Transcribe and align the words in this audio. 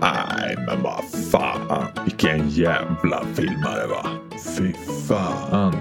Nej, 0.00 0.56
men 0.66 0.82
vad 0.82 1.04
fan. 1.32 1.86
Vilken 2.04 2.48
jävla 2.48 3.22
filmare 3.34 3.86
va. 3.86 4.10
Fy 4.56 4.72
fan. 5.08 5.76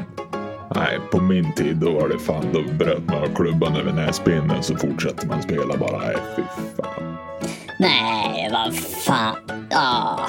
Nej, 0.75 0.99
på 1.11 1.21
min 1.21 1.53
tid 1.53 1.75
då 1.75 1.91
var 1.91 2.09
det 2.09 2.19
fan, 2.19 2.45
då 2.53 2.63
bröt 2.73 3.05
man 3.05 3.23
av 3.23 3.35
klubban 3.35 3.75
över 3.75 3.93
näsbenet 3.93 4.65
så 4.65 4.75
fortsatte 4.75 5.27
man 5.27 5.41
spela 5.41 5.77
bara. 5.77 5.97
Nej, 5.97 6.17
fy 6.35 6.41
fan. 6.77 7.17
Nej, 7.79 8.49
vad 8.51 8.75
fan. 8.75 9.35
Ah, 9.71 10.27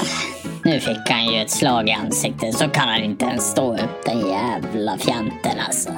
nu 0.64 0.80
fick 0.80 1.11
han 1.11 1.27
ju 1.27 1.41
ett 1.41 1.50
slag 1.50 1.89
i 1.89 1.93
ansiktet 1.93 2.55
så 2.55 2.68
kan 2.68 2.89
han 2.89 3.02
inte 3.02 3.25
ens 3.25 3.50
stå 3.50 3.75
upp 3.75 4.05
den 4.05 4.18
jävla 4.18 4.98
fjanten 4.98 5.59
alltså. 5.66 5.93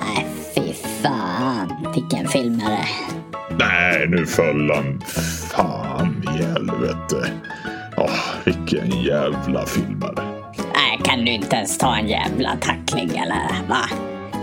Nej, 0.00 0.26
fy 0.54 0.72
fan. 1.02 1.92
Vilken 1.94 2.28
filmare. 2.28 2.84
Nej, 3.58 4.06
nu 4.08 4.26
föll 4.26 4.70
han. 4.74 5.00
Fan 5.50 6.13
i 6.40 6.42
helvete. 6.42 7.30
Åh, 7.96 8.20
vilken 8.44 9.02
jävla 9.02 9.66
filmare. 9.66 10.24
Nej, 10.74 11.00
kan 11.04 11.24
du 11.24 11.32
inte 11.32 11.56
ens 11.56 11.78
ta 11.78 11.96
en 11.96 12.08
jävla 12.08 12.56
tackling 12.60 13.10
eller? 13.16 13.68
Va? 13.68 13.88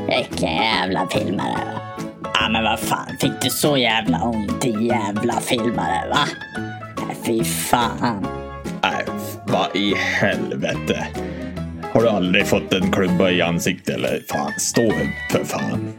Vilken 0.08 0.56
jävla 0.56 1.08
filmare. 1.08 1.58
Va? 1.74 1.82
Ja, 2.34 2.50
men 2.50 2.64
vad 2.64 2.80
fan. 2.80 3.18
Fick 3.20 3.42
du 3.42 3.50
så 3.50 3.78
jävla 3.78 4.22
ont 4.22 4.66
i 4.66 4.86
jävla 4.86 5.34
filmare, 5.34 6.10
va? 6.10 6.28
Nej, 7.08 7.18
fy 7.26 7.44
fan. 7.44 8.28
Nej, 8.84 9.06
vad 9.48 9.76
i 9.76 9.96
helvete. 9.96 11.08
Har 11.94 12.02
du 12.02 12.10
aldrig 12.10 12.48
fått 12.48 12.74
en 12.74 12.92
klubba 12.92 13.30
i 13.30 13.42
ansiktet 13.42 13.96
eller? 13.96 14.20
Fan, 14.30 14.52
stå 14.58 14.88
upp 14.88 15.32
för 15.32 15.44
fan. 15.44 15.94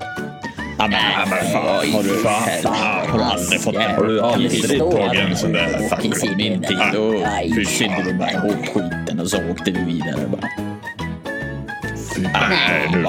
Ja 0.82 0.88
men, 1.30 1.52
fan, 1.52 1.92
har 1.92 2.02
du, 2.02 2.08
fan, 2.08 2.42
fan, 2.62 3.08
har 3.10 3.18
du 3.18 3.24
aldrig 3.24 3.60
fått 3.60 3.74
en 3.74 3.94
Har 3.96 4.04
du 4.04 4.20
aldrig 4.20 4.78
tagit 4.78 5.20
en 5.20 5.36
sån 5.36 5.52
där 5.52 5.88
tackling? 5.88 6.12
Min 6.36 6.62
tid 6.62 6.78
då 6.92 7.12
fyllde 7.66 8.02
du 8.04 8.14
bara 8.18 8.30
ihop 8.30 8.66
skiten 8.74 9.20
och 9.20 9.28
så 9.28 9.50
åkte 9.50 9.70
du 9.70 9.84
vidare 9.84 10.20
bara. 10.28 10.48
Nej, 12.22 12.88
nu 12.92 12.98
din 12.98 13.06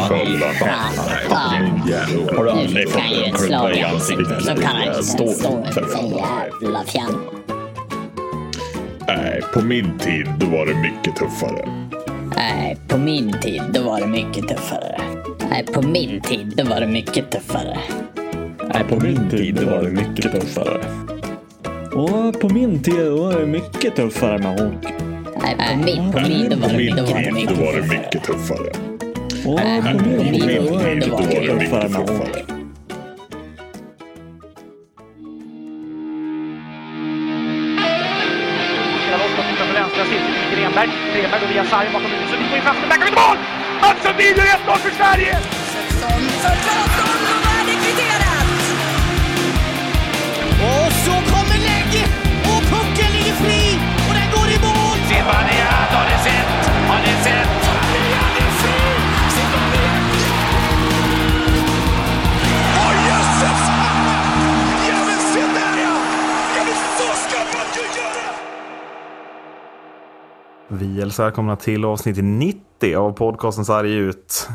jävla- 1.88 2.38
Har 2.38 2.44
du 2.44 2.50
aldrig 2.52 2.90
fått 2.90 3.02
en 3.26 3.34
klubba 3.34 3.72
i 3.72 3.84
ansiktet 3.84 4.28
så 4.44 4.52
eller? 4.52 4.62
kan 4.62 4.76
han 4.76 5.04
Stå 5.04 5.28
för 5.28 5.86
fan. 5.96 6.14
jävla 6.62 6.84
fjant. 6.84 7.18
Nej, 9.08 9.42
på 9.54 9.62
min 9.62 10.00
tid 10.00 10.28
då 10.40 10.46
var 10.46 10.66
det 10.66 10.76
mycket 10.76 11.16
tuffare. 11.16 11.70
Nej, 12.36 12.78
på 12.88 12.98
min 12.98 13.34
tid 13.42 13.62
då 13.74 13.82
var 13.84 14.00
det 14.02 14.08
mycket 14.08 14.48
tuffare. 14.48 15.02
Nej, 15.50 15.66
på 15.66 15.82
min 15.82 16.22
tid 16.22 16.43
då 16.56 16.64
var 16.64 16.80
det 16.80 16.88
mycket 16.88 17.32
tuffare. 17.32 17.80
Nej, 18.74 18.84
på 18.90 19.00
min 19.00 19.30
tid 19.30 19.60
var 19.64 19.84
det 19.84 19.90
mycket 19.92 20.32
tuffare. 20.32 20.80
Och 21.94 22.40
på 22.42 22.50
min 22.50 22.84
tid 22.84 23.10
var 23.12 23.40
det 23.40 23.46
mycket 23.46 23.96
tuffare 23.96 24.38
med 24.38 24.60
hockey. 24.60 24.94
Nej, 25.42 25.56
på 25.58 25.86
min, 25.86 26.12
på 26.12 26.20
min 26.20 26.60
var 26.62 26.70
På 26.70 26.74
det, 26.74 26.78
min 26.78 26.96
då 26.96 27.04
var 27.04 27.14
det 27.14 27.24
tid 27.24 27.34
mycket 27.34 27.58
var 27.58 27.74
det 27.74 27.82
tuffare. 27.82 28.00
mycket 28.00 28.24
tuffare. 28.24 28.70
Och 29.46 29.60
på 29.60 29.98
på 30.18 30.24
min 30.24 30.32
min 30.32 30.42
tid 30.42 30.50
tid 30.50 30.72
var 30.72 30.84
det 30.84 30.96
mycket 30.96 31.60
tuffare 31.60 31.90
tuffare. 31.90 32.46
på 39.36 39.42
på 39.44 40.56
Grenberg. 40.56 40.90
Grenberg 41.14 41.40
går 41.42 41.48
via 41.54 41.66
sargen 41.66 41.94
bakom 41.94 42.12
huvudet. 42.12 42.30
Sundin 42.30 42.48
går 42.50 42.58
in 42.58 42.64
framför. 42.64 42.88
Backar 42.90 43.06
vid 43.06 43.14
mål! 43.14 43.38
Mats 43.82 44.04
Sundin 44.04 44.36
gör 44.38 44.76
1-0 44.76 44.78
för 44.78 44.92
Sverige! 45.00 45.63
För 46.44 46.56
Claesson 46.66 47.20
och 47.34 47.42
är 47.74 47.78
kvitterat! 47.84 48.50
Och 50.72 50.90
så 51.06 51.16
kommer 51.34 51.58
och 52.54 52.62
pucken 52.74 53.10
ligger 53.16 53.36
fri 53.44 53.64
och 54.08 54.14
den 54.18 54.28
går 54.36 54.48
i 54.56 54.58
mål! 54.66 54.98
Zibanejad 55.10 55.90
har 55.98 56.06
ni 56.10 56.18
sett! 56.28 56.52
Har 56.90 57.00
ni 57.06 57.14
sett? 57.26 57.50
Åh 62.82 62.94
jösses! 63.08 63.62
Se 65.34 65.40
där 65.40 65.76
ja! 65.84 65.96
Vi 70.68 71.00
hälsar 71.00 71.24
välkomna 71.24 71.56
till 71.56 71.86
avsnitt 71.86 72.18
90 72.22 72.96
av 72.96 73.12
podcasten 73.12 73.66
Sarg 73.66 73.94
ut. 73.94 74.48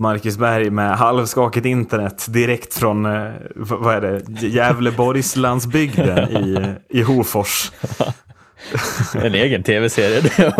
Marcus 0.00 0.38
Berg 0.38 0.70
med 0.70 0.96
halvskakigt 0.96 1.66
internet 1.66 2.26
direkt 2.28 2.74
från, 2.74 3.06
eh, 3.06 3.32
vad 3.54 3.94
är 3.94 4.00
det, 4.00 4.46
Gävleborgslandsbygden 4.46 6.18
i, 6.30 6.74
i 6.98 7.02
Hofors. 7.02 7.72
En 9.14 9.34
egen 9.34 9.62
tv-serie. 9.62 10.52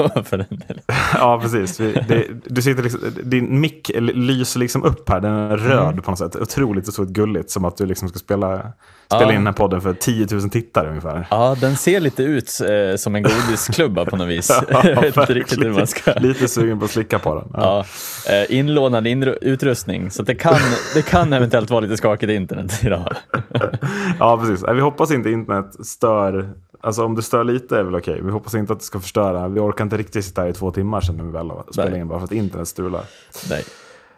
Ja, 1.14 1.40
precis. 1.42 1.76
Det, 1.76 2.26
du 2.44 2.62
sitter 2.62 2.82
liksom, 2.82 3.00
din 3.22 3.60
mick 3.60 3.90
lyser 3.98 4.60
liksom 4.60 4.84
upp 4.84 5.08
här, 5.08 5.20
den 5.20 5.34
är 5.34 5.56
röd 5.56 6.04
på 6.04 6.10
något 6.10 6.18
sätt. 6.18 6.36
Otroligt 6.36 6.88
och 6.88 6.94
så 6.94 7.04
gulligt, 7.04 7.50
som 7.50 7.64
att 7.64 7.76
du 7.76 7.86
liksom 7.86 8.08
ska 8.08 8.18
spela, 8.18 8.72
spela 9.16 9.22
Ja. 9.22 9.28
in 9.32 9.34
den 9.36 9.46
här 9.46 9.52
podden 9.52 9.80
för 9.80 9.92
10 9.94 10.26
000 10.30 10.50
tittare 10.50 10.88
ungefär. 10.88 11.26
Ja, 11.30 11.56
den 11.60 11.76
ser 11.76 12.00
lite 12.00 12.22
ut 12.22 12.50
eh, 12.60 12.96
som 12.96 13.14
en 13.14 13.22
godisklubba 13.22 14.04
på 14.04 14.16
något 14.16 14.28
vis. 14.28 14.62
Jag 14.68 15.00
vet 15.00 15.16
inte 15.16 15.34
riktigt 15.34 15.60
hur 15.64 15.72
man 15.72 15.86
ska... 15.86 16.12
Lite 16.12 16.48
sugen 16.48 16.78
på 16.78 16.84
att 16.84 16.90
slicka 16.90 17.18
på 17.18 17.34
den. 17.34 17.48
Ja. 17.54 17.84
Ja, 18.26 18.32
eh, 18.34 18.58
inlånad 18.58 19.06
inru- 19.06 19.38
utrustning, 19.40 20.10
så 20.10 20.22
det, 20.22 20.34
kan, 20.34 20.54
det 20.94 21.02
kan 21.02 21.32
eventuellt 21.32 21.70
vara 21.70 21.80
lite 21.80 21.96
skakigt 21.96 22.30
internet 22.32 22.80
idag. 22.84 23.12
Ja, 24.18 24.38
precis. 24.38 24.64
Vi 24.74 24.80
hoppas 24.80 25.10
inte 25.10 25.30
internet 25.30 25.86
stör. 25.86 26.50
Alltså 26.82 27.04
om 27.04 27.14
det 27.14 27.22
stör 27.22 27.44
lite 27.44 27.78
är 27.78 27.82
väl 27.82 27.94
okej. 27.96 28.20
Vi 28.24 28.30
hoppas 28.30 28.54
inte 28.54 28.72
att 28.72 28.78
det 28.78 28.84
ska 28.84 29.00
förstöra. 29.00 29.48
Vi 29.48 29.60
orkar 29.60 29.84
inte 29.84 29.96
riktigt 29.96 30.24
sitta 30.24 30.42
här 30.42 30.48
i 30.48 30.52
två 30.52 30.70
timmar 30.70 31.00
sen 31.00 31.16
när 31.16 31.24
vi 31.24 31.30
väl 31.30 31.50
Nej. 31.76 32.00
in 32.00 32.08
bara 32.08 32.18
för 32.18 32.24
att 32.24 32.32
internet 32.32 32.68
strular. 32.68 33.02
Nej. 33.50 33.64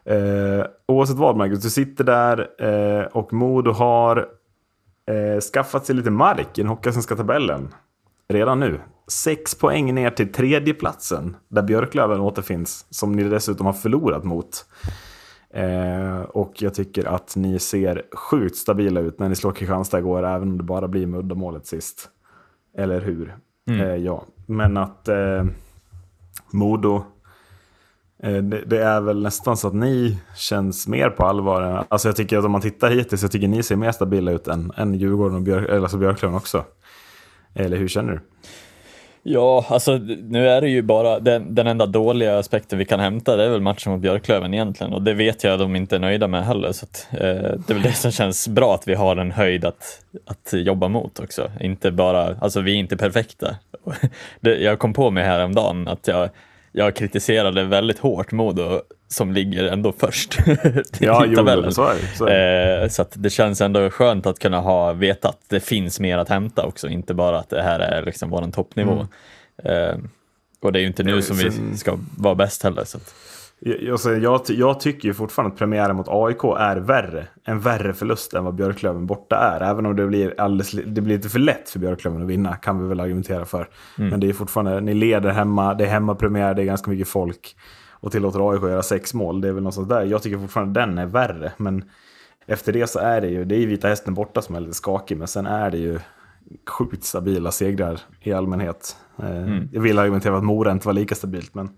Eh, 0.04 0.64
oavsett 0.88 1.16
vad 1.16 1.36
Marcus, 1.36 1.62
du 1.62 1.70
sitter 1.70 2.04
där 2.04 2.46
eh, 3.00 3.06
och 3.06 3.32
Modo 3.32 3.70
har 3.72 4.26
eh, 5.10 5.40
skaffat 5.40 5.86
sig 5.86 5.94
lite 5.96 6.10
mark 6.10 6.58
i 6.58 6.60
den 6.60 6.68
hockeyallsvenska 6.68 7.16
tabellen. 7.16 7.74
Redan 8.28 8.60
nu. 8.60 8.80
Sex 9.08 9.54
poäng 9.54 9.94
ner 9.94 10.10
till 10.10 10.32
tredjeplatsen 10.32 11.36
där 11.48 11.62
Björklöven 11.62 12.20
återfinns. 12.20 12.86
Som 12.90 13.12
ni 13.12 13.24
dessutom 13.24 13.66
har 13.66 13.72
förlorat 13.72 14.24
mot. 14.24 14.66
Eh, 15.54 16.20
och 16.20 16.62
jag 16.62 16.74
tycker 16.74 17.04
att 17.04 17.36
ni 17.36 17.58
ser 17.58 18.02
sjukt 18.12 18.56
stabila 18.56 19.00
ut 19.00 19.18
när 19.18 19.28
ni 19.28 19.36
slår 19.36 19.52
Kristianstad 19.52 19.98
igår, 19.98 20.26
även 20.26 20.48
om 20.48 20.58
det 20.58 20.64
bara 20.64 20.88
blir 20.88 21.06
med 21.06 21.20
uddamålet 21.20 21.66
sist. 21.66 22.08
Eller 22.78 23.00
hur? 23.00 23.36
Eh, 23.70 23.96
ja, 23.96 24.24
men 24.46 24.76
att 24.76 25.08
eh, 25.08 25.44
Modo, 26.50 27.04
Eh, 28.22 28.42
det, 28.42 28.82
är 28.82 29.00
väl 29.00 29.22
nästan 29.22 29.56
så 29.56 29.68
att 29.68 29.74
ni 29.74 30.18
känns 30.36 30.88
mer 30.88 31.10
på 31.10 31.24
allvar. 31.24 31.84
Alltså 31.88 32.08
jag 32.08 32.16
tycker 32.16 32.38
att 32.38 32.44
om 32.44 32.52
man 32.52 32.60
tittar 32.60 32.90
hittills, 32.90 33.22
jag 33.22 33.32
tycker 33.32 33.48
ni 33.48 33.62
ser 33.62 33.76
mer 33.76 33.92
stabila 33.92 34.30
ut 34.30 34.48
än, 34.48 34.72
än 34.76 34.94
Djurgården 34.94 35.36
och 35.36 35.42
Björk, 35.42 35.70
alltså 35.70 35.96
Björklöven 35.96 36.36
också. 36.36 36.64
Eller 37.54 37.76
hur 37.76 37.88
känner 37.88 38.12
du? 38.12 38.20
Ja, 39.24 39.66
alltså 39.68 39.96
nu 40.22 40.48
är 40.48 40.60
det 40.60 40.68
ju 40.68 40.82
bara 40.82 41.20
den, 41.20 41.54
den 41.54 41.66
enda 41.66 41.86
dåliga 41.86 42.38
aspekten 42.38 42.78
vi 42.78 42.84
kan 42.84 43.00
hämta, 43.00 43.36
det 43.36 43.44
är 43.44 43.50
väl 43.50 43.60
matchen 43.60 43.92
mot 43.92 44.00
Björklöven 44.00 44.54
egentligen. 44.54 44.92
Och 44.92 45.02
det 45.02 45.14
vet 45.14 45.44
jag 45.44 45.52
att 45.52 45.58
de 45.58 45.76
inte 45.76 45.96
är 45.96 46.00
nöjda 46.00 46.28
med 46.28 46.44
heller. 46.44 46.72
Så 46.72 46.84
att, 46.84 47.08
eh, 47.10 47.18
det 47.18 47.70
är 47.70 47.74
väl 47.74 47.82
det 47.82 47.92
som 47.92 48.10
känns 48.10 48.48
bra, 48.48 48.74
att 48.74 48.88
vi 48.88 48.94
har 48.94 49.16
en 49.16 49.32
höjd 49.32 49.64
att, 49.64 50.04
att 50.26 50.52
jobba 50.52 50.88
mot 50.88 51.20
också. 51.20 51.50
Inte 51.60 51.90
bara, 51.90 52.36
alltså 52.40 52.60
vi 52.60 52.72
är 52.72 52.76
inte 52.76 52.96
perfekta. 52.96 53.56
Det, 54.40 54.56
jag 54.56 54.78
kom 54.78 54.92
på 54.92 55.10
mig 55.10 55.24
häromdagen 55.24 55.88
att 55.88 56.08
jag, 56.08 56.28
jag 56.72 56.96
kritiserade 56.96 57.64
väldigt 57.64 57.98
hårt 57.98 58.32
Modo 58.32 58.80
som 59.08 59.32
ligger 59.32 59.64
ändå 59.64 59.92
först 59.98 60.38
Ja, 61.00 61.26
i 61.26 61.28
jo, 61.28 61.36
tabellen. 61.36 61.72
så 61.72 61.86
är 61.86 61.94
det, 61.94 62.16
så 62.16 62.26
är 62.26 62.82
Eh, 62.82 62.88
så 62.88 63.02
att 63.02 63.12
det 63.14 63.30
känns 63.30 63.60
ändå 63.60 63.90
skönt 63.90 64.26
att 64.26 64.38
kunna 64.38 64.60
ha 64.60 64.92
vetat 64.92 65.30
att 65.34 65.48
det 65.48 65.60
finns 65.60 66.00
mer 66.00 66.18
att 66.18 66.28
hämta 66.28 66.66
också, 66.66 66.88
inte 66.88 67.14
bara 67.14 67.38
att 67.38 67.48
det 67.48 67.62
här 67.62 67.80
är 67.80 68.02
liksom 68.02 68.30
vår 68.30 68.50
toppnivå. 68.50 69.06
Eh, 69.64 69.96
och 70.60 70.72
det 70.72 70.78
är 70.78 70.80
ju 70.80 70.86
inte 70.86 71.02
nu 71.02 71.22
som 71.22 71.36
vi 71.36 71.76
ska 71.78 71.98
vara 72.18 72.34
bäst 72.34 72.62
heller. 72.62 72.84
Så 72.84 72.96
att, 72.96 73.14
Jag, 73.64 73.98
jag, 74.04 74.18
jag, 74.18 74.40
jag 74.48 74.80
tycker 74.80 75.08
ju 75.08 75.14
fortfarande 75.14 75.52
att 75.52 75.58
premiären 75.58 75.96
mot 75.96 76.08
AIK 76.08 76.44
är 76.44 76.76
värre. 76.76 77.26
En 77.44 77.60
värre 77.60 77.94
förlust 77.94 78.34
än 78.34 78.44
vad 78.44 78.54
Björklöven 78.54 79.06
borta 79.06 79.36
är. 79.36 79.60
Även 79.60 79.86
om 79.86 79.96
det 79.96 80.06
blir, 80.06 80.40
alldeles, 80.40 80.70
det 80.70 81.00
blir 81.00 81.16
lite 81.16 81.28
för 81.28 81.38
lätt 81.38 81.70
för 81.70 81.78
Björklöven 81.78 82.22
att 82.22 82.28
vinna, 82.28 82.56
kan 82.56 82.82
vi 82.82 82.88
väl 82.88 83.00
argumentera 83.00 83.44
för. 83.44 83.68
Men 84.10 84.20
det 84.20 84.28
är 84.28 84.32
fortfarande, 84.32 84.80
ni 84.80 84.94
leder 84.94 85.30
hemma, 85.30 85.74
det 85.74 85.84
är 85.84 85.88
hemmapremiär, 85.88 86.54
det 86.54 86.62
är 86.62 86.66
ganska 86.66 86.90
mycket 86.90 87.08
folk. 87.08 87.56
Och 87.90 88.12
tillåter 88.12 88.50
AIK 88.50 88.62
att 88.62 88.70
göra 88.70 88.82
sex 88.82 89.14
mål. 89.14 89.40
Det 89.40 89.48
är 89.48 89.52
väl 89.52 89.62
något 89.62 89.74
sånt 89.74 89.88
där. 89.88 90.02
Jag 90.04 90.22
tycker 90.22 90.38
fortfarande 90.38 90.80
den 90.80 90.98
är 90.98 91.06
värre. 91.06 91.52
Men 91.56 91.84
efter 92.46 92.72
det 92.72 92.86
så 92.86 92.98
är 92.98 93.20
det 93.20 93.28
ju, 93.28 93.44
det 93.44 93.54
är 93.54 93.58
ju 93.58 93.66
Vita 93.66 93.88
Hästen 93.88 94.14
borta 94.14 94.42
som 94.42 94.54
är 94.54 94.60
lite 94.60 94.74
skakig. 94.74 95.16
Men 95.16 95.28
sen 95.28 95.46
är 95.46 95.70
det 95.70 95.78
ju 95.78 95.98
sjukt 96.68 97.04
stabila 97.04 97.50
segrar 97.50 98.00
i 98.20 98.32
allmänhet. 98.32 98.96
Eh, 99.22 99.58
Jag 99.72 99.80
vill 99.80 99.98
argumentera 99.98 100.36
att 100.36 100.44
Mora 100.44 100.72
inte 100.72 100.86
var 100.86 100.92
lika 100.94 101.14
stabilt, 101.14 101.54
men 101.54 101.70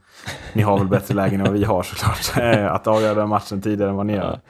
ni 0.52 0.62
har 0.62 0.78
väl 0.78 0.88
bättre 0.88 1.14
lägen 1.14 1.40
än 1.40 1.46
vad 1.46 1.54
vi 1.58 1.64
har 1.64 1.82
såklart. 1.82 2.36
Eh, 2.56 2.72
att 2.72 2.86
avgöra 2.86 3.14
den 3.14 3.28
matchen 3.28 3.62
tidigare 3.62 3.90
än 3.90 3.96
vad 3.96 4.06
ni 4.06 4.12
gör. 4.12 4.40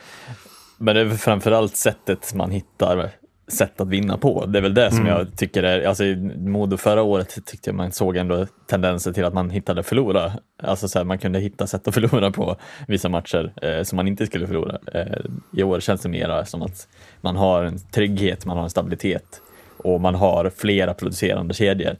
men 0.78 0.94
det 0.94 1.00
är 1.00 1.10
framförallt 1.10 1.76
sättet 1.76 2.34
man 2.34 2.50
hittar 2.50 3.10
sätt 3.48 3.80
att 3.80 3.88
vinna 3.88 4.18
på. 4.18 4.46
Det 4.46 4.58
är 4.58 4.62
väl 4.62 4.74
det 4.74 4.90
som 4.90 5.00
Mm. 5.00 5.12
jag 5.12 5.36
tycker 5.36 5.62
är, 5.62 5.86
alltså 5.88 6.04
i 6.04 6.16
Modo 6.38 6.76
förra 6.76 7.02
året 7.02 7.28
tyckte 7.46 7.70
jag 7.70 7.74
man 7.76 7.92
såg 7.92 8.16
ändå 8.16 8.46
tendenser 8.66 9.12
till 9.12 9.24
att 9.24 9.34
man 9.34 9.50
hittade 9.50 9.82
förlora. 9.82 10.32
Alltså 10.62 10.88
så 10.88 10.98
här, 10.98 11.04
man 11.04 11.18
kunde 11.18 11.38
hitta 11.40 11.66
sätt 11.66 11.88
att 11.88 11.94
förlora 11.94 12.30
på 12.30 12.56
vissa 12.88 13.08
matcher 13.08 13.52
eh, 13.62 13.82
som 13.82 13.96
man 13.96 14.08
inte 14.08 14.26
skulle 14.26 14.46
förlora. 14.46 14.78
Eh, 14.94 15.16
I 15.52 15.62
år 15.62 15.80
känns 15.80 16.00
det 16.00 16.08
mera 16.08 16.44
som 16.44 16.62
att 16.62 16.88
man 17.20 17.36
har 17.36 17.62
en 17.64 17.78
trygghet, 17.78 18.46
man 18.46 18.56
har 18.56 18.64
en 18.64 18.70
stabilitet 18.70 19.40
och 19.76 20.00
man 20.00 20.14
har 20.14 20.50
flera 20.56 20.94
producerande 20.94 21.54
kedjor. 21.54 21.96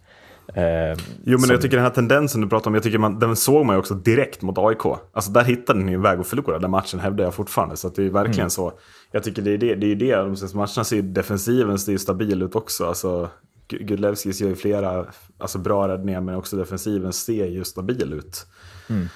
Eh, 0.54 0.64
Jo, 0.64 0.96
men 1.24 1.40
som- 1.40 1.50
jag 1.50 1.60
tycker 1.62 1.76
den 1.76 1.84
här 1.84 1.92
tendensen 1.92 2.40
du 2.40 2.48
pratar 2.48 2.70
om, 2.70 2.74
jag 2.74 2.82
tycker 2.82 2.98
man, 2.98 3.18
den 3.18 3.36
såg 3.36 3.66
man 3.66 3.76
ju 3.76 3.80
också 3.80 3.94
direkt 3.94 4.42
mot 4.42 4.58
AIK. 4.58 4.86
Alltså 5.12 5.30
där 5.30 5.44
hittade 5.44 5.80
ni 5.80 5.92
en 5.92 6.02
väg 6.02 6.20
att 6.20 6.26
förlora 6.26 6.58
den 6.58 6.70
matchen, 6.70 7.00
hävdar 7.00 7.24
jag 7.24 7.34
fortfarande. 7.34 7.76
Så 7.76 7.88
det 7.88 8.02
är 8.06 8.10
verkligen 8.10 8.40
Mm. 8.40 8.50
så. 8.50 8.72
Jag 9.12 9.22
tycker 9.22 9.42
det 9.42 9.50
är 9.50 9.58
det, 9.58 9.74
det 9.74 9.86
är 9.92 9.96
det, 9.96 10.16
de 10.16 10.36
senaste 10.36 10.56
matcherna 10.56 10.84
ser 10.84 10.96
ju 10.96 11.02
defensiven 11.02 11.78
ser 11.78 11.92
ju 11.92 11.98
stabil 11.98 12.42
ut 12.42 12.54
också. 12.54 12.86
Alltså, 12.86 13.28
Gu- 13.68 13.82
Gudlevskis 13.84 14.40
gör 14.40 14.48
ju 14.48 14.56
flera 14.56 15.06
alltså, 15.38 15.58
bra 15.58 15.88
räddningar, 15.88 16.20
men 16.20 16.34
också 16.34 16.56
defensiven 16.56 17.12
ser 17.12 17.46
ju 17.46 17.64
stabil 17.64 18.12
ut. 18.12 18.46
Mm. 18.90 19.08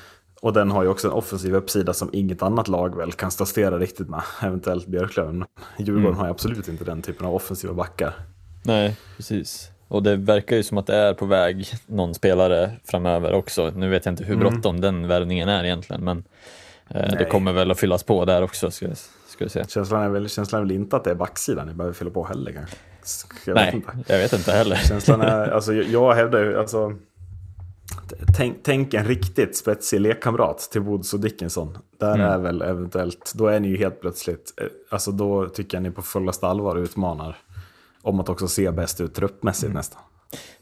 Och 0.43 0.53
den 0.53 0.71
har 0.71 0.83
ju 0.83 0.89
också 0.89 1.07
en 1.09 1.13
offensiv 1.13 1.55
uppsida 1.55 1.93
som 1.93 2.09
inget 2.13 2.43
annat 2.43 2.69
lag 2.69 2.97
väl 2.97 3.13
kan 3.13 3.31
stastera 3.31 3.79
riktigt 3.79 4.09
med. 4.09 4.23
Eventuellt 4.43 4.87
Björklöven. 4.87 5.45
Djurgården 5.79 6.07
Mm. 6.07 6.19
har 6.19 6.25
ju 6.25 6.31
absolut 6.31 6.69
inte 6.69 6.85
den 6.85 7.03
typen 7.03 7.27
av 7.27 7.35
offensiva 7.35 7.75
backar. 7.75 8.15
Nej, 8.65 8.97
precis. 9.17 9.71
Och 9.89 10.03
det 10.03 10.17
verkar 10.17 10.57
ju 10.57 10.63
som 10.63 10.79
att 10.79 10.87
det 10.87 10.95
är 10.95 11.15
på 11.15 11.27
väg 11.27 11.67
någon 11.87 12.15
spelare 12.15 12.71
framöver 12.85 13.33
också. 13.33 13.71
Nu 13.77 13.89
vet 13.89 14.05
jag 14.07 14.13
inte 14.13 14.25
hur 14.25 14.37
bråttom 14.37 14.81
den 14.81 15.09
värvningen 15.09 15.49
är 15.49 15.65
egentligen, 15.65 16.05
men 16.05 16.25
eh, 16.89 17.13
det 17.19 17.25
kommer 17.25 17.53
väl 17.53 17.71
att 17.71 17.79
fyllas 17.81 18.03
på 18.03 18.25
där 18.25 18.43
också, 18.43 18.71
ska, 18.71 18.87
ska 19.29 19.45
vi 19.45 19.51
se. 19.51 19.65
Känslan 19.69 20.03
är, 20.03 20.09
väl, 20.09 20.29
känslan 20.29 20.61
är 20.61 20.65
väl 20.67 20.73
inte 20.77 20.97
att 20.97 21.05
det 21.05 21.11
är 21.11 21.15
backsidan 21.15 21.67
ni 21.69 21.75
behöver 21.75 21.95
fylla 21.95 22.11
på 22.11 22.25
heller 22.25 22.53
kanske. 22.53 22.77
Jag 23.47 23.55
vet 23.55 23.65
Nej, 23.65 23.75
inte. 23.75 24.13
jag 24.13 24.19
vet 24.19 24.33
inte 24.33 24.53
heller. 24.53 24.77
Känslan 24.77 25.21
är, 25.21 25.49
alltså 25.55 25.73
jag, 25.73 25.85
jag 25.85 26.13
hävdar 26.15 26.41
ju, 26.41 26.59
alltså. 26.59 26.93
Tänk, 28.37 28.57
tänk 28.63 28.95
en 28.95 29.05
riktigt 29.05 29.57
spetsig 29.57 30.01
lekkamrat 30.01 30.59
till 30.73 30.81
Woods 30.81 31.15
och 31.15 31.21
Dickinson. 31.21 31.79
Där 32.01 32.15
Mm. 32.15 32.27
är 32.31 32.39
väl 32.39 32.63
eventuellt, 32.63 33.33
då 33.35 33.47
är 33.47 33.61
ni 33.61 33.69
ju 33.69 33.77
helt 33.77 34.01
plötsligt, 34.01 34.55
eh, 34.61 34.67
alltså 34.91 35.11
då 35.13 35.49
tycker 35.49 35.77
jag 35.77 35.83
ni 35.83 35.91
på 35.91 36.03
fullaste 36.03 36.47
allvar 36.47 36.77
utmanar 36.77 37.37
om 38.03 38.21
att 38.21 38.29
också 38.29 38.49
se 38.49 38.71
bäst 38.71 39.01
ut 39.01 39.15
truppmässigt 39.15 39.65
Mm. 39.65 39.77
nästan. 39.77 40.01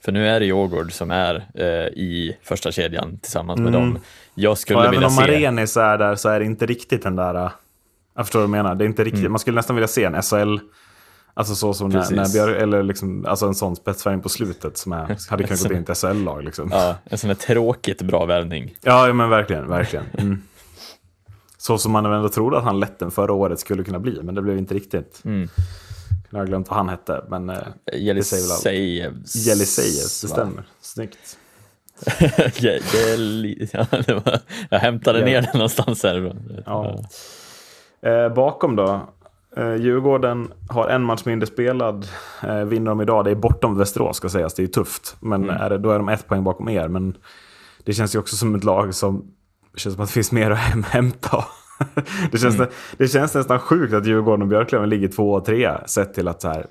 För 0.04 0.12
nu 0.12 0.28
är 0.28 0.40
det 0.40 0.46
Djurgård 0.46 0.92
som 0.92 1.10
är 1.10 1.46
eh, 1.54 1.64
i 1.86 2.36
första 2.42 2.72
kedjan 2.72 3.18
tillsammans 3.18 3.60
med 3.60 3.72
dem. 3.72 3.98
Jag 4.34 4.58
skulle 4.58 4.78
Mm. 4.78 4.88
Och 4.88 4.94
även 4.94 5.00
vilja 5.00 5.06
om 5.06 5.12
se... 5.14 5.20
Marenis 5.50 5.76
är 5.76 5.98
där 5.98 6.14
så 6.14 6.28
är 6.28 6.38
det 6.40 6.46
inte 6.46 6.66
riktigt 6.66 7.02
den 7.02 7.16
där, 7.16 7.34
äh, 7.34 7.50
jag 8.16 8.26
förstår 8.26 8.38
vad 8.40 8.48
du 8.48 8.52
menar, 8.52 8.74
det 8.74 8.84
är 8.84 8.86
inte 8.86 9.02
Mm. 9.02 9.12
riktigt, 9.14 9.30
man 9.30 9.38
skulle 9.38 9.54
nästan 9.56 9.76
vilja 9.76 9.88
se 9.88 10.04
en 10.04 10.22
SHL, 10.22 10.58
alltså 11.34 11.54
så 11.54 11.74
som 11.74 11.88
när, 11.88 11.98
Precis. 12.00 12.16
när 12.16 12.32
Björk, 12.32 12.62
eller 12.62 12.82
liksom, 12.82 13.26
alltså 13.28 13.46
en 13.46 13.54
sån 13.54 13.76
spetsvärvning 13.76 14.22
på 14.22 14.28
slutet 14.28 14.76
som 14.78 14.92
är, 14.92 15.16
hade 15.30 15.44
kunnat 15.44 15.68
gå 15.68 15.74
in 15.74 15.84
till 15.84 15.94
SHL-lag 15.94 16.44
liksom. 16.44 16.68
Ja, 16.72 16.94
en 17.04 17.18
sån 17.18 17.30
här 17.30 17.34
tråkigt 17.34 18.02
bra 18.02 18.24
värvning. 18.24 18.74
Ja, 18.82 19.12
men 19.12 19.28
verkligen, 19.30 19.68
verkligen. 19.68 20.04
Mm. 20.18 20.42
Så 21.58 21.78
som 21.78 21.92
man 21.92 22.06
ändå 22.06 22.28
trodde 22.28 22.58
att 22.58 22.64
han 22.64 22.80
lätten 22.80 23.10
förra 23.10 23.32
året 23.32 23.60
skulle 23.60 23.84
kunna 23.84 23.98
bli, 23.98 24.22
men 24.22 24.34
det 24.34 24.42
blev 24.42 24.58
inte 24.58 24.74
riktigt. 24.74 25.22
Mm. 26.10 26.22
Jag 26.30 26.38
har 26.38 26.46
glömt 26.46 26.68
vad 26.68 26.76
han 26.76 26.88
hette, 26.88 27.24
men 27.28 27.50
eh, 27.50 27.56
Jelisejevs. 27.92 29.36
Jelisejevs, 29.36 30.20
det 30.20 30.28
stämmer. 30.28 30.64
Snyggt. 30.80 31.38
Ja, 33.72 33.86
var... 34.14 34.38
Jag 34.70 34.78
hämtade 34.78 35.24
ner 35.24 35.42
den 35.42 35.50
någonstans 35.54 36.02
härifrån. 36.02 36.62
Ja. 36.66 36.98
Eh, 38.02 38.28
bakom 38.34 38.76
då, 38.76 39.00
eh, 39.56 39.74
Djurgården 39.74 40.52
har 40.68 40.88
en 40.88 41.02
match 41.02 41.24
mindre 41.24 41.46
spelad, 41.46 42.08
eh, 42.42 42.56
vinner 42.56 42.90
de 42.90 43.00
idag, 43.00 43.24
det 43.24 43.30
är 43.30 43.34
bortom 43.34 43.78
Västerås 43.78 44.16
ska 44.16 44.28
sägas, 44.28 44.54
det 44.54 44.62
är 44.62 44.66
tufft. 44.66 45.16
Men 45.20 45.50
är 45.50 45.70
det, 45.70 45.78
då 45.78 45.90
är 45.90 45.98
de 45.98 46.08
ett 46.08 46.28
poäng 46.28 46.44
bakom 46.44 46.68
er, 46.68 46.88
men 46.88 47.16
det 47.84 47.92
känns 47.92 48.14
ju 48.14 48.18
också 48.18 48.36
som 48.36 48.54
ett 48.54 48.64
lag 48.64 48.94
som, 48.94 49.24
det 49.72 49.78
känns 49.80 49.94
som 49.94 50.02
att 50.02 50.08
det 50.08 50.12
finns 50.14 50.32
mer 50.32 50.50
att 50.50 50.58
häm- 50.58 50.84
hämta. 50.90 51.44
det, 52.32 52.38
känns, 52.38 52.61
det 52.99 53.08
känns 53.08 53.34
nästan 53.34 53.58
sjukt 53.58 53.94
att 53.94 54.06
Djurgården 54.06 54.43
och 54.43 54.49
Björklöven 54.49 54.88
ligger 54.88 55.08
två 55.08 55.32
och 55.32 55.44
tre, 55.44 55.70
sett 55.87 56.14
till 56.14 56.28
att 56.28 56.43
så 56.43 56.49
här, 56.49 56.67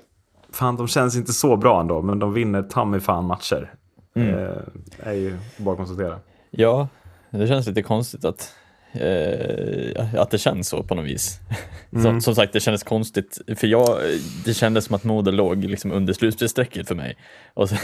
fan 0.50 0.76
de 0.76 0.88
känns 0.88 1.16
inte 1.16 1.32
så 1.32 1.56
bra 1.56 1.80
ändå, 1.80 2.02
men 2.02 2.18
de 2.18 2.34
vinner 2.34 2.62
ta 2.62 2.84
mig 2.84 3.00
fan 3.00 3.24
matcher. 3.24 3.72
Eh, 4.16 5.08
är 5.08 5.12
ju 5.12 5.36
bara 5.56 5.72
att 5.72 5.76
konstatera. 5.76 6.18
Ja, 6.50 6.88
det 7.30 7.46
känns 7.46 7.66
lite 7.66 7.82
konstigt 7.82 8.24
att, 8.24 8.54
eh, 8.92 10.20
att 10.20 10.30
det 10.30 10.38
känns 10.38 10.68
så 10.68 10.82
på 10.82 10.94
något 10.94 11.04
vis. 11.04 11.40
Som, 12.02 12.20
som 12.20 12.34
sagt, 12.34 12.52
det 12.52 12.60
kändes 12.60 12.82
konstigt, 12.82 13.40
för 13.56 13.66
jag, 13.66 13.98
det 14.44 14.54
kändes 14.54 14.84
som 14.84 14.94
att 14.94 15.04
Modo 15.04 15.30
låg 15.30 15.64
liksom 15.64 15.92
under 15.92 16.12
slutspelsstrecket 16.12 16.88
för 16.88 16.94
mig. 16.94 17.16
Och, 17.54 17.68
så, 17.68 17.76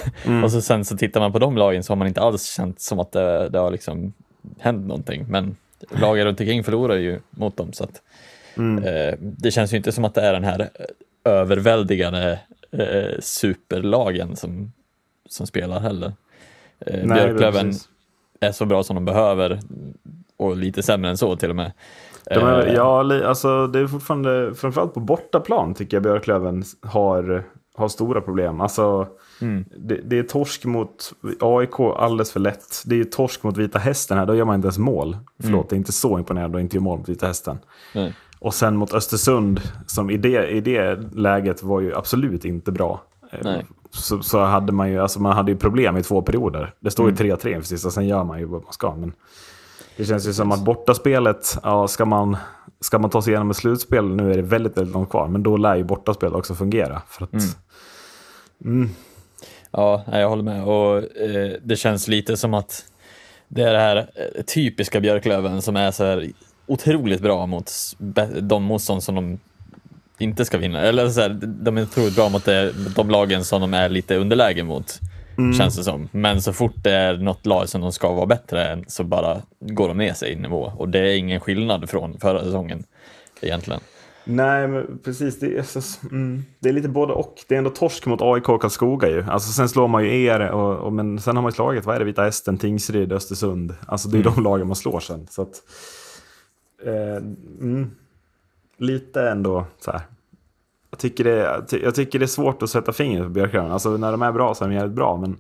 och 0.45 0.53
så 0.53 0.61
sen 0.61 0.85
så 0.85 0.97
tittar 0.97 1.21
man 1.21 1.33
på 1.33 1.39
de 1.39 1.57
lagen 1.57 1.83
så 1.83 1.91
har 1.93 1.97
man 1.97 2.09
inte 2.09 2.21
alls 2.21 2.55
känt 2.57 2.81
som 2.81 2.99
att 3.01 3.13
det, 3.13 3.49
det 3.49 3.59
har 3.59 3.71
liksom 3.71 4.13
hänt 4.59 4.87
någonting. 4.87 5.27
Men 5.29 5.57
lagen 5.91 6.25
runt 6.25 6.41
omkring 6.41 6.65
förlorar 6.65 6.97
ju 6.97 7.21
mot 7.31 7.57
dem. 7.57 7.73
Så 7.73 7.85
att, 7.85 8.03
eh, 8.85 9.19
det 9.21 9.51
känns 9.51 9.73
ju 9.73 9.77
inte 9.77 9.93
som 9.93 10.05
att 10.05 10.15
det 10.15 10.21
är 10.21 10.33
den 10.33 10.45
här 10.45 10.71
överväldigande 11.25 12.39
eh, 12.71 13.19
superlagen 13.21 14.37
som, 14.37 14.73
som 15.29 15.47
spelar 15.47 15.81
heller. 15.81 16.13
Eh, 16.87 17.05
Nej, 17.05 17.27
Björklöven 17.27 17.73
är 18.41 18.53
så 18.53 18.65
bra 18.65 18.83
som 18.83 18.95
de 18.95 19.05
behöver 19.05 19.61
och 20.37 20.57
lite 20.57 20.83
sämre 20.83 21.11
än 21.11 21.17
så 21.17 21.37
till 21.37 21.51
och 21.51 21.57
med. 21.57 21.73
De 22.25 22.35
är, 22.35 22.67
Eh, 22.67 22.75
ja, 22.75 23.25
alltså 23.25 23.67
det 23.67 23.79
är 23.79 23.87
fortfarande, 23.87 24.55
framförallt 24.55 24.95
på 24.95 25.01
bortaplan 25.01 25.75
tycker 25.75 25.97
jag 25.97 26.03
Björklöven 26.03 26.65
har, 26.83 27.45
har 27.75 27.89
stora 27.89 28.21
problem. 28.21 28.61
Alltså, 28.61 29.07
Mm. 29.41 29.65
det, 29.79 29.95
det 30.05 30.19
är 30.19 30.23
torsk 30.23 30.65
mot 30.65 31.13
AIK 31.41 31.81
alldeles 31.81 32.33
för 32.33 32.41
lätt. 32.41 32.83
Det 32.87 32.95
är 32.95 32.97
ju 32.97 33.05
torsk 33.05 33.43
mot 33.43 33.57
Vita 33.57 33.79
Hästen 33.79 34.19
här, 34.19 34.27
då 34.27 34.35
gör 34.35 34.45
man 34.45 34.55
inte 34.55 34.67
ens 34.67 34.79
mål. 34.79 35.17
Förlåt, 35.43 35.55
Mm. 35.55 35.67
det 35.69 35.75
är 35.75 35.77
inte 35.77 35.93
så 35.93 36.19
imponerande 36.19 36.59
att 36.59 36.63
inte 36.63 36.77
göra 36.77 36.85
mål 36.85 36.99
mot 36.99 37.09
Vita 37.09 37.27
Hästen. 37.27 37.59
nej. 37.95 38.15
Och 38.39 38.55
sen 38.55 38.77
mot 38.77 38.93
Östersund, 38.95 39.61
som 39.87 40.11
i 40.11 40.17
det, 40.17 40.49
i 40.49 40.61
det 40.61 40.95
läget 41.15 41.63
var 41.63 41.81
ju 41.81 41.95
absolut 41.95 42.45
inte 42.45 42.73
bra. 42.73 43.01
Eh, 43.33 43.39
Nej. 43.43 43.67
Så, 43.91 44.23
så 44.23 44.41
hade 44.45 44.73
man 44.73 44.91
ju, 44.91 44.99
alltså 44.99 45.21
man 45.23 45.33
hade 45.33 45.53
ju 45.53 45.59
problem 45.59 45.97
i 45.97 46.03
två 46.03 46.23
perioder. 46.23 46.75
Det 46.81 46.91
står 46.91 47.07
ju 47.11 47.17
Mm. 47.17 47.37
3-3 47.37 47.49
inför 47.55 47.67
sista, 47.69 47.91
sen 47.91 48.07
gör 48.07 48.25
man 48.25 48.39
ju 48.39 48.45
vad 48.45 48.63
man 48.65 48.73
ska. 48.73 48.95
Men 48.97 49.13
det 49.97 50.05
känns 50.05 50.29
ju 50.29 50.33
som 50.33 50.53
att 50.53 50.65
bortaspelet, 50.65 51.59
ja, 51.63 51.89
ska 51.89 52.05
man, 52.05 52.37
ska 52.83 52.99
man 52.99 53.11
ta 53.11 53.23
sig 53.23 53.31
igenom 53.31 53.51
ett 53.51 53.57
slutspel, 53.57 54.09
nu 54.09 54.33
är 54.33 54.37
det 54.37 54.43
väldigt, 54.43 54.77
väldigt 54.77 54.95
långt 54.95 55.11
kvar, 55.11 55.29
men 55.29 55.43
då 55.43 55.57
lär 55.57 55.77
ju 55.77 55.85
bortaspelet 55.85 56.35
också 56.35 56.55
fungera. 56.55 57.03
För 57.09 57.25
att, 57.25 57.33
Ja, 59.71 60.05
nej, 60.07 60.21
jag 60.21 60.29
håller 60.29 60.43
med. 60.43 60.65
Och 60.65 60.97
eh, 61.17 61.53
det 61.63 61.77
känns 61.77 62.09
lite 62.09 62.37
som 62.37 62.55
att 62.55 62.85
det 63.49 63.63
är 63.63 63.73
det 63.73 63.79
här 63.79 63.97
eh, 63.97 64.43
typiska 64.43 65.01
Björklöven 65.01 65.63
som 65.63 65.77
är 65.77 65.91
så 65.91 66.05
här 66.05 66.31
otroligt 66.67 67.21
bra 67.21 67.47
mot 67.47 67.73
de 68.41 68.63
motstånd 68.63 69.03
som 69.03 69.15
de 69.15 69.39
inte 70.19 70.45
ska 70.45 70.59
vinna. 70.59 70.81
Eller 70.81 71.09
så 71.09 71.21
här, 71.21 71.29
de 71.43 71.79
är 71.79 71.83
otroligt 71.83 72.17
bra 72.17 72.29
mot 72.29 72.45
det, 72.45 72.73
de 72.97 73.11
lagen 73.11 73.45
som 73.45 73.61
de 73.61 73.75
är 73.75 73.89
lite 73.89 74.17
underläge 74.17 74.63
mot, 74.63 75.01
känns 75.59 75.77
det 75.77 75.85
som. 75.85 76.09
Men 76.13 76.43
så 76.43 76.53
fort 76.53 76.75
det 76.83 76.93
är 76.93 77.17
något 77.17 77.47
lag 77.47 77.69
som 77.69 77.81
de 77.81 77.93
ska 77.93 78.13
vara 78.13 78.27
bättre 78.27 78.69
än 78.69 78.85
så 78.89 79.05
bara 79.05 79.43
går 79.61 79.89
de 79.89 79.99
ner 79.99 80.13
sig 80.13 80.33
i 80.33 80.37
nivå. 80.37 80.73
Och 80.77 80.89
det 80.89 80.99
är 80.99 81.17
ingen 81.17 81.41
skillnad 81.41 81.91
från 81.91 82.19
förra 82.21 82.45
säsongen 82.45 82.85
egentligen. 83.41 83.81
Nej, 84.25 84.69
men 84.69 84.99
precis. 85.05 85.41
Det 85.41 85.57
är, 85.59 85.63
så, 85.63 86.07
mm, 86.07 86.45
det 86.61 86.69
är 86.69 86.73
lite 86.73 86.89
både 86.89 87.13
och. 87.13 87.35
Det 87.49 87.55
är 87.55 87.59
ändå 87.59 87.71
torsk 87.71 88.07
mot 88.07 88.23
AIK 88.23 88.49
och 88.49 88.61
Karlskoga 88.61 89.09
ju. 89.09 89.25
Alltså, 89.29 89.53
sen 89.53 89.69
slår 89.69 89.89
man 89.89 90.05
ju 90.05 90.25
er, 90.25 90.41
och, 90.51 90.79
och, 90.79 90.93
men 90.93 91.21
sen 91.21 91.37
har 91.37 91.43
man 91.43 91.51
ju 91.51 91.55
slagit, 91.55 91.87
vad 91.87 91.95
är 91.95 91.99
det, 91.99 92.05
Vita 92.05 92.23
Hästen, 92.23 92.59
Tingsryd, 92.59 93.13
Östersund. 93.13 93.75
Alltså 93.87 94.09
det 94.09 94.19
är 94.19 94.23
de 94.23 94.43
lagen 94.43 94.67
man 94.67 94.77
slår 94.77 95.01
sen. 95.01 95.27
Så 95.31 95.43
att, 95.43 95.63
eh, 96.85 97.17
mm, 97.61 97.91
lite 98.79 99.23
ändå 99.31 99.67
så 99.79 99.91
här. 99.91 100.01
Jag 100.93 100.99
tycker, 100.99 101.25
det, 101.25 101.31
jag 101.31 101.69
ty- 101.69 101.83
jag 101.83 101.95
tycker 101.95 102.19
det 102.19 102.25
är 102.25 102.27
svårt 102.27 102.63
att 102.63 102.71
sätta 102.71 102.93
fingret 102.93 103.25
på 103.25 103.29
Björklöven. 103.31 103.73
Alltså 103.73 103.97
när 103.97 104.13
de 104.13 104.23
är 104.23 104.33
bra 104.33 104.55
så 104.55 104.65
är 104.65 104.69
de 104.69 104.75
jävligt 104.75 104.97
bra, 104.97 105.17
men 105.17 105.37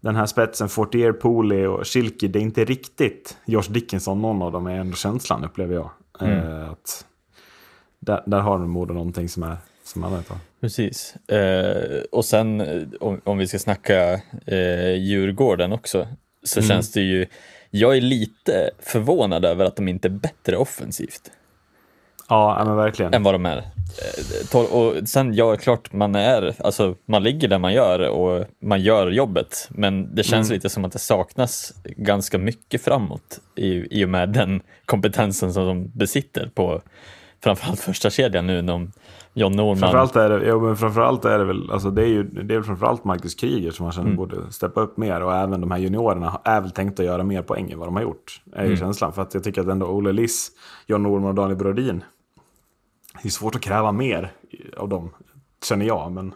den 0.00 0.16
här 0.16 0.26
spetsen, 0.26 0.68
Fortier, 0.68 1.12
Pooley 1.12 1.66
och 1.66 1.86
Schilke, 1.86 2.28
det 2.28 2.38
är 2.38 2.42
inte 2.42 2.64
riktigt 2.64 3.36
Josh 3.44 3.70
Dickinson, 3.70 4.22
någon 4.22 4.42
av 4.42 4.52
dem 4.52 4.66
är 4.66 4.74
ändå 4.80 4.96
känslan 4.96 5.44
upplever 5.44 5.74
jag. 5.74 5.90
Eh, 6.20 6.70
att, 6.70 7.06
där, 8.00 8.22
där 8.26 8.40
har 8.40 8.58
de 8.58 8.70
Modo 8.70 8.94
någonting 8.94 9.28
som 9.28 9.42
är 9.42 9.56
som 9.84 10.04
alla 10.04 10.16
vet. 10.16 10.32
Precis. 10.60 11.14
Eh, 11.28 12.02
och 12.12 12.24
sen 12.24 12.60
eh, 12.60 12.82
om, 13.00 13.20
om 13.24 13.38
vi 13.38 13.46
ska 13.46 13.58
snacka 13.58 14.12
eh, 14.46 14.94
Djurgården 14.94 15.72
också, 15.72 16.08
så 16.42 16.62
känns 16.62 16.92
det 16.92 17.00
ju, 17.00 17.26
jag 17.70 17.96
är 17.96 18.00
lite 18.00 18.70
förvånad 18.80 19.44
över 19.44 19.64
att 19.64 19.76
de 19.76 19.88
inte 19.88 20.08
är 20.08 20.10
bättre 20.10 20.56
offensivt 20.56 21.30
Ja, 22.30 22.62
men 22.66 22.76
verkligen. 22.76 23.14
än 23.14 23.22
vad 23.22 23.34
de 23.34 23.46
är. 23.46 23.56
Eh, 24.52 24.60
och 24.60 25.08
sen, 25.08 25.34
ja, 25.34 25.56
klart 25.56 25.92
man 25.92 26.14
är, 26.14 26.54
alltså 26.64 26.94
man 27.06 27.22
ligger 27.22 27.48
där 27.48 27.58
man 27.58 27.72
gör 27.72 28.08
och 28.08 28.44
man 28.62 28.80
gör 28.80 29.10
jobbet, 29.10 29.68
men 29.70 30.14
det 30.14 30.22
känns 30.22 30.50
lite 30.50 30.68
som 30.68 30.84
att 30.84 30.92
det 30.92 30.98
saknas 30.98 31.72
ganska 31.84 32.38
mycket 32.38 32.84
framåt 32.84 33.40
i, 33.56 34.00
i 34.00 34.04
och 34.04 34.08
med 34.08 34.28
den 34.28 34.60
kompetensen 34.84 35.52
som 35.52 35.66
de 35.66 35.90
besitter 35.94 36.50
på, 36.54 36.80
framförallt 37.42 37.80
första 37.80 38.10
kedjan 38.10 38.46
nu 38.46 38.62
när 38.62 38.88
John 39.34 39.52
Norman. 39.52 39.76
Framförallt 39.76 40.16
är 40.16 40.28
det, 40.28 40.46
ja, 40.46 40.58
men 40.58 40.76
framförallt 40.76 41.24
är 41.24 41.38
det 41.38 41.44
väl, 41.44 41.70
alltså 41.70 41.90
det 41.90 42.02
är 42.02 42.06
ju 42.06 42.22
det 42.22 42.54
är 42.54 42.62
framförallt 42.62 43.04
Marcus 43.04 43.34
Kryger 43.34 43.70
som 43.70 43.84
man 43.84 43.92
känner 43.92 44.16
borde 44.16 44.52
steppa 44.52 44.80
upp 44.80 44.96
mer 44.96 45.20
och 45.22 45.34
även 45.34 45.60
de 45.60 45.70
här 45.70 45.78
juniorerna 45.78 46.40
är 46.44 46.60
väl 46.60 46.70
tänkta 46.70 47.02
att 47.02 47.06
göra 47.06 47.22
mer 47.22 47.42
poäng 47.42 47.70
än 47.70 47.78
vad 47.78 47.88
de 47.88 47.96
har 47.96 48.02
gjort. 48.02 48.42
Är 48.52 48.64
ju 48.64 48.76
känslan. 48.76 49.12
För 49.12 49.22
att 49.22 49.34
jag 49.34 49.44
tycker 49.44 49.60
att 49.60 49.66
ändå 49.66 49.86
Olle 49.86 50.12
Liss, 50.12 50.50
John 50.86 51.02
Norman 51.02 51.28
och 51.28 51.34
Daniel 51.34 51.56
Brodin, 51.58 52.04
det 53.22 53.28
är 53.28 53.30
svårt 53.30 53.54
att 53.54 53.60
kräva 53.60 53.92
mer 53.92 54.32
av 54.76 54.88
dem, 54.88 55.10
känner 55.64 55.86
jag. 55.86 56.12
Men 56.12 56.34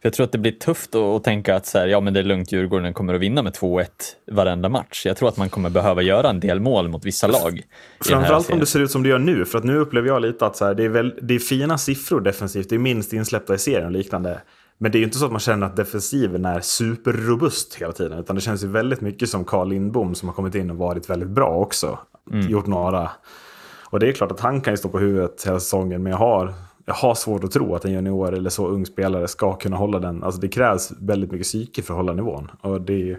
För 0.00 0.06
jag 0.06 0.12
tror 0.12 0.24
att 0.24 0.32
det 0.32 0.38
blir 0.38 0.52
tufft 0.52 0.94
att, 0.94 1.24
tänka 1.24 1.56
att 1.56 1.66
så 1.66 1.78
här, 1.78 1.86
ja, 1.86 2.00
men 2.00 2.14
det 2.14 2.20
är 2.20 2.24
lugnt, 2.24 2.52
Djurgården 2.52 2.94
kommer 2.94 3.14
att 3.14 3.20
vinna 3.20 3.42
med 3.42 3.52
2-1 3.52 3.86
varenda 4.26 4.68
match. 4.68 5.06
Jag 5.06 5.16
tror 5.16 5.28
att 5.28 5.36
man 5.36 5.50
kommer 5.50 5.70
behöva 5.70 6.02
göra 6.02 6.30
en 6.30 6.40
del 6.40 6.60
mål 6.60 6.88
mot 6.88 7.04
vissa 7.04 7.26
lag. 7.26 7.62
Framförallt 8.00 8.50
om 8.50 8.58
det 8.58 8.66
ser 8.66 8.80
ut 8.80 8.90
som 8.90 9.02
det 9.02 9.08
gör 9.08 9.18
nu, 9.18 9.44
för 9.44 9.58
att 9.58 9.64
nu 9.64 9.76
upplever 9.76 10.08
jag 10.08 10.22
lite 10.22 10.46
att 10.46 10.56
så 10.56 10.64
här, 10.64 10.74
det, 10.74 10.84
är 10.84 10.88
väl, 10.88 11.14
det 11.22 11.34
är 11.34 11.38
fina 11.38 11.78
siffror 11.78 12.20
defensivt, 12.20 12.68
det 12.68 12.74
är 12.74 12.78
minst 12.78 13.12
insläppta 13.12 13.54
i 13.54 13.58
serien 13.58 13.86
och 13.86 13.92
liknande. 13.92 14.40
Men 14.78 14.92
det 14.92 14.98
är 14.98 15.00
ju 15.00 15.04
inte 15.04 15.18
så 15.18 15.24
att 15.24 15.32
man 15.32 15.40
känner 15.40 15.66
att 15.66 15.76
defensiven 15.76 16.44
är 16.44 16.60
superrobust 16.60 17.74
hela 17.74 17.92
tiden, 17.92 18.18
utan 18.18 18.36
det 18.36 18.42
känns 18.42 18.64
ju 18.64 18.68
väldigt 18.68 19.00
mycket 19.00 19.28
som 19.28 19.44
Carl 19.44 19.68
Lindbom 19.68 20.14
som 20.14 20.28
har 20.28 20.34
kommit 20.34 20.54
in 20.54 20.70
och 20.70 20.76
varit 20.76 21.10
väldigt 21.10 21.28
bra 21.28 21.50
också. 21.50 21.98
Gjort 22.48 22.66
några. 22.66 23.10
Och 23.90 24.00
det 24.00 24.08
är 24.08 24.12
klart 24.12 24.32
att 24.32 24.40
han 24.40 24.60
kan 24.60 24.72
ju 24.72 24.76
stå 24.76 24.88
på 24.88 24.98
huvudet 24.98 25.46
hela 25.46 25.60
säsongen, 25.60 26.02
men 26.02 26.12
jag 26.12 26.18
har, 26.18 26.54
jag 26.86 26.94
har 26.94 27.14
svårt 27.14 27.44
att 27.44 27.50
tro 27.50 27.74
att 27.74 27.84
en 27.84 27.92
junior 27.92 28.34
eller 28.34 28.50
så 28.50 28.66
ung 28.68 28.86
spelare 28.86 29.28
ska 29.28 29.54
kunna 29.54 29.76
hålla 29.76 29.98
den. 29.98 30.22
Alltså 30.22 30.40
det 30.40 30.48
krävs 30.48 30.92
väldigt 31.00 31.32
mycket 31.32 31.46
psyke 31.46 31.82
för 31.82 31.94
att 31.94 31.98
hålla 31.98 32.12
nivån. 32.12 32.50
Och 32.60 32.80
det 32.80 33.10
är 33.10 33.18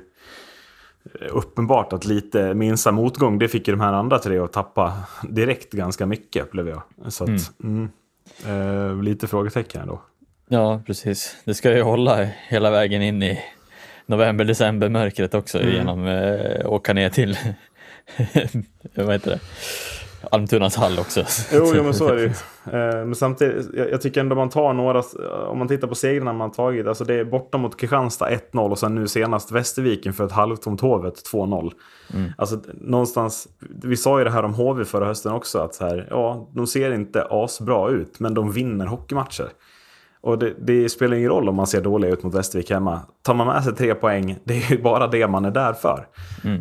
uppenbart 1.30 1.94
att 1.94 2.06
lite 2.06 2.54
minsta 2.54 2.92
motgång, 2.92 3.40
det 3.40 3.48
fick 3.48 3.68
ju 3.68 3.74
de 3.74 3.82
här 3.82 3.94
andra 3.94 4.20
tre 4.20 4.40
att 4.40 4.54
tappa 4.54 4.94
direkt 5.30 5.72
ganska 5.74 6.06
mycket 6.06 6.44
upplever 6.44 6.72
jag. 6.72 7.14
Så 7.14 7.24
att, 7.24 7.52
mm. 7.64 7.90
Eh, 8.48 9.04
lite 9.04 9.28
frågetecken 9.28 9.82
ändå. 9.82 10.02
Ja, 10.48 10.82
precis. 10.86 11.36
Det 11.46 11.54
ska 11.54 11.76
ju 11.76 11.82
hålla 11.82 12.24
hela 12.48 12.72
vägen 12.72 13.02
in 13.02 13.24
i 13.24 13.40
november, 14.06 14.46
december 14.46 14.90
mörkret 14.90 15.34
också 15.34 15.60
Mm. 15.60 15.74
genom 15.74 16.08
eh, 16.08 16.72
åka 16.72 16.94
ner 16.94 17.10
till 17.10 17.38
vad 18.96 19.12
heter 19.12 19.32
det? 19.32 19.40
Almtunas 20.32 20.76
hall 20.76 21.00
också. 21.00 21.24
Jo, 21.54 21.72
jo 21.76 21.84
men 21.84 21.94
så 21.94 22.08
är 22.08 22.16
det 22.16 22.22
ju. 22.22 22.32
Eh, 22.66 23.06
Men 23.06 23.16
samtidigt, 23.16 23.68
jag, 23.74 24.02
tycker 24.02 24.22
ändå 24.22 24.36
man 24.36 24.50
tar 24.50 24.74
några, 24.74 25.04
om 25.48 25.58
man 25.60 25.68
tittar 25.68 25.88
på 25.88 25.96
segrarna 25.96 26.34
man 26.34 26.52
tagit, 26.52 26.88
alltså 26.88 27.04
det 27.04 27.14
är 27.14 27.24
borta 27.24 27.58
mot 27.58 27.78
Kristianstad 27.80 28.30
1-0 28.30 28.72
och 28.72 28.80
sen 28.80 28.96
nu 28.96 29.08
senast 29.08 29.52
Västerviken 29.52 30.14
för 30.14 30.26
ett 30.26 30.32
halvtomt 30.32 30.82
Hovet 30.82 31.24
2-0. 31.34 31.72
Alltså 32.38 32.60
någonstans, 32.74 33.48
vi 33.84 33.98
sa 33.98 34.18
ju 34.18 34.24
det 34.24 34.32
här 34.32 34.44
om 34.44 34.54
HV 34.54 34.86
förra 34.86 35.06
hösten 35.06 35.32
också, 35.32 35.60
att 35.60 35.76
så 35.76 35.86
här, 35.86 36.08
ja, 36.10 36.50
de 36.56 36.68
ser 36.68 36.92
inte 36.92 37.28
asbra 37.30 37.90
ut, 37.90 38.20
men 38.20 38.34
de 38.34 38.52
vinner 38.52 38.86
hockeymatcher. 38.86 39.50
Och 40.22 40.40
det, 40.40 40.54
det 40.60 40.90
spelar 40.90 41.18
ingen 41.18 41.30
roll 41.30 41.50
om 41.50 41.56
man 41.56 41.68
ser 41.68 41.82
dåliga 41.82 42.12
ut 42.12 42.24
mot 42.24 42.34
Västervik 42.34 42.72
hemma. 42.72 43.02
Tar 43.22 43.34
man 43.34 43.48
med 43.48 43.64
sig 43.64 43.76
tre 43.76 43.96
poäng, 43.96 44.38
det 44.44 44.54
är 44.54 44.72
ju 44.72 44.82
bara 44.82 45.08
det 45.08 45.28
man 45.28 45.46
är 45.46 45.52
där 45.52 45.74
för. 45.74 46.08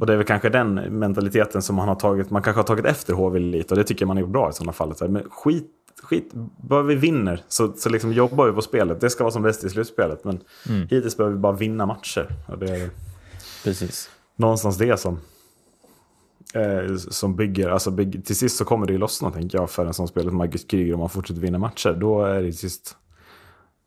Och 0.00 0.06
det 0.06 0.12
är 0.12 0.16
väl 0.16 0.26
kanske 0.26 0.48
den 0.48 0.74
mentaliteten 0.74 1.62
som 1.62 1.76
man 1.76 1.88
har 1.88 1.94
tagit, 1.94 2.30
man 2.30 2.42
kanske 2.42 2.58
har 2.58 2.64
tagit 2.64 2.84
efter 2.84 3.14
HV 3.14 3.38
lite 3.38 3.74
och 3.74 3.78
det 3.78 3.84
tycker 3.84 4.06
man 4.06 4.18
är 4.18 4.26
bra 4.26 4.50
i 4.50 4.52
sådana 4.52 4.72
fall. 4.72 4.94
Men 5.00 5.22
skit, 5.30 5.70
skit, 6.02 6.30
bara 6.56 6.82
vi 6.82 6.94
vinner 6.94 7.40
så, 7.48 7.72
så 7.76 7.88
liksom 7.88 8.12
jobbar 8.12 8.46
vi 8.46 8.52
på 8.52 8.62
spelet. 8.62 9.00
Det 9.00 9.10
ska 9.10 9.24
vara 9.24 9.32
som 9.32 9.42
bäst 9.42 9.64
i 9.64 9.70
slutspelet, 9.70 10.24
men 10.24 10.40
hittills 10.90 11.16
behöver 11.16 11.36
vi 11.36 11.40
bara 11.40 11.52
vinna 11.52 11.86
matcher. 11.86 12.28
Och 12.46 12.58
det 12.58 12.70
är 12.70 12.90
Precis. 13.64 14.10
någonstans 14.36 14.78
det 14.78 15.00
som, 15.00 15.18
eh, 16.54 16.96
som 16.96 17.36
bygger, 17.36 17.68
alltså 17.68 17.90
bygger, 17.90 18.20
till 18.20 18.36
sist 18.36 18.56
så 18.56 18.64
kommer 18.64 18.86
det 18.86 18.92
ju 18.92 18.98
lossna 18.98 19.30
tänker 19.30 19.58
jag 19.58 19.70
för 19.70 19.86
en 19.86 19.94
sån 19.94 20.08
spelare 20.08 20.30
som 20.30 20.38
Marcus 20.38 20.64
Kryger 20.64 20.94
om 20.94 21.00
man 21.00 21.08
fortsätter 21.08 21.40
vinna 21.40 21.58
matcher. 21.58 21.96
Då 22.00 22.24
är 22.24 22.34
det 22.34 22.42
till 22.42 22.58
sist, 22.58 22.96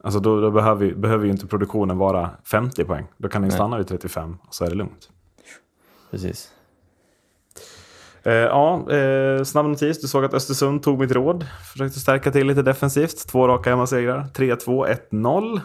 alltså 0.04 0.20
då, 0.20 0.42
då 0.42 0.52
behöver, 0.52 0.86
ju- 0.86 0.96
behöver 0.96 1.26
ju 1.26 1.32
inte 1.32 1.48
produktionen 1.48 1.98
vara 1.98 2.30
50 2.44 2.84
poäng. 2.86 3.08
Då 3.18 3.30
kan 3.30 3.42
den 3.42 3.52
stanna 3.52 3.78
vid 3.78 3.88
35 3.88 4.38
och 4.48 4.56
så 4.56 4.66
är 4.66 4.70
det 4.70 4.76
lugnt. 4.76 5.10
Precis. 6.12 6.50
Eh, 8.24 8.34
ja, 8.34 8.92
eh, 8.92 9.44
snabb 9.44 9.66
notis. 9.66 10.02
Du 10.02 10.08
såg 10.08 10.26
att 10.26 10.34
Östersund 10.34 10.84
tog 10.84 11.00
mitt 11.00 11.12
råd. 11.12 11.46
Försökte 11.72 12.00
stärka 12.00 12.32
till 12.32 12.48
lite 12.48 12.62
defensivt. 12.62 13.28
Två 13.28 13.48
raka 13.48 13.70
hemmasegrar. 13.70 14.28
3-2, 14.36 14.88
1-0. 15.12 15.60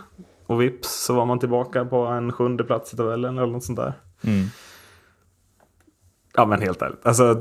Och 0.47 0.62
vips 0.62 1.05
så 1.05 1.14
var 1.14 1.26
man 1.26 1.38
tillbaka 1.38 1.85
på 1.85 1.97
en 2.07 2.33
sjunde 2.33 2.64
plats 2.64 2.95
i 2.95 2.97
tabellen 2.97 3.38
eller 3.38 3.52
något 3.52 3.64
sånt 3.64 3.78
där. 3.78 3.93
Mm. 4.25 4.47
Ja 6.35 6.47
men 6.47 6.61
helt 6.62 6.83
ärligt. 6.83 7.07
Alltså, 7.07 7.25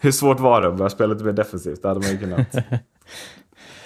hur 0.00 0.10
svårt 0.10 0.40
var 0.40 0.60
det 0.60 0.68
att 0.68 0.76
börja 0.76 0.90
spela 0.90 1.12
lite 1.12 1.24
mer 1.24 1.32
defensivt? 1.32 1.82
Det 1.82 1.88
hade 1.88 2.00
man 2.00 2.10
ju 2.10 2.18
kunnat. 2.18 2.46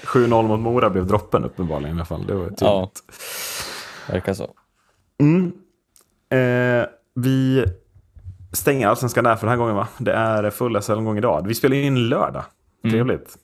7-0 0.09 0.43
mot 0.43 0.61
Mora 0.61 0.91
blev 0.91 1.07
droppen 1.07 1.45
uppenbarligen 1.45 1.97
i 1.97 1.99
alla 1.99 2.05
fall. 2.05 2.27
Det 2.27 2.35
var 2.35 2.45
tydligt. 2.45 2.61
Ja, 2.61 2.91
verkar 4.09 4.35
så. 4.35 4.45
Eh, 6.31 6.87
vi 7.15 7.65
stänger 8.53 8.89
allsvenskan 8.89 9.25
där 9.25 9.37
för 9.37 9.47
den 9.47 9.51
här 9.51 9.57
gången 9.57 9.77
va? 9.77 9.89
Det 9.99 10.13
är 10.13 10.51
full 10.51 10.83
SHL-omgång 10.83 11.19
idag. 11.19 11.47
Vi 11.47 11.55
spelar 11.55 11.77
in 11.77 12.09
lördag. 12.09 12.45
Trevligt. 12.83 13.39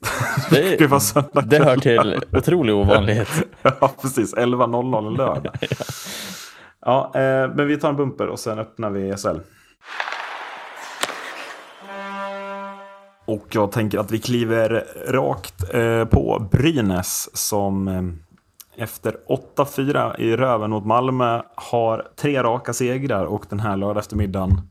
Det, 0.49 0.77
Det 0.79 0.87
var 0.87 1.41
det 1.41 1.63
hör 1.63 1.77
till 1.77 2.21
otrolig 2.31 2.75
ovanlighet. 2.75 3.29
ja, 3.61 3.91
precis. 4.01 4.35
11.00 4.35 5.07
en 5.07 5.13
lördag. 5.13 5.55
ja, 6.85 7.11
eh, 7.15 7.55
men 7.55 7.67
vi 7.67 7.77
tar 7.77 7.89
en 7.89 7.95
bumper 7.95 8.27
och 8.27 8.39
sen 8.39 8.59
öppnar 8.59 8.89
vi 8.89 9.17
SHL. 9.17 9.39
Och 13.25 13.47
jag 13.51 13.71
tänker 13.71 13.99
att 13.99 14.11
vi 14.11 14.19
kliver 14.19 14.87
rakt 15.07 15.73
eh, 15.73 16.05
på 16.05 16.47
Brynäs 16.51 17.29
som 17.33 17.87
eh, 17.87 18.83
efter 18.83 19.15
8-4 19.57 20.19
i 20.19 20.37
röven 20.37 20.69
mot 20.69 20.85
Malmö 20.85 21.41
har 21.55 22.07
tre 22.15 22.43
raka 22.43 22.73
segrar 22.73 23.25
och 23.25 23.45
den 23.49 23.59
här 23.59 23.77
lördag 23.77 24.01
eftermiddagen 24.01 24.61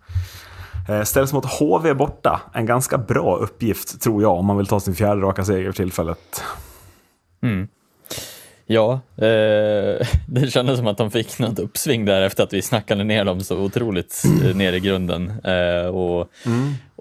eh, 0.89 1.03
ställs 1.03 1.33
mot 1.33 1.45
HV 1.45 1.95
borta. 1.95 2.41
En 2.53 2.67
ganska 2.67 2.99
bra 2.99 3.37
uppgift 3.37 4.01
tror 4.03 4.23
jag 4.23 4.39
om 4.39 4.47
man 4.47 4.57
vill 4.57 4.67
ta 4.67 4.81
sin 4.81 4.95
fjärde 4.95 5.21
raka 5.21 5.45
seger 5.45 5.65
för 5.65 5.73
tillfället. 5.73 6.43
Ja, 8.67 9.01
eh, 9.17 10.07
det 10.29 10.51
kändes 10.53 10.79
som 10.79 10.87
att 10.87 10.99
de 10.99 11.11
fick 11.11 11.39
något 11.39 11.59
uppsving 11.59 12.05
där 12.05 12.23
efter 12.23 12.43
att 12.43 12.53
vi 12.53 12.63
snackade 12.63 13.05
ner 13.05 13.25
dem 13.25 13.41
så 13.41 13.59
otroligt 13.59 14.23
eh, 14.45 14.57
ner 14.57 14.73
i 14.73 14.81
grunden. 14.81 15.33
Eh, 15.45 15.87
och, 15.87 16.31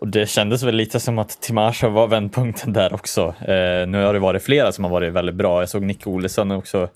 och 0.04 0.10
det 0.10 0.30
kändes 0.30 0.64
väl 0.64 0.76
lite 0.76 1.00
som 1.00 1.20
att 1.20 1.42
Timasha 1.42 1.90
var 1.90 2.08
vändpunkten 2.08 2.74
där 2.74 2.94
också. 2.94 3.36
Eh, 3.42 3.88
nu 3.88 4.04
har 4.04 4.14
det 4.14 4.20
varit 4.20 4.44
flera 4.44 4.72
som 4.72 4.84
har 4.84 4.92
varit 4.92 5.14
väldigt 5.14 5.36
bra. 5.36 5.62
Jag 5.62 5.70
såg 5.70 5.84
Nick 5.84 6.08
Olsson 6.08 6.52
också 6.52 6.90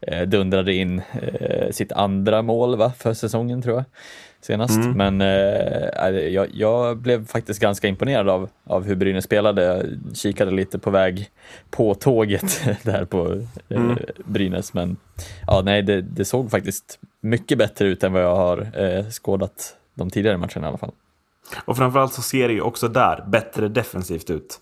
eh, 0.00 0.22
dundrade 0.22 0.74
in 0.74 1.02
eh, 1.22 1.70
sitt 1.70 1.92
andra 1.92 2.42
mål 2.42 2.76
va, 2.76 2.92
för 2.98 3.14
säsongen 3.14 3.62
tror 3.62 3.76
jag 3.76 3.84
senast. 4.40 4.78
Men 4.96 5.20
eh, 5.20 6.18
jag, 6.28 6.48
jag 6.52 6.96
blev 6.96 7.26
faktiskt 7.26 7.60
ganska 7.60 7.88
imponerad 7.88 8.28
av, 8.28 8.48
av 8.64 8.84
hur 8.84 8.94
Brynäs 8.94 9.24
spelade. 9.24 9.64
Jag 9.64 10.16
kikade 10.16 10.50
lite 10.50 10.78
på 10.78 10.90
väg 10.90 11.30
på 11.70 11.94
tåget 11.94 12.60
där 12.82 13.04
på 13.04 13.42
eh, 13.68 13.96
Brynäs. 14.24 14.74
Men 14.74 14.96
ja, 15.46 15.62
nej, 15.64 15.82
det, 15.82 16.02
det 16.02 16.24
såg 16.24 16.50
faktiskt 16.50 16.98
mycket 17.20 17.58
bättre 17.58 17.88
ut 17.88 18.04
än 18.04 18.12
vad 18.12 18.22
jag 18.22 18.36
har 18.36 18.58
eh, 18.84 19.04
skådat 19.10 19.76
de 19.94 20.10
tidigare 20.10 20.36
matcherna 20.36 20.66
i 20.66 20.68
alla 20.68 20.78
fall. 20.78 20.92
Och 21.64 21.76
framförallt 21.76 22.12
så 22.12 22.22
ser 22.22 22.48
det 22.48 22.54
ju 22.54 22.60
också 22.60 22.88
där 22.88 23.24
bättre 23.28 23.68
defensivt 23.68 24.30
ut. 24.30 24.60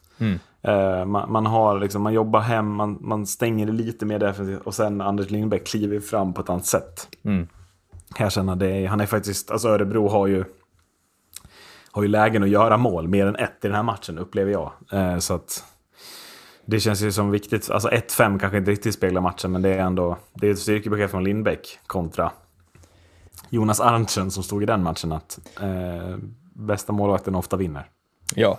Eh, 0.62 1.04
man, 1.04 1.32
man, 1.32 1.46
har 1.46 1.80
liksom, 1.80 2.02
man 2.02 2.12
jobbar 2.12 2.40
hem, 2.40 2.74
man, 2.74 2.98
man 3.00 3.26
stänger 3.26 3.66
det 3.66 3.72
lite 3.72 4.06
mer 4.06 4.18
defensivt 4.18 4.60
och 4.64 4.74
sen 4.74 5.00
Anders 5.00 5.30
Lindbäck 5.30 5.66
kliver 5.66 6.00
fram 6.00 6.34
på 6.34 6.40
ett 6.40 6.50
annat 6.50 6.66
sätt. 6.66 7.08
Mm. 7.24 7.48
Jag 8.18 8.32
känner 8.32 8.56
det, 8.56 8.86
han 8.86 9.00
är 9.00 9.06
faktiskt, 9.06 9.50
alltså 9.50 9.68
Örebro 9.68 10.08
har 10.08 10.26
ju, 10.26 10.44
har 11.90 12.02
ju 12.02 12.08
lägen 12.08 12.42
att 12.42 12.48
göra 12.48 12.76
mål, 12.76 13.08
mer 13.08 13.26
än 13.26 13.36
ett 13.36 13.64
i 13.64 13.66
den 13.66 13.74
här 13.74 13.82
matchen 13.82 14.18
upplever 14.18 14.52
jag. 14.52 14.72
Eh, 14.92 15.18
så 15.18 15.34
att 15.34 15.64
det 16.64 16.80
känns 16.80 17.02
ju 17.02 17.12
som 17.12 17.30
viktigt, 17.30 17.70
alltså 17.70 17.88
1-5 17.88 18.38
kanske 18.38 18.58
inte 18.58 18.70
riktigt 18.70 18.94
speglar 18.94 19.20
matchen 19.20 19.52
men 19.52 19.62
det 19.62 19.74
är 19.74 19.78
ändå, 19.78 20.18
det 20.34 20.46
är 20.46 20.52
ett 20.52 20.58
styrkebesked 20.58 21.10
från 21.10 21.24
Lindbäck 21.24 21.78
kontra 21.86 22.32
Jonas 23.48 23.80
Arntzen 23.80 24.30
som 24.30 24.42
stod 24.42 24.62
i 24.62 24.66
den 24.66 24.82
matchen 24.82 25.12
att 25.12 25.38
eh, 25.60 26.16
bästa 26.54 26.92
målvakten 26.92 27.34
ofta 27.34 27.56
vinner. 27.56 27.84
Ja, 28.34 28.58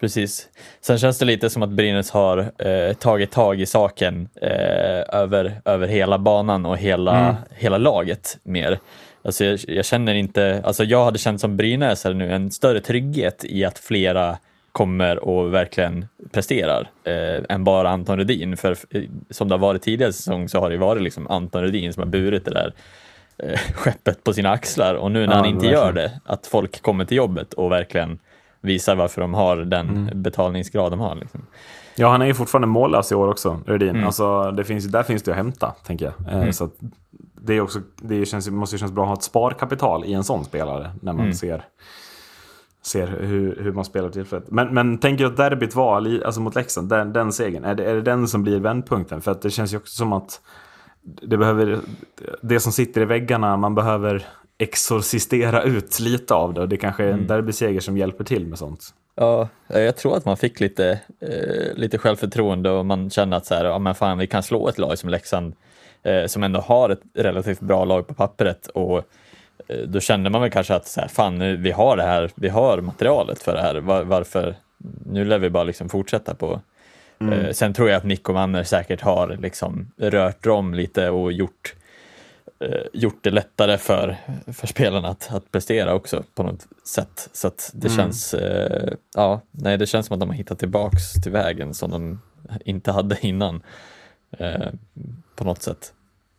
precis. 0.00 0.48
Sen 0.80 0.98
känns 0.98 1.18
det 1.18 1.24
lite 1.24 1.50
som 1.50 1.62
att 1.62 1.70
Brynäs 1.70 2.10
har 2.10 2.52
eh, 2.58 2.92
tagit 2.92 3.30
tag 3.30 3.60
i 3.60 3.66
saken 3.66 4.28
eh, 4.42 5.20
över, 5.20 5.60
över 5.64 5.86
hela 5.88 6.18
banan 6.18 6.66
och 6.66 6.78
hela, 6.78 7.36
hela 7.50 7.78
laget 7.78 8.38
mer. 8.42 8.78
Alltså 9.22 9.44
jag, 9.44 9.60
jag 9.68 9.84
känner 9.84 10.14
inte, 10.14 10.62
alltså 10.64 10.84
jag 10.84 11.04
hade 11.04 11.18
känt 11.18 11.40
som 11.40 11.56
Brynäs 11.56 12.04
nu 12.04 12.32
en 12.32 12.50
större 12.50 12.80
trygghet 12.80 13.44
i 13.44 13.64
att 13.64 13.78
flera 13.78 14.38
kommer 14.72 15.18
och 15.18 15.54
verkligen 15.54 16.06
presterar 16.32 16.90
eh, 17.04 17.44
än 17.48 17.64
bara 17.64 17.90
Anton 17.90 18.18
Rudin. 18.18 18.56
För 18.56 18.76
eh, 18.90 19.02
som 19.30 19.48
det 19.48 19.54
har 19.54 19.58
varit 19.58 19.82
tidigare 19.82 20.12
säsong 20.12 20.48
så 20.48 20.60
har 20.60 20.70
det 20.70 20.76
varit 20.76 21.02
liksom 21.02 21.26
Anton 21.26 21.62
Rudin 21.62 21.92
som 21.92 22.02
har 22.02 22.08
burit 22.08 22.44
det 22.44 22.50
där 22.50 22.72
eh, 23.38 23.58
skeppet 23.74 24.24
på 24.24 24.32
sina 24.32 24.50
axlar 24.50 24.94
och 24.94 25.12
nu 25.12 25.26
när 25.26 25.32
Ja, 25.32 25.36
han 25.38 25.46
inte 25.46 25.66
gör 25.66 25.84
verkligen. 25.92 26.10
det, 26.10 26.20
att 26.32 26.46
folk 26.46 26.82
kommer 26.82 27.04
till 27.04 27.16
jobbet 27.16 27.52
och 27.54 27.70
verkligen 27.72 28.18
visar 28.60 28.96
varför 28.96 29.20
de 29.20 29.34
har 29.34 29.56
den 29.56 30.10
betalningsgrad 30.14 30.92
de 30.92 31.00
har. 31.00 31.14
Liksom. 31.14 31.46
Ja, 31.96 32.08
han 32.10 32.22
är 32.22 32.26
ju 32.26 32.34
fortfarande 32.34 32.66
mållös 32.68 33.12
i 33.12 33.14
år 33.14 33.28
också, 33.28 33.60
Rödin. 33.66 34.04
Alltså, 34.04 34.50
det 34.50 34.64
finns, 34.64 34.84
där 34.84 35.02
finns 35.02 35.22
det 35.22 35.30
att 35.30 35.36
hämta, 35.36 35.74
tänker 35.86 36.12
jag. 36.28 36.44
Eh, 36.44 36.50
Så 36.50 36.64
att 36.64 36.72
det, 37.40 37.54
är 37.54 37.60
också, 37.60 37.80
det 37.96 38.26
känns, 38.26 38.50
måste 38.50 38.74
ju 38.76 38.78
kännas 38.78 38.92
bra 38.92 39.02
att 39.04 39.08
ha 39.08 39.14
ett 39.16 39.22
sparkapital 39.22 40.04
i 40.04 40.12
en 40.14 40.24
sån 40.24 40.44
spelare, 40.44 40.90
när 41.02 41.12
man 41.12 41.34
ser, 41.34 41.64
ser 42.82 43.06
hur, 43.06 43.56
hur 43.62 43.72
man 43.72 43.84
spelar 43.84 44.08
tillfället. 44.08 44.50
Men, 44.50 44.74
men 44.74 44.98
tänker 44.98 45.24
du 45.24 45.30
att 45.30 45.36
derbyt 45.36 45.74
var, 45.74 46.22
alltså 46.24 46.40
mot 46.40 46.54
Leksand, 46.54 46.88
den, 46.88 47.12
den 47.12 47.32
segern, 47.32 47.64
är 47.64 47.74
det, 47.74 47.84
är 47.84 47.94
det 47.94 48.02
den 48.02 48.28
som 48.28 48.42
blir 48.42 48.60
vändpunkten? 48.60 49.20
För 49.20 49.30
att 49.30 49.42
det 49.42 49.50
känns 49.50 49.72
ju 49.72 49.76
också 49.76 49.96
som 49.96 50.12
att 50.12 50.40
det 51.06 51.36
behöver, 51.36 51.78
det 52.42 52.60
som 52.60 52.72
sitter 52.72 53.00
i 53.00 53.04
väggarna, 53.04 53.56
man 53.56 53.74
behöver 53.74 54.26
exorcistera 54.58 55.62
ut 55.62 56.00
lite 56.00 56.34
av 56.34 56.54
det. 56.54 56.66
Det 56.66 56.76
kanske 56.76 57.04
är 57.04 57.12
en 57.12 57.26
derbyseger 57.26 57.80
som 57.80 57.96
hjälper 57.96 58.24
till 58.24 58.46
med 58.46 58.58
sånt. 58.58 58.94
Ja, 59.14 59.48
jag 59.68 59.96
tror 59.96 60.16
att 60.16 60.24
man 60.24 60.36
fick 60.36 60.60
lite, 60.60 61.00
eh, 61.20 61.74
lite 61.74 61.98
självförtroende 61.98 62.70
och 62.70 62.86
man 62.86 63.10
kände 63.10 63.36
att 63.36 63.46
så 63.46 63.54
här, 63.54 63.64
ja, 63.64 63.78
men 63.78 63.94
fan, 63.94 64.18
vi 64.18 64.26
kan 64.26 64.42
slå 64.42 64.68
ett 64.68 64.78
lag 64.78 64.98
som 64.98 65.10
Leksand 65.10 65.54
eh, 66.02 66.26
som 66.26 66.42
ändå 66.42 66.60
har 66.60 66.90
ett 66.90 67.00
relativt 67.14 67.60
bra 67.60 67.84
lag 67.84 68.06
på 68.06 68.14
pappret 68.14 68.66
och 68.66 68.98
eh, 69.68 69.78
då 69.86 70.00
kände 70.00 70.30
man 70.30 70.40
väl 70.40 70.50
kanske 70.50 70.74
att 70.74 70.86
så 70.86 71.00
här, 71.00 71.08
fan, 71.08 71.38
nu, 71.38 71.56
vi 71.56 71.70
har 71.70 71.96
det 71.96 72.02
här, 72.02 72.30
vi 72.34 72.48
har 72.48 72.80
materialet 72.80 73.42
för 73.42 73.54
det 73.54 73.62
här, 73.62 73.74
Var, 73.74 74.04
varför, 74.04 74.54
nu 75.06 75.24
lär 75.24 75.38
vi 75.38 75.50
bara 75.50 75.64
liksom 75.64 75.88
fortsätta 75.88 76.34
på. 76.34 76.60
Eh, 77.18 77.50
sen 77.52 77.74
tror 77.74 77.88
jag 77.88 77.96
att 77.96 78.04
Nico 78.04 78.32
Manner 78.32 78.62
säkert 78.62 79.00
har 79.00 79.36
liksom 79.40 79.92
rört 79.96 80.46
om 80.46 80.74
lite 80.74 81.10
och 81.10 81.32
gjort 81.32 81.74
eh, 82.60 82.82
gjort 82.92 83.18
det 83.20 83.30
lättare 83.30 83.78
för, 83.78 84.16
för 84.46 84.66
spelarna 84.66 85.08
att, 85.08 85.28
att 85.32 85.52
prestera 85.52 85.94
också 85.94 86.24
på 86.34 86.42
något 86.42 86.66
sätt. 86.84 87.28
Så 87.32 87.50
det 87.72 87.88
känns, 87.88 88.34
eh, 88.34 88.92
ja, 89.14 89.40
nej, 89.50 89.78
det 89.78 89.86
känns 89.86 90.06
som 90.06 90.14
att 90.14 90.20
de 90.20 90.28
har 90.28 90.36
hittat 90.36 90.58
tillbaks 90.58 91.12
till 91.22 91.32
vägen 91.32 91.74
som 91.74 91.90
de 91.90 92.20
inte 92.64 92.92
hade 92.92 93.16
innan. 93.20 93.62
På 95.36 95.44
något 95.44 95.62
sätt. 95.62 95.92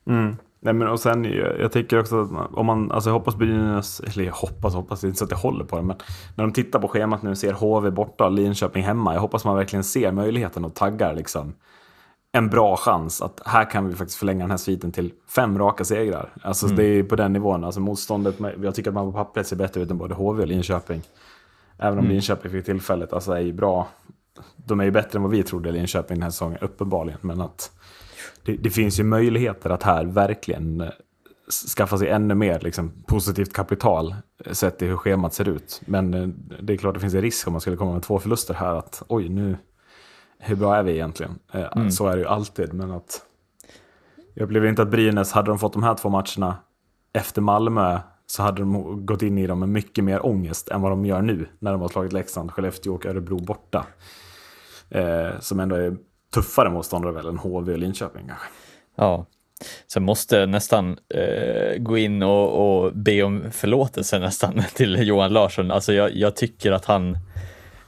Mm. 0.07 0.37
Nej, 0.59 0.73
men 0.73 0.87
och 0.87 0.99
sen, 0.99 1.23
jag 1.59 1.71
tycker 1.71 1.99
också 1.99 2.21
att 2.21 2.53
om 2.53 2.65
man, 2.65 2.91
alltså 2.91 3.09
jag 3.09 3.13
hoppas 3.13 3.35
Brynäs, 3.35 3.99
eller 3.99 4.23
jag 4.23 4.33
hoppas, 4.33 4.73
hoppas, 4.73 5.03
inte 5.03 5.17
så 5.17 5.25
att 5.25 5.31
jag 5.31 5.37
håller 5.37 5.65
på 5.65 5.75
det, 5.75 5.81
men 5.81 5.97
när 6.35 6.43
de 6.43 6.53
tittar 6.53 6.79
på 6.79 6.87
schemat 6.87 7.23
nu 7.23 7.35
ser 7.35 7.53
HV 7.53 7.91
borta 7.91 8.25
och 8.25 8.31
Linköping 8.31 8.83
hemma, 8.83 9.13
jag 9.13 9.21
hoppas 9.21 9.45
man 9.45 9.55
verkligen 9.55 9.83
ser 9.83 10.11
möjligheten 10.11 10.65
och 10.65 10.73
taggar 10.73 11.15
liksom 11.15 11.53
en 12.31 12.49
bra 12.49 12.77
chans 12.77 13.21
att 13.21 13.41
här 13.45 13.69
kan 13.69 13.87
vi 13.87 13.95
faktiskt 13.95 14.19
förlänga 14.19 14.43
den 14.43 14.49
här 14.49 14.57
sviten 14.57 14.91
till 14.91 15.13
fem 15.27 15.59
raka 15.59 15.83
segrar. 15.83 16.33
Alltså 16.41 16.67
det 16.67 16.83
är 16.83 17.03
på 17.03 17.15
den 17.15 17.33
nivån, 17.33 17.63
alltså 17.63 17.79
motståndet, 17.79 18.35
jag 18.63 18.75
tycker 18.75 18.89
att 18.89 18.93
man 18.93 19.11
på 19.11 19.17
pappret 19.17 19.47
ser 19.47 19.55
bättre 19.55 19.81
ut 19.81 19.91
än 19.91 19.97
både 19.97 20.15
HV 20.15 20.41
och 20.41 20.47
Linköping. 20.47 21.01
Även 21.77 21.99
om 21.99 22.05
Linköping 22.05 22.51
fick 22.51 22.65
tillfället, 22.65 23.13
alltså 23.13 23.31
är 23.31 23.39
ju 23.39 23.53
bra. 23.53 23.87
De 24.55 24.79
är 24.79 24.83
ju 24.83 24.91
bättre 24.91 25.17
än 25.17 25.23
vad 25.23 25.31
vi 25.31 25.43
trodde 25.43 25.71
Linköping 25.71 26.15
den 26.15 26.23
här 26.23 26.29
säsongen, 26.29 26.57
uppenbarligen. 26.61 27.19
Men 27.21 27.41
att 27.41 27.71
det, 28.47 28.57
det 28.57 28.69
finns 28.69 28.99
ju 28.99 29.03
möjligheter 29.03 29.69
att 29.69 29.83
här 29.83 30.05
verkligen 30.05 30.81
eh, 30.81 30.89
skaffa 31.77 31.97
sig 31.97 32.09
ännu 32.09 32.35
mer 32.35 32.59
liksom, 32.59 32.91
positivt 33.07 33.53
kapital 33.53 34.15
eh, 34.45 34.53
sett 34.53 34.77
till 34.79 34.87
hur 34.87 34.97
schemat 34.97 35.33
ser 35.33 35.49
ut. 35.49 35.81
Men 35.85 36.13
eh, 36.13 36.27
det 36.61 36.73
är 36.73 36.77
klart 36.77 36.93
det 36.93 36.99
finns 36.99 37.13
en 37.13 37.21
risk 37.21 37.47
om 37.47 37.53
man 37.53 37.61
skulle 37.61 37.77
komma 37.77 37.93
med 37.93 38.03
två 38.03 38.19
förluster 38.19 38.53
här 38.53 38.75
att 38.75 39.03
oj 39.07 39.29
nu, 39.29 39.57
hur 40.39 40.55
bra 40.55 40.75
är 40.75 40.83
vi 40.83 40.91
egentligen? 40.91 41.39
Eh, 41.51 41.89
Så 41.89 42.07
är 42.07 42.15
det 42.15 42.21
ju 42.21 42.27
alltid, 42.27 42.73
men 42.73 42.91
att 42.91 43.21
jag 44.33 44.43
upplever 44.43 44.67
inte 44.67 44.81
att 44.81 44.91
Brynäs, 44.91 45.31
hade 45.31 45.51
de 45.51 45.59
fått 45.59 45.73
de 45.73 45.83
här 45.83 45.95
två 45.95 46.09
matcherna 46.09 46.57
efter 47.13 47.41
Malmö 47.41 47.99
så 48.25 48.43
hade 48.43 48.61
de 48.61 49.05
gått 49.05 49.21
in 49.21 49.37
i 49.37 49.47
dem 49.47 49.59
med 49.59 49.69
mycket 49.69 50.03
mer 50.03 50.25
ångest 50.25 50.69
än 50.69 50.81
vad 50.81 50.91
de 50.91 51.05
gör 51.05 51.21
nu 51.21 51.47
när 51.59 51.71
de 51.71 51.81
har 51.81 51.87
slagit 51.87 52.13
Leksand, 52.13 52.51
Skellefteå 52.51 52.93
och 52.95 53.05
Örebro 53.05 53.39
borta. 53.39 53.85
Eh, 54.89 55.39
som 55.39 55.59
ändå 55.59 55.75
är 55.75 55.97
tuffare 56.33 56.69
motståndare 56.69 57.11
väl 57.11 57.27
än 57.27 57.37
HV 57.37 57.71
och 57.71 57.79
Linköping 57.79 58.27
kanske. 58.27 58.45
Ja. 58.95 59.25
Sen 59.87 60.03
måste 60.03 60.45
nästan 60.45 60.97
eh, 61.13 61.77
gå 61.77 61.97
in 61.97 62.23
och, 62.23 62.83
och 62.85 62.93
be 62.93 63.23
om 63.23 63.43
förlåtelse 63.51 64.19
nästan 64.19 64.63
till 64.73 65.07
Johan 65.07 65.33
Larsson. 65.33 65.71
Alltså 65.71 65.93
jag, 65.93 66.15
jag 66.15 66.35
tycker 66.35 66.71
att 66.71 66.85
han, 66.85 67.11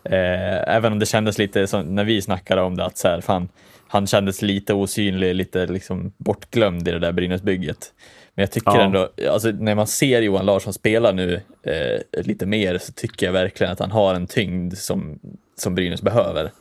eh, 0.03 0.75
även 0.75 0.93
om 0.93 0.99
det 0.99 1.05
kändes 1.05 1.37
lite 1.37 1.67
som 1.67 1.95
när 1.95 2.03
vi 2.03 2.21
snackade 2.21 2.61
om 2.61 2.75
det, 2.77 2.85
att 2.85 2.97
så 2.97 3.07
här, 3.07 3.21
fan, 3.21 3.49
han 3.87 4.07
kändes 4.07 4.41
lite 4.41 4.73
osynlig, 4.73 5.35
lite 5.35 5.65
liksom 5.65 6.13
bortglömd 6.17 6.87
i 6.87 6.91
det 6.91 6.99
där 6.99 7.11
Brynäsbygget. 7.11 7.93
Men 8.35 8.43
jag 8.43 8.51
tycker 8.51 8.71
Ja. 8.71 8.81
ändå, 8.81 9.09
alltså 9.29 9.51
när 9.51 9.75
man 9.75 9.87
ser 9.87 10.21
Johan 10.21 10.45
Larsson 10.45 10.73
spela 10.73 11.11
nu 11.11 11.41
eh, 11.63 12.23
lite 12.25 12.45
mer 12.45 12.77
så 12.77 12.91
tycker 12.93 13.25
jag 13.25 13.33
verkligen 13.33 13.73
att 13.73 13.79
han 13.79 13.91
har 13.91 14.13
en 14.13 14.27
tyngd 14.27 14.77
som, 14.77 15.19
som 15.55 15.75
Brynäs 15.75 16.01
behöver. 16.01 16.51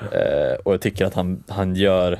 Eh, 0.00 0.58
och 0.64 0.72
jag 0.72 0.80
tycker 0.80 1.04
att 1.04 1.14
han, 1.14 1.44
han, 1.48 1.74
gör, 1.74 2.18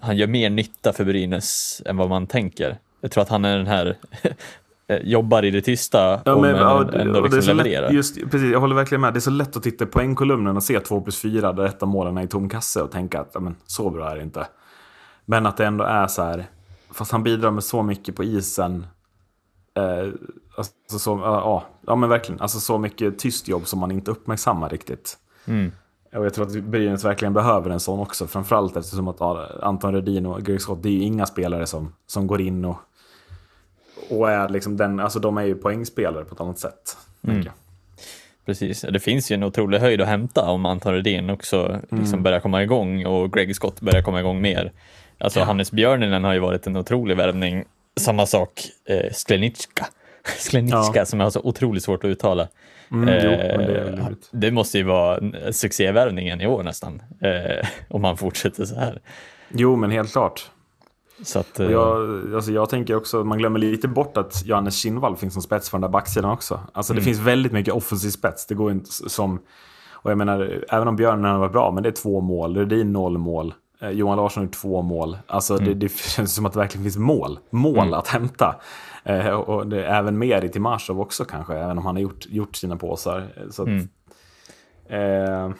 han 0.00 0.16
gör 0.16 0.26
mer 0.26 0.50
nytta 0.50 0.92
för 0.92 1.04
Brynäs 1.04 1.82
än 1.86 1.96
vad 1.96 2.08
man 2.08 2.26
tänker. 2.26 2.78
Jag 3.00 3.10
tror 3.10 3.22
att 3.22 3.28
han 3.28 3.44
är 3.44 3.56
den 3.56 3.66
här, 3.66 3.96
eh, 4.88 4.98
jobbar 5.02 5.44
i 5.44 5.50
det 5.50 5.60
tysta 5.60 6.20
Ja, 6.24 6.34
och 6.34 6.42
men, 6.42 6.52
men, 6.52 6.60
ja, 6.60 6.92
ändå 6.92 7.20
och 7.20 7.30
det 7.30 7.36
liksom 7.36 7.42
så 7.42 7.52
levererar. 7.52 7.86
lätt, 7.86 7.92
just, 7.92 8.14
precis, 8.30 8.52
jag 8.52 8.60
håller 8.60 8.76
verkligen 8.76 9.00
med. 9.00 9.14
Det 9.14 9.18
är 9.18 9.20
så 9.20 9.30
lätt 9.30 9.56
att 9.56 9.62
titta 9.62 9.86
på 9.86 10.00
en 10.00 10.14
kolumnen 10.14 10.56
och 10.56 10.62
se 10.62 10.80
2 10.80 11.00
plus 11.00 11.20
4 11.20 11.52
där 11.52 11.64
ett 11.64 11.82
av 11.82 11.88
målen 11.88 12.18
är 12.18 12.22
i 12.22 12.28
tom 12.28 12.48
kasse 12.48 12.82
och 12.82 12.90
tänka 12.90 13.20
att 13.20 13.42
men, 13.42 13.56
så 13.66 13.90
bra 13.90 14.10
är 14.10 14.16
det 14.16 14.22
inte. 14.22 14.46
Men 15.24 15.46
att 15.46 15.56
det 15.56 15.66
ändå 15.66 15.84
är 15.84 16.06
så 16.06 16.22
här, 16.22 16.44
fast 16.90 17.12
han 17.12 17.22
bidrar 17.22 17.50
med 17.50 17.64
så 17.64 17.82
mycket 17.82 18.16
på 18.16 18.24
isen. 18.24 18.86
Eh, 19.76 20.12
alltså, 20.56 20.98
så, 20.98 21.10
ja, 21.10 21.24
ja, 21.24 21.64
ja, 21.86 21.96
men 21.96 22.08
verkligen. 22.08 22.40
Alltså 22.40 22.60
så 22.60 22.78
mycket 22.78 23.18
tyst 23.18 23.48
jobb 23.48 23.66
som 23.66 23.78
man 23.78 23.90
inte 23.90 24.10
uppmärksammar 24.10 24.68
riktigt. 24.68 25.18
Mm. 25.46 25.72
Och 26.14 26.24
jag 26.24 26.34
tror 26.34 26.46
att 26.46 26.52
Brynäs 26.64 27.04
verkligen 27.04 27.32
behöver 27.34 27.70
en 27.70 27.80
sån 27.80 28.00
också. 28.00 28.26
Framförallt 28.26 28.76
eftersom 28.76 29.08
att 29.08 29.16
ja, 29.20 29.46
Anton 29.62 29.92
Rödin 29.92 30.26
och 30.26 30.42
Greg 30.42 30.60
Scott, 30.60 30.82
det 30.82 30.88
är 30.88 30.92
ju 30.92 31.02
inga 31.02 31.26
spelare 31.26 31.66
som, 31.66 31.92
som 32.06 32.26
går 32.26 32.40
in 32.40 32.64
och, 32.64 32.76
och 34.10 34.30
är 34.30 34.48
liksom 34.48 34.76
den, 34.76 35.00
alltså 35.00 35.18
de 35.18 35.38
är 35.38 35.42
ju 35.42 35.54
poängspelare 35.54 36.24
på 36.24 36.34
ett 36.34 36.40
annat 36.40 36.58
sätt. 36.58 36.96
Mm. 37.28 37.48
Precis, 38.46 38.80
det 38.80 39.00
finns 39.00 39.30
ju 39.30 39.34
en 39.34 39.42
otrolig 39.42 39.78
höjd 39.78 40.00
att 40.00 40.08
hämta 40.08 40.50
om 40.50 40.66
Anton 40.66 40.92
Rödin 40.92 41.30
också 41.30 41.80
liksom 41.90 42.22
börjar 42.22 42.40
komma 42.40 42.62
igång 42.62 43.06
och 43.06 43.32
Greg 43.32 43.56
Scott 43.56 43.80
börjar 43.80 44.02
komma 44.02 44.20
igång 44.20 44.40
mer. 44.40 44.72
Alltså 45.18 45.40
Hannes 45.40 45.72
Björninen 45.72 46.24
har 46.24 46.32
ju 46.32 46.38
varit 46.38 46.66
en 46.66 46.76
otrolig 46.76 47.16
värvning. 47.16 47.64
Samma 47.96 48.26
sak 48.26 48.62
eh, 48.84 49.12
Sklenicka. 49.12 49.86
Sklenicka 50.38 50.92
Ja. 50.94 51.04
som 51.04 51.20
jag 51.20 51.26
har 51.26 51.30
så 51.30 51.40
otroligt 51.44 51.82
svårt 51.82 52.04
att 52.04 52.08
uttala. 52.08 52.48
Mm, 52.92 53.08
jo, 53.24 53.30
Eh, 53.30 53.56
men 53.58 53.66
det 53.66 53.78
är 53.78 54.14
det 54.30 54.50
måste 54.50 54.78
ju 54.78 54.84
vara 54.84 55.16
en- 55.18 55.52
succévärvningen 55.52 56.40
i 56.40 56.46
år 56.46 56.62
nästan. 56.62 57.02
Eh, 57.20 57.66
om 57.90 58.04
han 58.04 58.16
fortsätter 58.16 58.64
så 58.64 58.74
här. 58.74 59.00
Jo, 59.48 59.76
men 59.76 59.90
helt 59.90 60.12
klart. 60.12 60.50
Så 61.22 61.38
att, 61.38 61.60
eh, 61.60 61.70
Jag, 61.70 62.34
alltså 62.34 62.52
jag 62.52 62.68
tänker 62.68 62.96
också, 62.96 63.24
man 63.24 63.38
glömmer 63.38 63.58
lite 63.58 63.88
bort 63.88 64.16
att 64.16 64.42
Johannes 64.46 64.76
Kinnvall 64.76 65.16
finns 65.16 65.32
som 65.32 65.42
spets 65.42 65.70
för 65.70 65.78
den 65.78 65.82
där 65.82 65.88
backsidan 65.88 66.30
också. 66.30 66.60
Alltså 66.72 66.92
det 66.92 66.98
Mm. 66.98 67.04
finns 67.04 67.18
väldigt 67.26 67.52
mycket 67.52 67.74
offensiv 67.74 68.10
spets. 68.10 68.46
Det 68.46 68.54
går 68.54 68.70
inte 68.70 68.90
som... 68.90 69.40
Och 69.92 70.10
jag 70.10 70.18
menar, 70.18 70.64
även 70.68 70.88
om 70.88 70.96
Björnen 70.96 71.38
var 71.40 71.48
bra, 71.48 71.70
men 71.70 71.82
det 71.82 71.88
är 71.88 71.92
två 71.92 72.20
mål. 72.20 72.56
Rudin 72.56 72.92
noll 72.92 73.18
mål. 73.18 73.54
Eh, 73.82 73.90
Johan 73.90 74.16
Larsson 74.16 74.42
har 74.44 74.50
två 74.50 74.82
mål. 74.82 75.18
Alltså 75.26 75.54
Mm. 75.54 75.64
det, 75.64 75.74
det 75.74 75.92
känns 75.98 76.34
som 76.34 76.46
att 76.46 76.52
det 76.52 76.58
verkligen 76.58 76.84
finns 76.84 76.96
mål. 76.96 77.38
Mål 77.50 77.94
att 77.94 78.08
hämta. 78.08 78.56
Eh, 79.04 79.28
och 79.28 79.66
det 79.66 79.86
även 79.86 80.18
mer 80.18 80.44
i 80.44 80.48
Timashov 80.48 81.00
också 81.00 81.24
kanske, 81.24 81.54
även 81.54 81.78
om 81.78 81.86
han 81.86 81.94
har 81.96 82.02
gjort, 82.02 82.26
gjort 82.26 82.56
sina 82.56 82.76
påsar. 82.76 83.32
Eh, 83.36 83.50
Så 83.50 83.62
att, 83.62 83.68
Mm. 83.68 83.88
eh, 84.86 85.54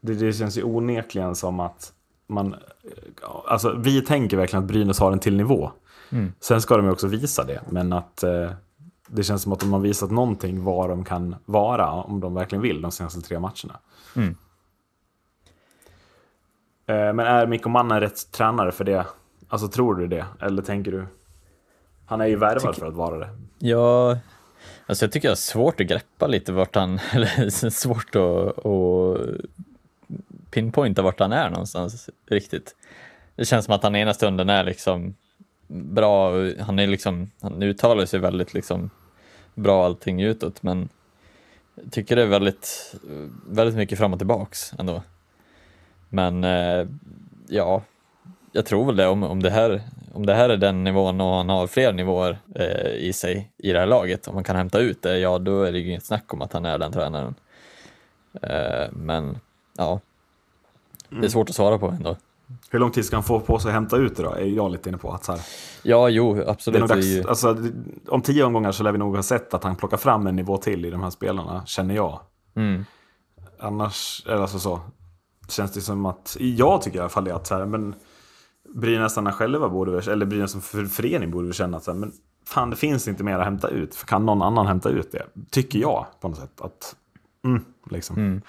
det, 0.00 0.14
det 0.14 0.32
känns 0.32 0.58
ju 0.58 0.62
onekligen 0.62 1.34
som 1.34 1.60
att 1.60 1.92
man... 2.26 2.54
ja, 3.22 3.44
Alltså 3.48 3.76
vi 3.78 4.02
tänker 4.02 4.36
verkligen 4.36 4.62
att 4.62 4.68
Brynäs 4.68 4.98
har 5.00 5.12
en 5.12 5.18
till 5.18 5.36
nivå. 5.36 5.70
Mm. 6.10 6.32
Sen 6.40 6.60
ska 6.60 6.76
de 6.76 6.86
ju 6.86 6.92
också 6.92 7.06
visa 7.06 7.44
det, 7.44 7.60
men 7.70 7.92
att 7.92 8.22
eh, 8.22 8.50
det 9.08 9.22
känns 9.22 9.42
som 9.42 9.52
att 9.52 9.60
de 9.60 9.72
har 9.72 9.80
visat 9.80 10.10
någonting 10.10 10.64
vad 10.64 10.88
de 10.88 11.04
kan 11.04 11.36
vara 11.44 11.90
om 11.92 12.20
de 12.20 12.34
verkligen 12.34 12.62
vill 12.62 12.82
de 12.82 12.90
senaste 12.90 13.20
tre 13.20 13.38
matcherna. 13.38 13.80
Mm. 14.16 14.36
Eh, 16.86 17.12
men 17.14 17.20
är 17.20 17.46
Mikko 17.46 17.68
Manna 17.68 18.00
rätt 18.00 18.32
tränare 18.32 18.72
för 18.72 18.84
det? 18.84 19.06
Alltså 19.48 19.68
tror 19.68 19.94
du 19.94 20.06
det? 20.06 20.26
Eller 20.40 20.62
tänker 20.62 20.92
du? 20.92 21.06
Han 22.06 22.20
är 22.20 22.26
ju 22.26 22.36
värvad 22.36 22.60
Tycker- 22.60 22.72
för 22.72 22.86
att 22.86 22.94
vara 22.94 23.18
det. 23.18 23.28
Ja, 23.58 24.18
alltså 24.86 25.04
jag 25.04 25.12
tycker 25.12 25.28
det 25.28 25.32
är 25.32 25.36
svårt 25.36 25.80
att 25.80 25.86
greppa 25.86 26.26
lite 26.26 26.52
vart 26.52 26.74
han, 26.74 26.98
eller 27.12 27.70
svårt 27.70 28.16
att, 28.16 28.66
att 28.66 29.20
pinpointa 30.50 31.02
vart 31.02 31.20
han 31.20 31.32
är 31.32 31.50
någonstans 31.50 32.10
riktigt. 32.26 32.76
Det 33.36 33.44
känns 33.44 33.64
som 33.64 33.74
att 33.74 33.82
han 33.82 33.96
ena 33.96 34.14
stunden 34.14 34.48
är 34.48 34.64
liksom 34.64 35.14
bra, 35.68 36.32
han 36.60 36.78
är 36.78 36.86
liksom, 36.86 37.30
han 37.40 37.62
uttalar 37.62 38.06
sig 38.06 38.20
väldigt 38.20 38.54
liksom 38.54 38.90
bra 39.54 39.84
allting 39.84 40.22
utåt 40.22 40.62
men 40.62 40.88
jag 41.74 41.92
tycker 41.92 42.16
det 42.16 42.22
är 42.22 42.26
väldigt, 42.26 42.94
väldigt 43.48 43.76
mycket 43.76 43.98
fram 43.98 44.12
och 44.12 44.18
tillbaks 44.18 44.72
ändå. 44.78 45.02
Men 46.08 46.44
eh, 46.44 46.86
ja, 47.48 47.82
jag 48.52 48.66
tror 48.66 48.86
väl 48.86 48.96
det 48.96 49.06
om, 49.06 49.22
om 49.22 49.42
det 49.42 49.50
här 49.50 49.82
om 50.16 50.26
det 50.26 50.34
här 50.34 50.48
är 50.48 50.56
den 50.56 50.84
nivån 50.84 51.20
och 51.20 51.34
han 51.34 51.48
har 51.48 51.66
fler 51.66 51.92
nivåer 51.92 52.38
eh, 52.54 52.94
i 52.94 53.12
sig 53.12 53.52
i 53.58 53.72
det 53.72 53.78
här 53.78 53.86
laget, 53.86 54.28
om 54.28 54.34
man 54.34 54.44
kan 54.44 54.56
hämta 54.56 54.78
ut 54.78 55.02
det, 55.02 55.18
ja 55.18 55.38
då 55.38 55.62
är 55.62 55.72
det 55.72 55.78
ju 55.78 55.88
inget 55.88 56.04
snack 56.04 56.34
om 56.34 56.42
att 56.42 56.52
han 56.52 56.64
är 56.64 56.78
den 56.78 56.92
tränaren. 56.92 57.34
Eh, 58.42 58.92
men 58.92 59.38
ja, 59.76 60.00
det 61.08 61.24
är 61.24 61.28
svårt 61.28 61.48
att 61.48 61.56
svara 61.56 61.78
på 61.78 61.88
ändå. 61.88 62.16
Hur 62.70 62.78
lång 62.78 62.90
tid 62.90 63.04
ska 63.04 63.16
han 63.16 63.22
få 63.22 63.40
på 63.40 63.58
sig 63.58 63.68
att 63.68 63.74
hämta 63.74 63.96
ut 63.96 64.16
det 64.16 64.22
då? 64.22 64.30
Är 64.32 64.44
jag 64.44 64.72
lite 64.72 64.88
inne 64.88 64.98
på. 64.98 65.12
Att 65.12 65.24
så 65.24 65.32
här, 65.32 65.40
Ja, 65.82 66.08
jo, 66.08 66.42
absolut. 66.46 66.88
dags, 66.88 67.26
alltså, 67.26 67.56
om 68.08 68.22
tio 68.22 68.44
omgångar 68.44 68.72
så 68.72 68.82
lär 68.82 68.92
vi 68.92 68.98
nog 68.98 69.16
ha 69.16 69.22
sett 69.22 69.54
att 69.54 69.64
han 69.64 69.76
plockar 69.76 69.96
fram 69.96 70.26
en 70.26 70.36
nivå 70.36 70.56
till 70.56 70.84
i 70.84 70.90
de 70.90 71.02
här 71.02 71.10
spelarna, 71.10 71.62
känner 71.66 71.94
jag. 71.94 72.20
Mm. 72.56 72.84
Annars, 73.58 74.22
eller 74.26 74.40
alltså 74.40 74.58
så, 74.58 74.80
känns 75.48 75.72
det 75.72 75.80
som 75.80 76.06
att, 76.06 76.36
jag 76.40 76.82
tycker 76.82 76.98
i 76.98 77.00
alla 77.00 77.08
fall 77.08 77.24
det 77.24 77.34
att 77.34 77.46
så 77.46 77.54
här, 77.54 77.66
men 77.66 77.94
Brynäsarna 78.80 79.32
själva 79.32 79.68
borde 79.68 79.90
väl, 79.92 80.08
eller 80.08 80.26
Brynäs 80.26 80.50
som 80.52 80.60
för- 80.60 80.84
förening 80.86 81.30
borde 81.30 81.46
väl 81.46 81.54
känna 81.54 81.76
att 81.76 81.86
men 81.86 82.12
fan 82.46 82.70
det 82.70 82.76
finns 82.76 83.08
inte 83.08 83.24
mer 83.24 83.38
att 83.38 83.44
hämta 83.44 83.68
ut. 83.68 83.94
För 83.94 84.06
kan 84.06 84.26
någon 84.26 84.42
annan 84.42 84.66
hämta 84.66 84.88
ut 84.88 85.12
det? 85.12 85.22
Tycker 85.50 85.78
jag 85.78 86.06
på 86.20 86.28
något 86.28 86.38
sätt. 86.38 86.60
Att, 86.60 86.96
mm, 87.44 87.64
liksom. 87.90 88.42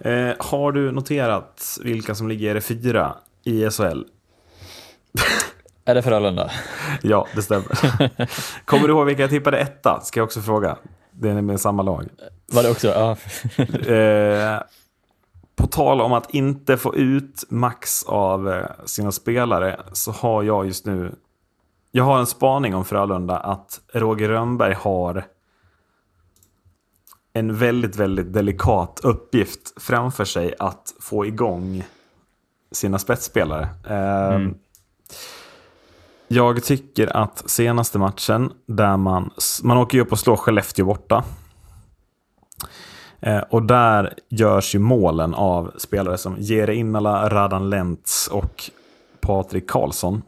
Eh, 0.00 0.32
har 0.38 0.72
du 0.72 0.92
noterat 0.92 1.78
vilka 1.82 2.14
som 2.14 2.28
ligger 2.28 2.60
fyra 2.60 3.14
i 3.44 3.70
SHL? 3.70 4.02
Är 5.84 5.94
det 5.94 6.02
Frölunda? 6.02 6.50
Ja, 7.02 7.26
det 7.34 7.42
stämmer. 7.42 7.68
Kommer 8.64 8.88
du 8.88 8.94
ihåg 8.94 9.06
vilka 9.06 9.22
jag 9.22 9.30
tippade 9.30 9.58
etta? 9.58 10.00
Ska 10.00 10.20
jag 10.20 10.24
också 10.24 10.40
fråga. 10.40 10.76
Det 11.10 11.30
är 11.30 11.34
nämligen 11.34 11.58
samma 11.58 11.82
lag. 11.82 12.08
Var 12.52 12.62
det 12.62 12.70
också? 12.70 12.88
Ja. 12.88 13.10
Eh, 13.94 14.62
på 15.58 15.66
tal 15.66 16.00
om 16.00 16.12
att 16.12 16.34
inte 16.34 16.76
få 16.76 16.94
ut 16.94 17.44
max 17.48 18.04
av 18.04 18.50
eh, 18.50 18.66
sina 18.84 19.12
spelare 19.12 19.80
så 19.92 20.12
har 20.12 20.42
jag 20.42 20.66
just 20.66 20.86
nu... 20.86 21.14
Jag 21.90 22.04
har 22.04 22.18
en 22.18 22.26
spaning 22.26 22.74
om 22.74 22.84
Frölunda 22.84 23.36
att 23.36 23.80
Roger 23.92 24.28
Rönnberg 24.28 24.74
har 24.74 25.24
en 27.32 27.56
väldigt, 27.56 27.96
väldigt 27.96 28.32
delikat 28.32 29.00
uppgift 29.02 29.82
framför 29.82 30.24
sig 30.24 30.54
att 30.58 30.94
få 31.00 31.26
igång 31.26 31.84
sina 32.72 32.98
spetsspelare. 32.98 33.68
Eh, 33.88 34.48
Jag 36.28 36.64
tycker 36.64 37.16
att 37.16 37.50
senaste 37.50 37.98
matchen 37.98 38.52
där 38.66 38.96
man, 38.96 39.30
man 39.62 39.76
åker 39.78 39.98
ju 39.98 40.02
upp 40.02 40.12
och 40.12 40.18
slår 40.18 40.36
Skellefteå 40.36 40.86
borta. 40.86 41.24
Eh, 43.20 43.38
och 43.50 43.62
där 43.62 44.14
görs 44.28 44.74
ju 44.74 44.78
målen 44.78 45.34
av 45.34 45.72
spelare 45.76 46.18
som 46.18 46.36
Jere 46.38 46.74
Innala, 46.74 47.28
Radan 47.28 47.70
Lentz 47.70 48.28
och 48.28 48.70
Patrik 49.20 49.70
Karlsson. 49.70 50.22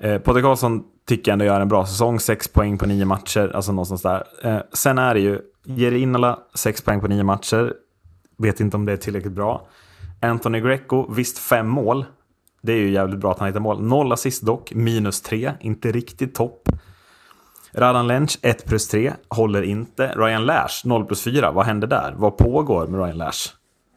Eh, 0.00 0.18
Patrik 0.18 0.44
Karlsson 0.44 0.84
tycker 1.06 1.30
jag 1.30 1.32
ändå 1.32 1.44
gör 1.44 1.60
en 1.60 1.68
bra 1.68 1.86
säsong, 1.86 2.20
6 2.20 2.48
poäng 2.48 2.78
på 2.78 2.86
9 2.86 3.04
matcher, 3.04 3.50
alltså 3.54 3.72
någonstans 3.72 4.02
där. 4.02 4.24
Eh, 4.42 4.58
sen 4.72 4.98
är 4.98 5.14
det 5.14 5.20
ju 5.20 5.40
Jere 5.64 5.98
Innala, 5.98 6.38
6 6.54 6.82
poäng 6.82 7.00
på 7.00 7.08
9 7.08 7.22
matcher. 7.22 7.72
Vet 8.38 8.60
inte 8.60 8.76
om 8.76 8.86
det 8.86 8.92
är 8.92 8.96
tillräckligt 8.96 9.32
bra. 9.32 9.68
Anthony 10.22 10.60
Greco, 10.60 11.12
visst 11.12 11.38
5 11.38 11.68
mål. 11.68 12.04
Det 12.62 12.72
är 12.72 12.76
ju 12.76 12.90
jävligt 12.90 13.20
bra 13.20 13.30
att 13.30 13.38
han 13.38 13.48
hittar 13.48 13.60
mål. 13.60 13.82
Noll 13.82 14.12
assist 14.12 14.42
dock, 14.42 14.74
minus 14.74 15.22
3, 15.22 15.52
inte 15.60 15.92
riktigt 15.92 16.34
topp. 16.34 16.68
Radan 17.74 18.06
Lench 18.06 18.38
1 18.42 18.64
plus 18.64 18.88
3, 18.88 19.12
håller 19.28 19.62
inte. 19.62 20.06
Ryan 20.16 20.46
Lash 20.46 20.86
0 20.86 21.04
plus 21.04 21.22
4, 21.22 21.50
vad 21.52 21.66
händer 21.66 21.88
där? 21.88 22.14
Vad 22.16 22.36
pågår 22.36 22.86
med 22.86 23.00
Ryan 23.00 23.18
Lash? 23.18 23.48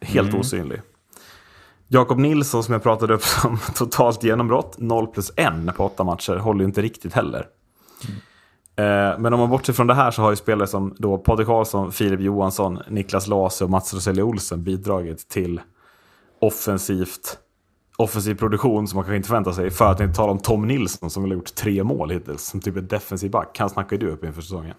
Helt 0.01 0.33
osynlig. 0.33 0.81
Jakob 1.87 2.19
Nilsson 2.19 2.63
som 2.63 2.73
jag 2.73 2.83
pratade 2.83 3.13
upp 3.13 3.23
som 3.23 3.57
totalt 3.75 4.23
genombrott, 4.23 4.75
0 4.77 5.07
plus 5.07 5.31
1 5.35 5.75
på 5.77 5.85
8 5.85 6.03
matcher, 6.03 6.35
håller 6.35 6.59
ju 6.59 6.65
inte 6.65 6.81
riktigt 6.81 7.13
heller. 7.13 7.47
Eh, 8.75 9.19
Men 9.19 9.33
om 9.33 9.39
man 9.39 9.49
bortser 9.49 9.73
från 9.73 9.87
det 9.87 9.93
här 9.93 10.11
så 10.11 10.21
har 10.21 10.29
ju 10.29 10.35
spelare 10.35 10.67
som 10.67 10.95
då 10.97 11.17
Patrik 11.17 11.47
Karlsson, 11.47 11.91
Filip 11.91 12.19
Johansson, 12.19 12.79
Niklas 12.87 13.27
Lase 13.27 13.63
och 13.63 13.69
Mats 13.69 13.93
Roselli 13.93 14.21
Olsen 14.21 14.63
bidragit 14.63 15.29
till 15.29 15.61
offensivt 16.41 17.37
offensiv 17.97 18.36
produktion 18.36 18.88
som 18.88 18.97
man 18.97 19.03
kanske 19.03 19.15
inte 19.15 19.27
förväntar 19.27 19.51
sig. 19.51 19.71
För 19.71 19.91
att 19.91 19.99
inte 19.99 20.15
tala 20.15 20.31
om 20.31 20.39
Tom 20.39 20.67
Nilsson 20.67 21.10
som 21.10 21.23
har 21.23 21.29
gjort 21.29 21.55
tre 21.55 21.83
mål 21.83 22.12
hittills. 22.12 22.43
Som 22.43 22.62
typ 22.62 22.77
är 22.77 22.81
defensiv 22.81 23.31
back. 23.31 23.60
Han 23.60 23.69
snackar 23.69 23.97
ju 23.97 23.97
du 23.97 24.12
upp 24.12 24.23
inför 24.23 24.41
säsongen. 24.41 24.75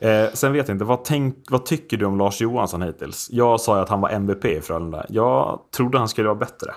Eh, 0.00 0.30
sen 0.32 0.52
vet 0.52 0.68
jag 0.68 0.74
inte, 0.74 0.84
vad, 0.84 1.04
tänk, 1.04 1.36
vad 1.50 1.66
tycker 1.66 1.96
du 1.96 2.06
om 2.06 2.18
Lars 2.18 2.40
Johansson 2.40 2.82
hittills? 2.82 3.28
Jag 3.32 3.60
sa 3.60 3.76
ju 3.76 3.82
att 3.82 3.88
han 3.88 4.00
var 4.00 4.10
MVP 4.10 4.44
i 4.44 4.60
Frölunda. 4.60 5.06
Jag 5.08 5.60
trodde 5.76 5.98
han 5.98 6.08
skulle 6.08 6.28
vara 6.28 6.38
bättre. 6.38 6.70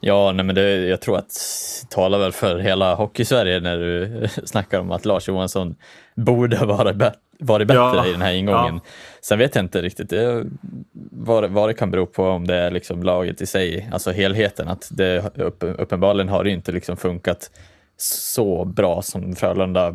Ja, 0.00 0.32
nej, 0.32 0.44
men 0.44 0.54
det, 0.54 0.86
jag 0.86 1.00
tror 1.00 1.18
att 1.18 1.32
talar 1.90 2.18
väl 2.18 2.32
för 2.32 2.58
hela 2.58 2.94
Hockeysverige 2.94 3.60
när 3.60 3.78
du 3.78 4.28
snackar 4.44 4.80
om 4.80 4.90
att 4.90 5.04
Lars 5.04 5.28
Johansson 5.28 5.74
borde 6.16 6.66
vara 6.66 6.92
varit 7.46 7.68
bättre 7.68 7.80
Ja, 7.80 8.06
i 8.06 8.12
den 8.12 8.22
här 8.22 8.32
ingången. 8.32 8.74
ja. 8.74 8.90
Sen 9.20 9.38
vet 9.38 9.54
jag 9.54 9.64
inte 9.64 9.82
riktigt 9.82 10.10
det, 10.10 10.44
vad, 11.10 11.42
det- 11.42 11.48
vad 11.48 11.68
det 11.68 11.74
kan 11.74 11.90
bero 11.90 12.06
på, 12.06 12.24
om 12.28 12.46
det 12.46 12.54
är 12.56 12.70
liksom 12.70 13.02
laget 13.02 13.40
i 13.40 13.46
sig, 13.46 13.88
alltså 13.92 14.10
helheten. 14.12 14.68
Att 14.68 14.88
det, 14.92 15.24
upp, 15.34 15.56
uppenbarligen 15.78 16.28
har 16.28 16.44
det 16.44 16.50
inte 16.50 16.72
liksom 16.72 16.96
funkat 16.96 17.50
så 17.96 18.64
bra 18.64 19.02
som 19.02 19.36
Frölunda 19.36 19.94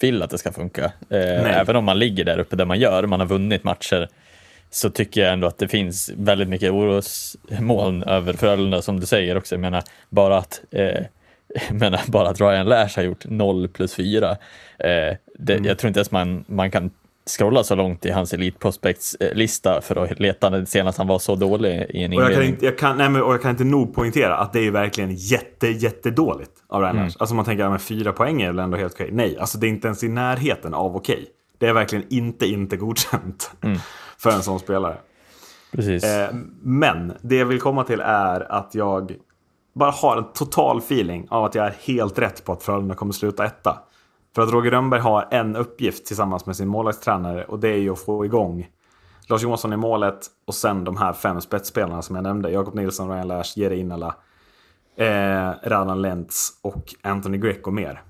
vill 0.00 0.22
att 0.22 0.30
det 0.30 0.38
ska 0.38 0.52
funka. 0.52 0.84
Eh, 1.10 1.58
även 1.60 1.76
om 1.76 1.84
man 1.84 1.98
ligger 1.98 2.24
där 2.24 2.38
uppe 2.38 2.56
där 2.56 2.64
man 2.64 2.78
gör, 2.78 3.06
man 3.06 3.20
har 3.20 3.26
vunnit 3.26 3.64
matcher, 3.64 4.08
så 4.70 4.90
tycker 4.90 5.20
jag 5.20 5.32
ändå 5.32 5.46
att 5.46 5.58
det 5.58 5.68
finns 5.68 6.10
väldigt 6.16 6.48
mycket 6.48 6.70
orosmoln 6.72 8.02
över 8.02 8.32
Frölunda 8.32 8.82
som 8.82 9.00
du 9.00 9.06
säger 9.06 9.36
också. 9.36 9.54
Jag 9.54 9.60
menar 9.60 9.82
bara 10.10 10.38
att, 10.38 10.60
eh, 10.70 11.04
menar, 11.70 12.00
bara 12.06 12.28
att 12.28 12.40
Ryan 12.40 12.66
Lash 12.66 12.96
har 12.96 13.02
gjort 13.02 13.24
0 13.24 13.68
plus 13.68 13.94
4. 13.94 14.30
Eh, 14.30 14.36
det, 14.78 15.52
Mm. 15.54 15.64
Jag 15.64 15.78
tror 15.78 15.88
inte 15.88 16.00
ens 16.00 16.10
man, 16.10 16.44
man 16.48 16.70
kan 16.70 16.90
scrolla 17.38 17.64
så 17.64 17.74
långt 17.74 18.06
i 18.06 18.10
hans 18.10 18.34
Elite 18.34 18.58
Prospects-lista 18.58 19.80
för 19.80 19.96
att 19.96 20.20
leta 20.20 20.66
senast 20.66 20.98
han 20.98 21.06
var 21.06 21.18
så 21.18 21.34
dålig 21.34 21.86
i 21.90 22.04
en 22.04 22.12
Och 22.12 22.14
jag, 22.14 22.22
kan 22.22 22.32
inledning. 22.32 22.48
inte, 22.48 22.64
jag, 22.64 22.78
kan, 22.78 22.98
nej, 22.98 23.08
men, 23.08 23.22
och 23.22 23.32
jag 23.32 23.42
kan 23.42 23.50
inte 23.50 23.64
nog 23.64 23.94
poängtera 23.94 24.36
att 24.36 24.52
det 24.52 24.66
är 24.66 24.70
verkligen 24.70 25.14
jätte, 25.14 25.68
jättedåligt 25.68 26.50
av 26.68 26.82
Ryan 26.82 26.96
Lash. 26.96 27.16
Alltså 27.18 27.34
man 27.34 27.44
tänker, 27.44 27.64
ja, 27.64 27.70
men 27.70 27.78
fyra 27.78 28.12
poäng 28.12 28.42
är 28.42 28.46
väl 28.46 28.58
ändå 28.58 28.76
helt 28.76 28.94
okej. 28.94 29.08
Nej, 29.12 29.38
alltså 29.38 29.58
det 29.58 29.66
är 29.66 29.68
inte 29.68 29.88
ens 29.88 30.04
i 30.04 30.08
närheten 30.08 30.74
av 30.74 30.96
okej. 30.96 31.26
Det 31.58 31.66
är 31.66 31.72
verkligen 31.72 32.04
inte, 32.10 32.46
inte 32.46 32.76
godkänt 32.76 33.50
för 34.18 34.30
en 34.30 34.42
sån 34.42 34.58
spelare. 34.58 34.96
Precis. 35.72 36.04
Eh, 36.04 36.28
men 36.62 37.12
det 37.20 37.36
jag 37.36 37.46
vill 37.46 37.60
komma 37.60 37.84
till 37.84 38.00
är 38.00 38.52
att 38.52 38.74
jag 38.74 39.12
bara 39.76 39.90
har 39.90 40.16
en 40.16 40.32
total 40.32 40.78
feeling 40.78 41.26
av 41.30 41.44
att 41.44 41.54
jag 41.54 41.66
är 41.66 41.74
helt 41.84 42.18
rätt 42.18 42.44
på 42.44 42.52
att 42.52 42.62
Frölunda 42.62 42.94
kommer 42.94 43.12
sluta 43.12 43.44
etta. 43.44 43.78
För 44.34 44.42
att 44.42 44.52
Roger 44.52 44.70
Rönnberg 44.70 45.00
har 45.00 45.28
en 45.30 45.56
uppgift 45.56 46.06
tillsammans 46.06 46.46
med 46.46 46.56
sin 46.56 46.68
målvaktstränare 46.68 47.44
och 47.44 47.58
det 47.58 47.68
är 47.68 47.76
ju 47.76 47.92
att 47.92 47.98
få 47.98 48.24
igång 48.24 48.68
Lars 49.28 49.42
Johansson 49.42 49.72
i 49.72 49.76
målet 49.76 50.26
och 50.46 50.54
sen 50.54 50.84
de 50.84 50.96
här 50.96 51.12
fem 51.12 51.40
spetsspelarna 51.40 52.02
som 52.02 52.16
jag 52.16 52.22
nämnde. 52.22 52.50
Jakob 52.50 52.74
Nilsson, 52.74 53.10
Ryan 53.10 53.28
Lash, 53.28 53.58
Jere 53.58 53.76
Innala, 53.76 54.14
eh, 54.96 55.50
Radan 55.62 56.02
Lentz 56.02 56.48
och 56.62 56.94
Anthony 57.02 57.38
Greco 57.38 57.70
mer. 57.70 58.02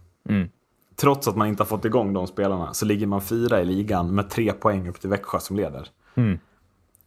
Trots 0.97 1.29
att 1.29 1.37
man 1.37 1.49
inte 1.49 1.63
har 1.63 1.67
fått 1.67 1.85
igång 1.85 2.13
de 2.13 2.27
spelarna 2.27 2.75
så 2.75 2.85
ligger 2.85 3.07
man 3.07 3.21
fyra 3.21 3.61
i 3.61 3.65
ligan 3.65 4.15
med 4.15 4.31
tre 4.31 4.53
poäng 4.53 4.89
upp 4.89 5.01
till 5.01 5.11
Växjö 5.11 5.41
som 5.41 5.57
leder. 5.57 5.89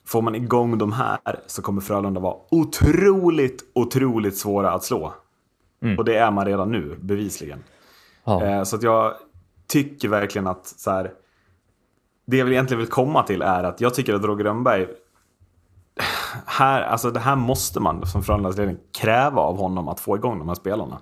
Får 0.09 0.21
man 0.21 0.35
igång 0.35 0.77
de 0.77 0.93
här 0.93 1.19
så 1.47 1.61
kommer 1.61 1.81
Frölunda 1.81 2.19
vara 2.19 2.35
otroligt, 2.51 3.63
otroligt 3.73 4.37
svåra 4.37 4.71
att 4.71 4.83
slå. 4.83 5.13
Och 5.97 6.05
det 6.05 6.15
är 6.15 6.31
man 6.31 6.45
redan 6.45 6.71
nu, 6.71 6.97
bevisligen. 7.01 7.63
ja. 8.23 8.45
Eh, 8.45 8.63
så 8.63 8.75
att 8.75 8.83
jag 8.83 9.13
tycker 9.67 10.07
verkligen 10.07 10.47
att 10.47 10.67
så 10.67 10.91
här, 10.91 11.11
det 12.25 12.37
jag 12.37 12.51
egentligen 12.51 12.79
vill 12.79 12.89
komma 12.89 13.23
till 13.23 13.41
är 13.41 13.63
att 13.63 13.81
jag 13.81 13.93
tycker 13.93 14.13
att 14.13 14.23
Roger 14.23 14.43
Rönnberg 14.43 14.87
här, 16.45 16.81
alltså 16.81 17.11
det 17.11 17.19
här 17.19 17.35
måste 17.35 17.79
man 17.79 18.05
som 18.05 18.23
Frölundas 18.23 18.57
ledning 18.57 18.77
kräva 18.91 19.41
av 19.41 19.57
honom 19.57 19.87
att 19.87 19.99
få 19.99 20.15
igång 20.15 20.39
de 20.39 20.47
här 20.47 20.55
spelarna. 20.55 20.99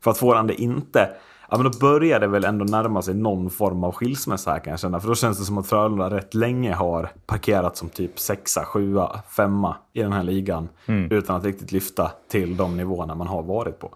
För 0.00 0.10
att 0.10 0.18
får 0.18 0.34
han 0.34 0.46
det 0.46 0.62
inte, 0.62 1.10
ja 1.50 1.56
men 1.58 1.70
då 1.70 1.78
börjar 1.78 2.20
det 2.20 2.26
väl 2.26 2.44
ändå 2.44 2.64
närma 2.64 3.02
sig 3.02 3.14
någon 3.14 3.50
form 3.50 3.84
av 3.84 3.92
skilsmässa 3.92 4.50
här 4.50 4.58
kan 4.58 4.70
jag 4.70 4.80
känna. 4.80 5.00
För 5.00 5.08
då 5.08 5.14
känns 5.14 5.38
det 5.38 5.44
som 5.44 5.58
att 5.58 5.66
Frölunda 5.66 6.10
rätt 6.10 6.34
länge 6.34 6.74
har 6.74 7.10
parkerat 7.26 7.76
som 7.76 7.88
typ 7.88 8.18
sexa, 8.18 8.64
sjua, 8.64 9.20
femma 9.36 9.76
i 9.92 10.02
den 10.02 10.12
här 10.12 10.22
ligan. 10.22 10.68
Utan 11.10 11.36
att 11.36 11.44
riktigt 11.44 11.72
lyfta 11.72 12.12
till 12.28 12.56
de 12.56 12.76
nivåerna 12.76 13.14
man 13.14 13.26
har 13.26 13.42
varit 13.42 13.78
på. 13.78 13.94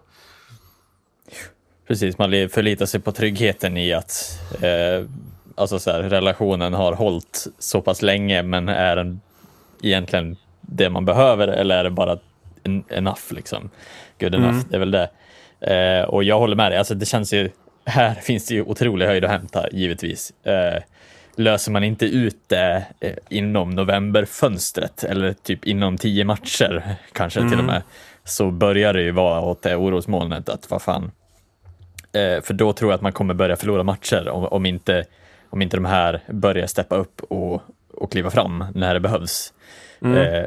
Precis, 1.87 2.17
man 2.17 2.29
förlitar 2.49 2.85
sig 2.85 2.99
på 2.99 3.11
tryggheten 3.11 3.77
i 3.77 3.93
att 3.93 4.39
eh, 4.61 5.05
alltså 5.55 5.79
så 5.79 5.91
här, 5.91 5.99
relationen 5.99 6.73
har 6.73 6.93
hållit 6.93 7.47
så 7.59 7.81
pass 7.81 8.01
länge 8.01 8.43
men 8.43 8.69
är 8.69 8.95
den 8.95 9.21
egentligen 9.81 10.37
det 10.61 10.89
man 10.89 11.05
behöver 11.05 11.47
eller 11.47 11.77
är 11.77 11.83
det 11.83 11.89
bara 11.89 12.17
en, 12.63 12.83
enough 12.89 13.21
liksom? 13.29 13.69
Good 14.19 14.35
enough, 14.35 14.59
det 14.69 14.75
är 14.75 14.79
väl 14.79 14.91
det. 14.91 15.09
Eh, 15.61 16.01
och 16.01 16.23
jag 16.23 16.39
håller 16.39 16.55
med 16.55 16.71
dig, 16.71 16.77
alltså 16.77 16.95
det 16.95 17.05
känns 17.05 17.33
ju, 17.33 17.49
här 17.85 18.13
finns 18.13 18.47
det 18.47 18.53
ju 18.53 18.63
otrolig 18.63 19.05
höjd 19.05 19.25
att 19.25 19.31
hämta 19.31 19.69
givetvis. 19.71 20.33
Eh, 20.45 20.83
löser 21.35 21.71
man 21.71 21.83
inte 21.83 22.05
ut 22.05 22.37
det 22.47 22.85
eh, 22.99 23.13
inom 23.29 23.69
novemberfönstret 23.69 25.03
eller 25.03 25.33
typ 25.33 25.65
inom 25.65 25.97
tio 25.97 26.25
matcher 26.25 26.83
kanske 27.13 27.49
till 27.49 27.59
och 27.59 27.65
med 27.65 27.81
så 28.23 28.51
börjar 28.51 28.93
det 28.93 29.01
ju 29.01 29.11
vara 29.11 29.41
åt 29.41 29.61
det 29.61 29.75
orosmolnet 29.75 30.49
att 30.49 30.71
vad 30.71 30.81
fan, 30.81 31.11
Eh, 32.11 32.41
för 32.41 32.53
då 32.53 32.73
tror 32.73 32.91
jag 32.91 32.95
att 32.95 33.01
man 33.01 33.11
kommer 33.11 33.33
börja 33.33 33.55
förlora 33.55 33.83
matcher 33.83 34.29
om, 34.29 34.45
om 34.45 34.65
inte 34.65 35.05
om 35.49 35.61
inte 35.61 35.77
de 35.77 35.85
här 35.85 36.21
börjar 36.27 36.67
steppa 36.67 36.95
upp 36.95 37.21
och, 37.21 37.61
och 37.93 38.11
kliva 38.11 38.29
fram 38.29 38.65
när 38.75 38.93
det 38.93 38.99
behövs. 38.99 39.53
Mm. 40.01 40.17
Eh, 40.17 40.45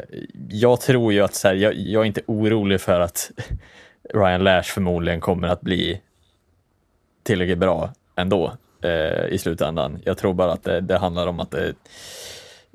jag 0.48 0.80
tror 0.80 1.12
ju 1.12 1.20
att 1.20 1.34
så 1.34 1.48
här, 1.48 1.54
jag, 1.54 1.74
jag 1.74 2.02
är 2.02 2.06
inte 2.06 2.22
orolig 2.26 2.80
för 2.80 3.00
att 3.00 3.30
Ryan 4.14 4.44
Lash 4.44 4.62
förmodligen 4.74 5.20
kommer 5.20 5.48
att 5.48 5.60
bli 5.60 6.00
tillräckligt 7.22 7.58
bra 7.58 7.90
ändå 8.16 8.52
eh, 8.82 9.26
i 9.26 9.38
slutändan. 9.38 9.98
Jag 10.04 10.18
tror 10.18 10.34
bara 10.34 10.52
att 10.52 10.64
det, 10.64 10.80
det 10.80 10.98
handlar 10.98 11.26
om 11.26 11.40
att 11.40 11.50
det 11.50 11.74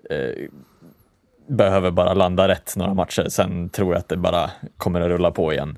eh, 0.10 0.50
behöver 1.48 1.92
bara 1.92 2.14
landa 2.14 2.48
rätt 2.48 2.74
några 2.76 2.94
matcher. 2.94 3.28
Sen 3.30 3.70
tror 3.70 3.94
jag 3.94 4.00
att 4.00 4.10
det 4.10 4.18
bara 4.18 4.52
kommer 4.78 5.02
att 5.02 5.08
rulla 5.08 5.32
på 5.32 5.54
igen. 5.54 5.78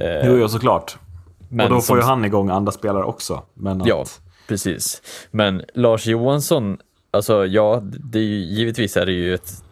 Eh, 0.00 0.26
Jo, 0.26 0.36
jo, 0.38 0.48
såklart. 0.48 0.98
men 1.48 1.66
och 1.66 1.72
då 1.74 1.80
får 1.80 1.96
ju 1.96 2.02
han 2.02 2.24
igång 2.24 2.50
andra 2.50 2.72
spelare 2.72 3.04
också. 3.04 3.42
Men 3.54 3.80
att, 3.80 3.88
Ja, 3.88 4.04
precis. 4.48 5.02
Men 5.30 5.62
Lars 5.74 6.06
Johansson, 6.06 6.78
alltså 7.10 7.46
ja, 7.46 7.80
det 7.82 8.18
är 8.18 8.22
ju, 8.22 8.36
givetvis 8.36 8.96
är 8.96 9.06
det 9.06 9.12
ju 9.12 9.34
ett, 9.34 9.64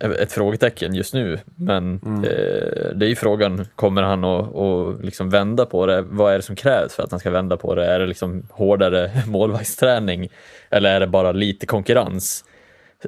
ett 0.00 0.32
frågetecken 0.32 0.94
just 0.94 1.14
nu. 1.14 1.38
Men 1.56 1.94
eh, 2.04 2.94
det 2.94 3.06
är 3.06 3.08
ju 3.08 3.16
frågan, 3.16 3.66
kommer 3.74 4.02
han 4.02 4.24
att, 4.24 4.56
att 4.56 5.04
liksom 5.04 5.30
vända 5.30 5.66
på 5.66 5.86
det? 5.86 6.02
Vad 6.02 6.32
är 6.32 6.36
det 6.36 6.42
som 6.42 6.56
krävs 6.56 6.94
för 6.94 7.02
att 7.02 7.10
han 7.10 7.20
ska 7.20 7.30
vända 7.30 7.56
på 7.56 7.74
det? 7.74 7.86
Är 7.86 7.98
det 7.98 8.06
liksom 8.06 8.42
hårdare 8.50 9.10
målvaktsträning? 9.26 10.28
Eller 10.70 10.94
är 10.94 11.00
det 11.00 11.06
bara 11.06 11.32
lite 11.32 11.66
konkurrens 11.66 12.44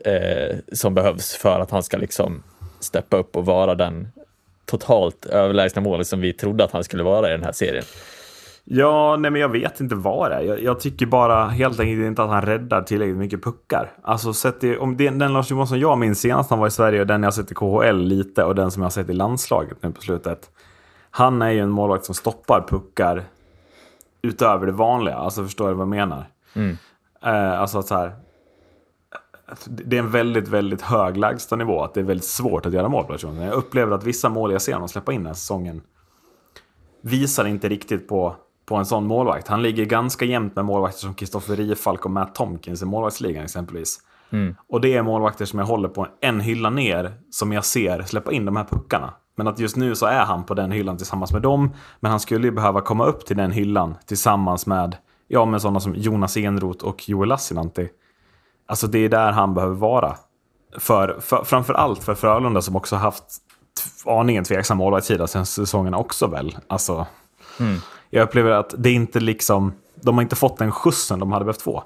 eh, 0.04 0.56
som 0.72 0.94
behövs 0.94 1.36
för 1.36 1.60
att 1.60 1.70
han 1.70 1.82
ska 1.82 1.96
liksom 1.96 2.42
steppa 2.80 3.16
upp 3.16 3.36
och 3.36 3.46
vara 3.46 3.74
den 3.74 4.08
totalt 4.64 5.26
överlägsna 5.26 5.82
målet 5.82 6.06
som 6.06 6.20
vi 6.20 6.32
trodde 6.32 6.64
att 6.64 6.72
han 6.72 6.84
skulle 6.84 7.02
vara 7.02 7.28
i 7.28 7.30
den 7.30 7.42
här 7.42 7.52
serien? 7.52 7.84
Ja, 8.68 9.16
nej 9.16 9.30
men 9.30 9.40
jag 9.40 9.48
vet 9.48 9.80
inte 9.80 9.94
vad 9.94 10.30
det 10.30 10.34
är. 10.34 10.40
Jag, 10.40 10.62
jag 10.62 10.80
tycker 10.80 11.06
bara 11.06 11.46
helt 11.46 11.80
enkelt 11.80 12.06
inte 12.06 12.22
att 12.22 12.30
han 12.30 12.42
räddar 12.42 12.82
tillräckligt 12.82 13.16
mycket 13.16 13.44
puckar. 13.44 13.92
Alltså 14.02 14.32
sett 14.32 14.64
i, 14.64 14.76
om 14.76 14.96
det, 14.96 15.10
den 15.10 15.32
Lars 15.32 15.50
Johansson 15.50 15.80
jag 15.80 15.98
minns 15.98 16.20
senast 16.20 16.50
han 16.50 16.58
var 16.58 16.66
i 16.66 16.70
Sverige 16.70 17.00
och 17.00 17.06
den 17.06 17.22
jag 17.22 17.34
sett 17.34 17.52
i 17.52 17.54
KHL 17.54 17.96
lite 17.96 18.44
och 18.44 18.54
den 18.54 18.70
som 18.70 18.82
jag 18.82 18.92
sett 18.92 19.10
i 19.10 19.12
landslaget 19.12 19.82
nu 19.82 19.92
på 19.92 20.00
slutet. 20.00 20.50
Han 21.10 21.42
är 21.42 21.50
ju 21.50 21.60
en 21.60 21.70
målvakt 21.70 22.04
som 22.04 22.14
stoppar 22.14 22.66
puckar 22.68 23.24
utöver 24.22 24.66
det 24.66 24.72
vanliga. 24.72 25.14
Alltså 25.14 25.44
förstår 25.44 25.68
du 25.68 25.74
vad 25.74 25.82
jag 25.82 25.88
menar? 25.88 26.24
Eh, 27.24 27.60
alltså 27.60 27.78
att 27.78 27.86
så 27.86 27.94
här. 27.94 28.12
Det 29.66 29.96
är 29.96 30.00
en 30.00 30.10
väldigt, 30.10 30.48
väldigt 30.48 30.82
hög 30.82 31.16
lägstanivå. 31.16 31.82
Att 31.82 31.94
det 31.94 32.00
är 32.00 32.04
väldigt 32.04 32.26
svårt 32.26 32.66
att 32.66 32.72
göra 32.72 32.88
mål 32.88 33.04
på 33.04 33.12
Johansson. 33.12 33.36
Jag 33.36 33.54
upplever 33.54 33.94
att 33.94 34.04
vissa 34.04 34.28
mål 34.28 34.52
jag 34.52 34.62
ser 34.62 34.72
honom 34.72 34.88
släppa 34.88 35.12
in 35.12 35.20
den 35.20 35.26
här 35.26 35.34
säsongen 35.34 35.82
visar 37.00 37.44
inte 37.44 37.68
riktigt 37.68 38.08
på, 38.08 38.36
på 38.66 38.76
en 38.76 38.86
sån 38.86 39.06
målvakt. 39.06 39.48
Han 39.48 39.62
ligger 39.62 39.84
ganska 39.84 40.24
jämnt 40.24 40.56
med 40.56 40.64
målvakter 40.64 41.00
som 41.00 41.14
Kristoffer 41.14 41.56
Riefalk 41.56 42.04
och 42.04 42.10
Matt 42.10 42.34
Tomkins 42.34 42.82
i 42.82 42.84
målvaktsligan 42.84 43.44
exempelvis. 43.44 43.98
Och 44.68 44.80
det 44.80 44.94
är 44.96 45.02
målvakter 45.02 45.44
som 45.44 45.58
jag 45.58 45.66
håller 45.66 45.88
på 45.88 46.06
en 46.20 46.40
hylla 46.40 46.70
ner 46.70 47.14
som 47.30 47.52
jag 47.52 47.64
ser 47.64 48.02
släppa 48.02 48.32
in 48.32 48.44
de 48.44 48.56
här 48.56 48.64
puckarna. 48.64 49.14
Men 49.36 49.48
att 49.48 49.58
just 49.58 49.76
nu 49.76 49.94
så 49.94 50.06
är 50.06 50.24
han 50.24 50.44
på 50.44 50.54
den 50.54 50.70
hyllan 50.70 50.96
tillsammans 50.96 51.32
med 51.32 51.42
dem. 51.42 51.74
Men 52.00 52.10
han 52.10 52.20
skulle 52.20 52.46
ju 52.46 52.50
behöva 52.50 52.80
komma 52.80 53.04
upp 53.06 53.26
till 53.26 53.36
den 53.36 53.50
hyllan 53.50 53.94
tillsammans 54.06 54.66
med, 54.66 54.96
ja, 55.28 55.44
med 55.44 55.62
sådana 55.62 55.80
som 55.80 55.94
Jonas 55.94 56.36
Enroth 56.36 56.84
och 56.84 57.08
Joel 57.08 57.28
Lassinantti. 57.28 57.88
Alltså 58.66 58.86
det 58.86 58.98
är 58.98 59.08
där 59.08 59.32
han 59.32 59.54
behöver 59.54 59.74
vara. 59.74 60.16
För, 60.78 61.16
för, 61.20 61.44
framför 61.44 61.74
allt 61.74 62.04
för 62.04 62.14
Frölunda 62.14 62.62
som 62.62 62.76
också 62.76 62.96
haft 62.96 63.24
aningen 64.04 64.44
tveksam 64.44 64.78
målvaktssida 64.78 65.26
sen 65.26 65.46
säsongen 65.46 65.94
också 65.94 66.26
väl. 66.26 66.58
Alltså, 66.66 67.06
jag 68.10 68.22
upplever 68.22 68.50
att 68.50 68.74
det 68.78 68.88
är 68.88 68.94
inte 68.94 69.20
liksom, 69.20 69.72
de 69.94 70.14
har 70.14 70.22
inte 70.22 70.36
fått 70.36 70.58
den 70.58 70.72
skjutsen 70.72 71.18
de 71.18 71.32
hade 71.32 71.44
behövt 71.44 71.62
få. 71.62 71.84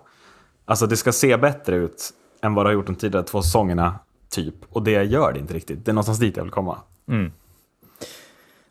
Alltså 0.64 0.87
det 0.87 0.96
ska 0.96 1.12
se 1.12 1.37
bättre 1.37 1.76
ut 1.76 2.11
än 2.42 2.54
vad 2.54 2.64
det 2.64 2.68
har 2.68 2.74
gjort 2.74 2.87
de 2.87 2.94
tidigare 2.94 3.24
två 3.24 3.42
säsongerna, 3.42 3.98
typ. 4.28 4.54
Och 4.68 4.83
det 4.83 5.02
gör 5.04 5.33
det 5.33 5.38
inte 5.38 5.54
riktigt. 5.54 5.85
Det 5.85 5.90
är 5.90 5.92
någonstans 5.92 6.18
dit 6.18 6.37
jag 6.37 6.44
vill 6.44 6.52
komma. 6.52 6.78
Mm. 7.09 7.33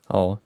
Ja. 0.07 0.37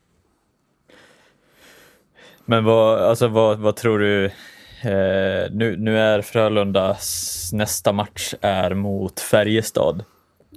Men 2.45 2.63
vad, 2.63 2.99
alltså 2.99 3.27
vad, 3.27 3.59
vad 3.59 3.75
tror 3.75 3.99
du? 3.99 4.25
Eh, 4.25 5.51
nu, 5.51 5.75
nu 5.77 5.99
är 5.99 6.21
Frölundas 6.21 7.49
nästa 7.53 7.91
match 7.91 8.33
är 8.41 8.73
mot 8.73 9.19
Färjestad 9.19 10.03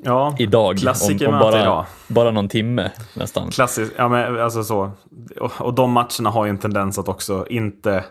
Ja, 0.03 0.35
idag. 0.39 0.79
Klassikermöte 0.79 1.45
bara, 1.45 1.61
idag. 1.61 1.87
bara 2.09 2.31
någon 2.31 2.49
timme 2.49 2.91
nästan. 3.15 3.51
Klassiskt, 3.51 3.95
ja 3.97 4.09
men 4.09 4.41
alltså 4.41 4.65
så. 4.65 4.91
Och, 5.41 5.61
och 5.61 5.75
de 5.75 5.93
matcherna 5.93 6.31
har 6.31 6.45
ju 6.45 6.51
en 6.51 6.59
tendens 6.59 6.99
att 6.99 7.09
också 7.09 7.47
inte 7.51 8.05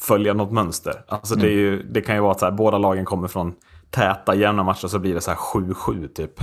följa 0.00 0.34
något 0.34 0.52
mönster. 0.52 1.02
Alltså 1.08 1.34
det, 1.34 1.46
är 1.46 1.52
ju, 1.52 1.82
det 1.82 2.00
kan 2.00 2.14
ju 2.14 2.20
vara 2.20 2.32
att 2.32 2.38
så 2.40 2.44
här, 2.44 2.52
båda 2.52 2.78
lagen 2.78 3.04
kommer 3.04 3.28
från 3.28 3.54
täta, 3.90 4.34
jämna 4.34 4.62
matcher 4.62 4.88
så 4.88 4.98
blir 4.98 5.14
det 5.14 5.20
så 5.20 5.30
här 5.30 5.38
7-7 5.38 6.08
typ. 6.08 6.40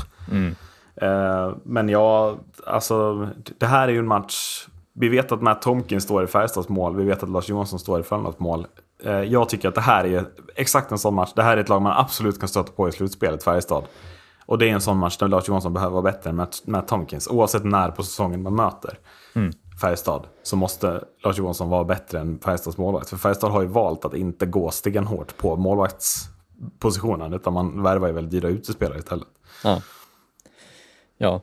Eh, 1.02 1.52
men 1.64 1.90
ja, 1.90 2.38
alltså 2.66 3.28
det 3.58 3.66
här 3.66 3.88
är 3.88 3.92
ju 3.92 4.00
en 4.00 4.08
match. 4.08 4.68
Vi 4.94 5.10
vet 5.10 5.32
att 5.32 5.42
Matt 5.42 5.62
Tomkins 5.62 6.04
står 6.04 6.24
i 6.24 6.28
Färjestads 6.28 6.70
mål. 6.70 6.96
Vi 6.96 7.04
vet 7.04 7.24
att 7.24 7.30
Lars 7.30 7.50
Johansson 7.50 7.80
står 7.80 8.00
i 8.00 8.04
Frölundas 8.04 8.40
mål. 8.40 8.68
Eh, 9.04 9.12
jag 9.12 9.50
tycker 9.50 9.70
att 9.70 9.76
det 9.76 9.82
här 9.82 10.06
är 10.06 10.26
exakt 10.56 10.92
en 10.92 10.98
sån 10.98 11.14
match. 11.16 11.32
Det 11.36 11.44
här 11.44 11.58
är 11.58 11.62
ett 11.62 11.70
lag 11.70 11.82
man 11.82 11.98
absolut 11.98 12.40
kan 12.40 12.50
stöta 12.50 12.72
på 12.72 12.90
i 12.90 12.92
slutspelet, 12.92 13.44
Färjestad. 13.44 13.84
Och 14.48 14.58
det 14.58 14.70
är 14.70 14.74
en 14.74 14.82
sån 14.82 14.98
match 14.98 15.18
där 15.18 15.28
Lars 15.28 15.48
Johansson 15.48 15.74
behöver 15.74 15.92
vara 15.92 16.02
bättre 16.02 16.30
än 16.30 16.36
Matt, 16.66 16.88
Tomkins. 16.88 17.28
Oavsett 17.28 17.64
när 17.64 17.92
på 17.92 18.04
säsongen 18.04 18.42
man 18.42 18.56
möter 18.56 19.00
Färjestad 19.82 20.28
så 20.44 20.56
måste 20.56 21.04
Lars 21.24 21.38
Johansson 21.38 21.70
vara 21.70 21.84
bättre 21.84 22.20
än 22.20 22.40
Färjestads 22.40 22.78
målvakt. 22.78 23.10
För 23.10 23.18
Färjestad 23.18 23.52
har 23.52 23.62
ju 23.62 23.68
valt 23.68 24.06
att 24.06 24.14
inte 24.14 24.46
gå 24.46 24.72
stenhårt 24.72 25.38
på 25.38 25.56
målvaktspositionen. 25.56 27.34
Utan 27.34 27.54
man 27.54 27.84
värvar 27.84 28.08
ju 28.08 28.14
väldigt 28.14 28.32
dyra 28.32 28.48
utespelare 28.48 29.00
istället. 29.00 29.28
Ja. 29.64 29.82
ja. 31.18 31.42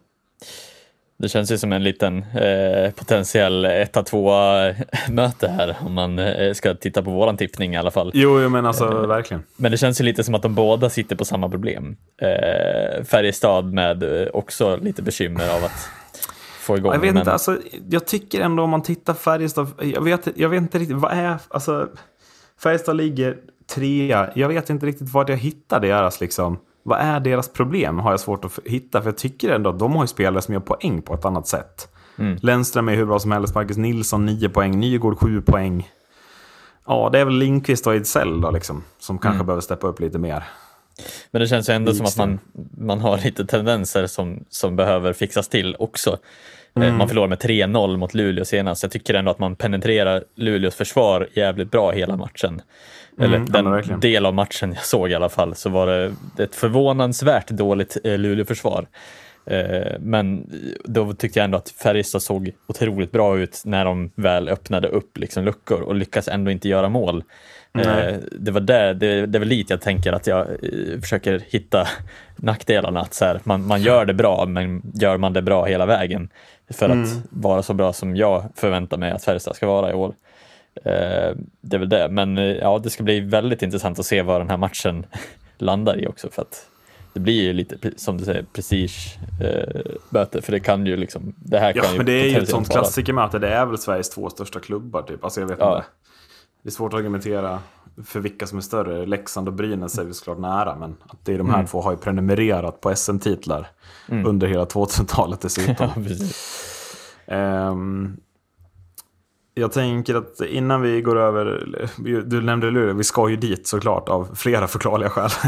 Det 1.17 1.29
känns 1.29 1.53
ju 1.53 1.59
som 1.59 1.73
en 1.73 1.83
liten 1.83 2.19
eh, 2.23 2.91
potentiell 2.91 3.67
1-2 3.67 4.75
möte 5.11 5.49
här 5.49 5.77
om 5.87 5.95
man 5.95 6.19
eh, 6.19 6.53
ska 6.53 6.75
titta 6.75 7.03
på 7.03 7.11
våran 7.11 7.37
tippning 7.37 7.75
i 7.75 7.77
alla 7.77 7.91
fall. 7.91 8.11
Jo, 8.15 8.41
jo 8.41 8.49
men 8.49 8.67
alltså 8.67 9.07
verkligen. 9.07 9.43
Men 9.57 9.71
det 9.71 9.77
känns 9.79 10.01
ju 10.01 10.05
lite 10.05 10.25
som 10.25 10.35
att 10.35 10.43
de 10.43 10.55
båda 10.55 10.91
sitter 10.91 11.17
på 11.17 11.25
samma 11.25 11.49
problem. 11.49 11.97
Eh, 12.23 13.05
Färjestad 13.05 13.73
med 13.73 14.23
eh, 14.23 14.29
också 14.33 14.77
lite 14.77 15.03
bekymmer 15.03 15.49
av 15.57 15.65
att 15.65 15.89
få 16.61 16.77
igång. 16.77 16.93
Jag 16.93 17.01
vet 17.01 17.13
men- 17.15 17.21
inte, 17.21 17.33
alltså, 17.33 17.59
jag 17.91 18.07
tycker 18.07 18.41
ändå 18.41 18.63
om 18.63 18.71
man 18.71 18.83
tittar 18.83 19.15
Färjestad, 19.15 19.67
jag 19.83 20.05
vet, 20.05 20.29
jag 20.37 20.49
vet 20.49 20.59
inte 20.63 20.79
riktigt, 20.79 20.97
vad 20.97 21.13
är, 21.13 21.37
alltså, 21.49 21.89
Färjestad 22.63 22.97
ligger 22.97 23.37
trea, 23.75 24.31
jag 24.35 24.49
vet 24.49 24.71
inte 24.71 24.87
riktigt 24.87 25.13
vad 25.13 25.31
jag 25.31 25.37
hittar 25.37 25.81
deras 25.81 26.21
liksom, 26.21 26.59
vad 26.87 26.99
är 27.01 27.21
deras 27.21 27.49
problem 27.53 27.99
har 27.99 28.11
jag 28.11 28.21
svårt 28.21 28.45
att 28.45 28.59
hitta, 28.65 29.01
för 29.03 29.09
jag 29.09 29.17
tycker 29.19 29.51
ändå 29.51 29.71
att 29.71 29.79
de 29.79 29.93
har 29.97 30.03
ju 30.03 30.09
spelare 30.09 30.43
som 30.43 30.55
gör 30.55 30.61
poäng 30.61 31.03
på 31.03 31.15
ett 31.15 31.25
annat 31.25 31.47
sätt. 31.47 31.89
Mm. 32.19 32.39
Lennström 32.43 32.89
är 32.89 32.95
hur 32.95 33.05
bra 33.07 33.19
som 33.19 33.33
helst, 33.33 33.55
Marcus 33.55 33.77
Nilsson 33.77 34.27
9 34.27 34.49
poäng, 34.49 34.81
Nygård 34.81 35.19
7 35.19 35.43
poäng. 35.43 35.89
Ja, 36.87 37.09
det 37.13 37.19
är 37.19 37.25
väl 37.25 37.35
Lindqvist 37.39 37.87
och 37.87 37.95
Ejdsell 37.95 38.41
då 38.41 38.51
liksom, 38.51 38.85
som 38.99 39.19
kanske 39.19 39.37
Mm. 39.37 39.47
behöver 39.47 39.61
steppa 39.61 39.87
upp 39.87 40.01
lite 40.01 40.19
mer. 40.19 40.45
Men 41.31 41.41
det 41.43 41.49
känns 41.49 41.69
ju 41.69 41.73
ändå 41.75 41.95
som 41.95 42.07
att 42.07 42.17
man, 42.19 42.39
man 42.79 43.01
har 43.01 43.19
lite 43.19 43.47
tendenser 43.47 44.07
som, 44.07 44.45
som 44.49 44.77
behöver 44.77 45.13
fixas 45.13 45.49
till 45.49 45.77
också. 45.79 46.19
Eh, 46.81 46.93
Man 46.93 47.09
förlorar 47.09 47.29
med 47.29 47.39
3-0 47.39 47.97
mot 47.97 48.15
Luleå 48.15 48.45
senast. 48.45 48.83
Jag 48.83 48.93
tycker 48.93 49.15
ändå 49.15 49.31
att 49.31 49.39
man 49.39 49.57
penetrerar 49.57 50.25
Luleås 50.35 50.75
försvar 50.75 51.29
jävligt 51.35 51.71
bra 51.71 51.91
hela 51.91 52.17
matchen. 52.17 52.63
Eller 53.19 53.39
men 53.39 53.53
den 53.53 53.71
verkligen. 53.71 54.01
del 54.01 54.27
av 54.27 54.35
matchen 54.35 54.73
jag 54.73 54.85
såg 54.85 55.11
i 55.11 55.15
alla 55.15 55.29
fall, 55.29 55.55
så 55.55 55.71
var 55.71 55.87
det 55.87 56.13
ett 56.39 56.55
förvånansvärt 56.55 57.49
dåligt 57.49 57.97
eh, 58.05 58.19
Luleå-försvar. 58.19 58.87
Eh, 59.47 59.93
Men 60.01 60.51
då 60.85 61.13
tyckte 61.13 61.39
jag 61.39 61.45
ändå 61.45 61.59
att 61.59 61.69
Färjestad 61.71 62.23
såg 62.23 62.51
otroligt 62.67 63.13
bra 63.13 63.39
ut 63.39 63.63
när 63.65 63.85
de 63.85 64.11
väl 64.15 64.49
öppnade 64.49 64.89
upp 64.89 65.19
liksom 65.19 65.45
luckor 65.45 65.81
och 65.81 65.95
lyckas 65.95 66.29
ändå 66.29 66.51
inte 66.51 66.69
göra 66.69 66.89
mål. 66.89 67.25
Eh, 67.79 68.15
Det 68.33 68.51
var 68.51 68.61
där, 68.61 68.95
det, 68.95 69.27
det 69.27 69.39
är 69.39 69.41
väl 69.41 69.49
dit 69.49 69.71
jag 69.71 69.81
tänker 69.81 70.13
att 70.13 70.27
jag 70.27 70.47
försöker 71.03 71.43
hitta 71.49 71.89
nackdelarna. 72.37 73.01
Att 73.01 73.15
så 73.15 73.25
här, 73.25 73.41
man, 73.45 73.67
man 73.67 73.83
gör 73.83 74.05
det 74.05 74.15
bra, 74.15 74.47
men 74.47 74.83
gör 74.95 75.17
man 75.17 75.33
det 75.33 75.43
bra 75.43 75.65
hela 75.65 75.87
vägen 75.87 76.29
för 76.71 76.89
att 76.89 77.09
vara 77.31 77.63
så 77.63 77.75
bra 77.75 77.93
som 77.93 78.17
jag 78.17 78.45
förväntar 78.57 78.97
mig 78.97 79.11
att 79.11 79.25
Färjestad 79.25 79.57
ska 79.57 79.67
vara 79.67 79.91
i 79.91 79.95
år. 79.95 80.15
Eh, 80.77 81.37
Det 81.61 81.77
är 81.77 81.79
väl 81.79 81.89
det, 81.89 82.09
men 82.11 82.39
eh, 82.39 82.45
ja, 82.45 82.79
det 82.79 82.91
ska 82.91 83.03
bli 83.03 83.21
väldigt 83.21 83.63
intressant 83.63 83.99
att 83.99 84.07
se 84.07 84.23
vad 84.23 84.41
den 84.41 84.51
här 84.51 84.57
matchen 84.57 85.07
landar 85.59 85.99
i 86.01 86.07
också. 86.07 86.29
För 86.31 86.43
att 86.43 86.67
det 87.13 87.21
blir 87.21 87.43
ju 87.43 87.53
lite, 87.53 87.77
som 87.97 88.19
du 88.19 88.25
säger, 88.25 88.45
prestigeböter. 88.53 90.41
För 90.41 90.53
det 90.53 90.61
kan 90.61 90.87
ju 90.87 90.97
liksom, 90.97 91.35
det 91.37 91.59
här 91.59 91.73
Ja, 91.77 91.83
kan 91.83 91.97
men 91.97 92.07
det 92.07 92.13
är 92.13 92.29
ju 92.29 92.37
ett 92.39 92.49
sånt 92.49 92.71
klassikermöte. 92.71 93.39
Det 93.39 93.49
är 93.49 93.67
väl 93.67 93.79
Sveriges 93.79 94.11
två 94.11 94.31
största 94.31 94.61
klubbar 94.61 95.03
typ. 95.03 95.25
Alltså 95.25 95.41
jag 95.41 95.49
vet 95.49 95.59
Ja. 95.59 95.77
inte. 95.77 95.87
Det 96.63 96.69
är 96.69 96.73
svårt 96.73 96.93
att 96.93 96.99
argumentera 96.99 97.59
för 98.05 98.21
vilka 98.21 98.47
som 98.47 98.59
är 98.59 98.63
större. 98.63 99.07
Leksand 99.07 99.49
och 99.49 99.55
Brynäs 99.55 99.99
är 99.99 100.05
väl 100.05 100.15
såklart 100.15 100.39
nära. 100.39 100.77
Men 100.77 100.97
att 101.07 101.19
det 101.25 101.35
är 101.35 101.39
de 101.39 101.49
här 101.49 101.55
Mm. 101.55 101.67
två 101.67 101.81
har 101.81 101.91
ju 101.91 101.97
prenumererat 101.97 102.81
på 102.81 102.91
SM-titlar. 102.97 103.67
Under 104.09 104.47
hela 104.47 104.65
2000-talet 104.65 105.41
dessutom. 105.41 105.89
Ja. 107.27 107.75
Jag 109.57 109.73
tänker 109.73 110.15
att 110.15 110.41
innan 110.41 110.83
vi 110.83 111.01
går 111.01 111.17
över, 111.17 111.69
du 112.27 112.43
nämnde 112.43 112.71
Luleå, 112.71 112.95
vi 112.95 113.05
ska 113.05 113.29
ju 113.29 113.37
dit 113.37 113.67
såklart 113.67 114.09
av 114.09 114.35
flera 114.35 114.67
förklarliga 114.67 115.11
skäl. 115.11 115.31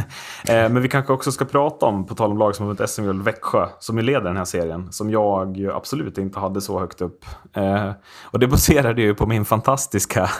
Eh, 0.49 0.69
men 0.69 0.83
vi 0.83 0.89
kanske 0.89 1.13
också 1.13 1.33
ska 1.33 1.45
prata 1.45 1.87
om, 1.87 2.07
på 2.07 2.15
tal 2.15 2.31
om 2.31 2.39
lag 2.39 2.57
som 2.57 2.67
har 2.67 2.75
vunnit 2.75 2.91
SM-guld, 2.91 3.25
Växjö, 3.25 3.69
som 3.79 3.97
ju 3.99 4.03
leder 4.03 4.25
den 4.25 4.37
här 4.37 4.45
serien, 4.45 4.93
som 4.93 5.11
jag 5.11 5.57
ju 5.57 5.73
absolut 5.73 6.19
inte 6.19 6.39
hade 6.39 6.61
så 6.61 6.79
högt 6.79 7.01
upp. 7.01 7.25
Eh, 7.53 7.91
och 8.23 8.39
det 8.39 8.49
baserade 8.49 9.03
ju 9.03 9.15
på 9.15 9.27
min 9.27 9.45
fantastiska 9.45 10.31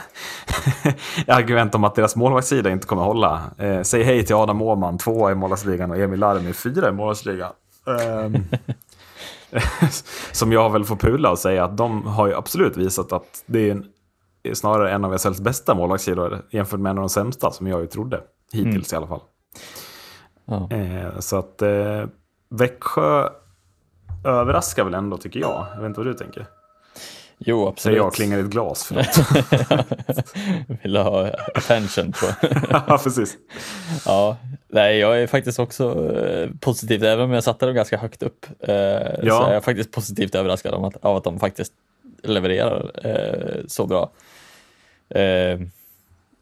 argument 1.27 1.75
om 1.75 1.83
att 1.83 1.95
deras 1.95 2.15
målvaktssida 2.15 2.71
inte 2.71 2.87
kommer 2.87 3.03
hålla. 3.03 3.41
Eh, 3.57 3.81
säg 3.81 4.03
hej 4.03 4.25
till 4.25 4.35
Adam 4.35 4.61
Åhman, 4.61 4.97
tvåa 4.97 5.31
i 5.31 5.35
målvaktsligan 5.35 5.91
och 5.91 5.97
Emil 5.97 6.19
Larmi, 6.19 6.53
fyra 6.53 6.89
i 6.89 6.91
målvaktsligan. 6.91 7.51
Ehm, 7.87 8.33
Som 10.31 10.51
jag 10.51 10.69
väl 10.69 10.83
får 10.83 10.95
pula 10.95 11.31
och 11.31 11.39
säga 11.39 11.63
att 11.63 11.77
de 11.77 12.05
har 12.05 12.27
ju 12.27 12.33
absolut 12.33 12.77
visat 12.77 13.11
att 13.11 13.43
det 13.45 13.67
är, 13.67 13.71
en, 13.71 13.85
är 14.43 14.53
snarare 14.53 14.91
en 14.91 15.05
av 15.05 15.17
SHLs 15.17 15.41
bästa 15.41 15.75
målvaktssidor 15.75 16.41
jämfört 16.49 16.79
med 16.79 16.89
en 16.89 16.97
av 16.97 17.01
de 17.01 17.09
sämsta 17.09 17.51
som 17.51 17.67
jag 17.67 17.81
ju 17.81 17.87
trodde. 17.87 18.21
Hittills 18.51 18.93
i 18.93 18.95
alla 18.95 19.07
fall. 19.07 19.21
Ja. 20.45 20.71
Eh, 20.71 21.19
så 21.19 21.37
att 21.37 21.61
eh, 21.61 22.05
Växjö 22.49 23.29
överraskar 24.23 24.83
väl 24.83 24.93
ändå 24.93 25.17
tycker 25.17 25.39
jag. 25.39 25.65
Jag 25.73 25.81
vet 25.81 25.87
inte 25.87 25.99
vad 25.99 26.07
du 26.07 26.13
tänker. 26.13 26.47
Jo, 27.39 27.67
absolut. 27.67 27.97
jag 27.97 28.07
och 28.07 28.13
klingar 28.13 28.37
i 28.37 28.41
ett 28.41 28.47
glas. 28.47 28.83
Förlåt. 28.83 29.07
Vill 30.83 30.95
ha 30.95 31.27
attention 31.55 32.11
på. 32.11 32.27
ja, 32.69 32.99
precis. 33.03 33.37
ja, 34.05 34.37
nej, 34.67 34.97
jag 34.97 35.21
är 35.21 35.27
faktiskt 35.27 35.59
också 35.59 36.15
eh, 36.19 36.49
positivt, 36.59 37.03
även 37.03 37.25
om 37.25 37.31
jag 37.31 37.43
satte 37.43 37.65
dem 37.65 37.75
ganska 37.75 37.97
högt 37.97 38.23
upp, 38.23 38.45
eh, 38.59 38.67
så 38.67 39.43
är 39.43 39.53
jag 39.53 39.63
faktiskt 39.63 39.91
positivt 39.91 40.35
överraskad 40.35 40.73
om 40.73 40.83
att, 40.83 40.95
av 41.05 41.15
att 41.15 41.23
de 41.23 41.39
faktiskt 41.39 41.73
levererar 42.23 42.91
eh, 43.03 43.65
så 43.67 43.85
bra. 43.85 44.11
Eh, 45.09 45.59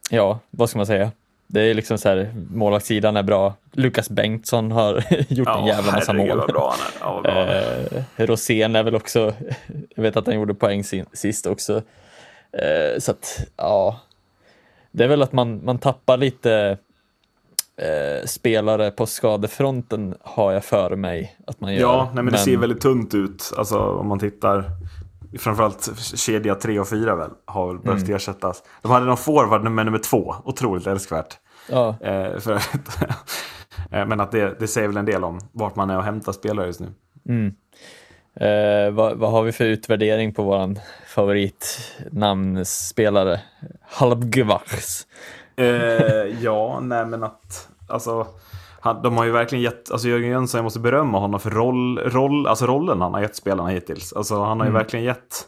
ja, 0.09 0.39
vad 0.49 0.69
ska 0.69 0.79
man 0.79 0.87
säga? 0.87 1.11
Det 1.47 1.61
är 1.61 1.73
liksom 1.73 1.97
så 1.97 2.09
här, 2.09 2.33
målvaktssidan 2.51 3.17
är 3.17 3.23
bra. 3.23 3.53
Lukas 3.71 4.09
Bengtsson 4.09 4.71
har 4.71 5.03
gjort 5.29 5.47
en 5.47 5.65
jävla 5.65 5.91
massa 5.91 6.13
mål. 6.13 6.47
bra. 6.47 6.75
Ja, 6.99 7.21
bra. 7.23 7.53
Eh, 7.53 8.03
Rosén 8.17 8.75
är 8.75 8.83
väl 8.83 8.95
också, 8.95 9.33
jag 9.95 10.03
vet 10.03 10.17
att 10.17 10.25
han 10.25 10.35
gjorde 10.35 10.53
poäng 10.53 10.83
sin, 10.83 11.05
sist 11.13 11.45
också. 11.45 11.81
Eh, 12.51 12.99
så 12.99 13.11
att, 13.11 13.47
ja. 13.57 13.99
Det 14.91 15.03
är 15.03 15.07
väl 15.07 15.21
att 15.21 15.33
man, 15.33 15.65
man 15.65 15.77
tappar 15.77 16.17
lite 16.17 16.77
eh, 17.77 18.25
spelare 18.25 18.91
på 18.91 19.05
skadefronten 19.05 20.15
har 20.21 20.51
jag 20.51 20.65
för 20.65 20.95
mig 20.95 21.37
att 21.47 21.61
man 21.61 21.73
gör. 21.73 21.81
Ja, 21.81 22.11
nej, 22.13 22.23
men 22.23 22.31
det 22.31 22.39
ser 22.39 22.57
väldigt 22.57 22.81
tunt 22.81 23.13
ut. 23.13 23.53
Alltså 23.57 23.79
om 23.79 24.07
man 24.07 24.19
tittar. 24.19 24.63
Framförallt 25.39 25.89
kedja 26.15 26.55
3 26.55 26.79
och 26.79 26.87
4 26.87 27.15
väl, 27.15 27.29
har 27.45 27.67
väl 27.67 27.79
behövt 27.79 28.03
Mm. 28.03 28.15
ersättas. 28.15 28.63
De 28.81 28.91
hade 28.91 29.05
någon 29.05 29.17
forward 29.17 29.63
med 29.71 29.85
nummer 29.85 29.99
2, 29.99 30.35
otroligt 30.43 30.87
älskvärt. 30.87 31.37
Ja, 31.69 31.95
Eh, 32.01 32.39
för, 32.39 32.53
eh, 33.91 34.05
men 34.05 34.19
att 34.19 34.31
det, 34.31 34.59
det 34.59 34.67
säger 34.67 34.87
väl 34.87 34.97
en 34.97 35.05
del 35.05 35.23
om 35.23 35.39
vart 35.51 35.75
man 35.75 35.89
är 35.89 35.97
och 35.97 36.03
hämtar 36.03 36.31
spelare 36.31 36.65
just 36.67 36.79
nu. 36.79 36.87
eh, 38.39 38.91
vad, 38.91 39.17
vad 39.17 39.31
har 39.31 39.43
vi 39.43 39.51
för 39.51 39.65
utvärdering 39.65 40.33
på 40.33 40.43
våran 40.43 40.79
favoritnamnspelare? 41.07 43.41
Halbgevachs. 43.81 45.07
Eh, 45.55 45.65
ja, 46.41 46.79
nej 46.81 47.05
men 47.05 47.23
att, 47.23 47.67
alltså, 47.87 48.27
han, 48.85 49.01
de 49.01 49.17
har 49.17 49.25
ju 49.25 49.31
verkligen 49.31 49.61
gett, 49.63 49.91
alltså 49.91 50.07
Jörgen 50.07 50.29
Jönsson, 50.29 50.57
jag 50.57 50.63
måste 50.63 50.79
berömma 50.79 51.19
honom 51.19 51.39
för 51.39 51.49
roll, 51.49 51.99
roll, 51.99 52.47
alltså 52.47 52.65
rollen 52.65 53.01
han 53.01 53.13
har 53.13 53.21
gett 53.21 53.35
spelarna 53.35 53.69
hittills. 53.69 54.13
Alltså 54.13 54.43
han 54.43 54.59
har 54.59 54.67
ju 54.67 54.73
verkligen 54.73 55.05
gett, 55.05 55.47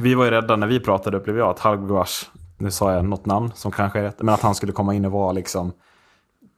vi 0.00 0.14
var 0.14 0.24
ju 0.24 0.30
rädda 0.30 0.56
när 0.56 0.66
vi 0.66 0.80
pratade 0.80 1.16
upplevde 1.16 1.40
jag 1.40 1.50
att 1.50 1.58
Halgvars, 1.58 2.30
nu 2.58 2.70
sa 2.70 2.92
jag 2.92 3.04
något 3.04 3.26
namn 3.26 3.52
som 3.54 3.72
kanske 3.72 3.98
är 3.98 4.02
rätt, 4.02 4.22
men 4.22 4.34
att 4.34 4.40
han 4.40 4.54
skulle 4.54 4.72
komma 4.72 4.94
in 4.94 5.04
och 5.04 5.12
vara 5.12 5.32
liksom 5.32 5.72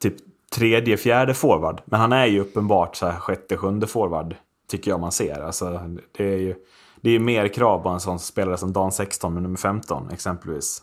typ 0.02 0.14
tredje, 0.54 0.96
fjärde 0.96 1.34
forward. 1.34 1.80
Men 1.84 2.00
han 2.00 2.12
är 2.12 2.26
ju 2.26 2.40
uppenbart 2.40 2.96
så 2.96 3.06
här 3.06 3.18
sjätte, 3.18 3.56
sjunde 3.56 3.86
forward, 3.86 4.34
tycker 4.70 4.90
jag 4.90 5.00
man 5.00 5.12
ser. 5.12 5.40
Alltså, 5.40 5.80
det 6.16 6.24
är 6.34 6.38
ju 6.38 6.54
det 7.00 7.10
är 7.10 7.18
mer 7.18 7.48
krav 7.48 7.78
på 7.82 7.88
en 7.88 8.00
sån 8.00 8.18
spelare 8.18 8.56
som 8.56 8.72
Dan 8.72 8.92
16 8.92 9.34
med 9.34 9.42
nummer 9.42 9.56
15 9.56 10.10
exempelvis. 10.10 10.82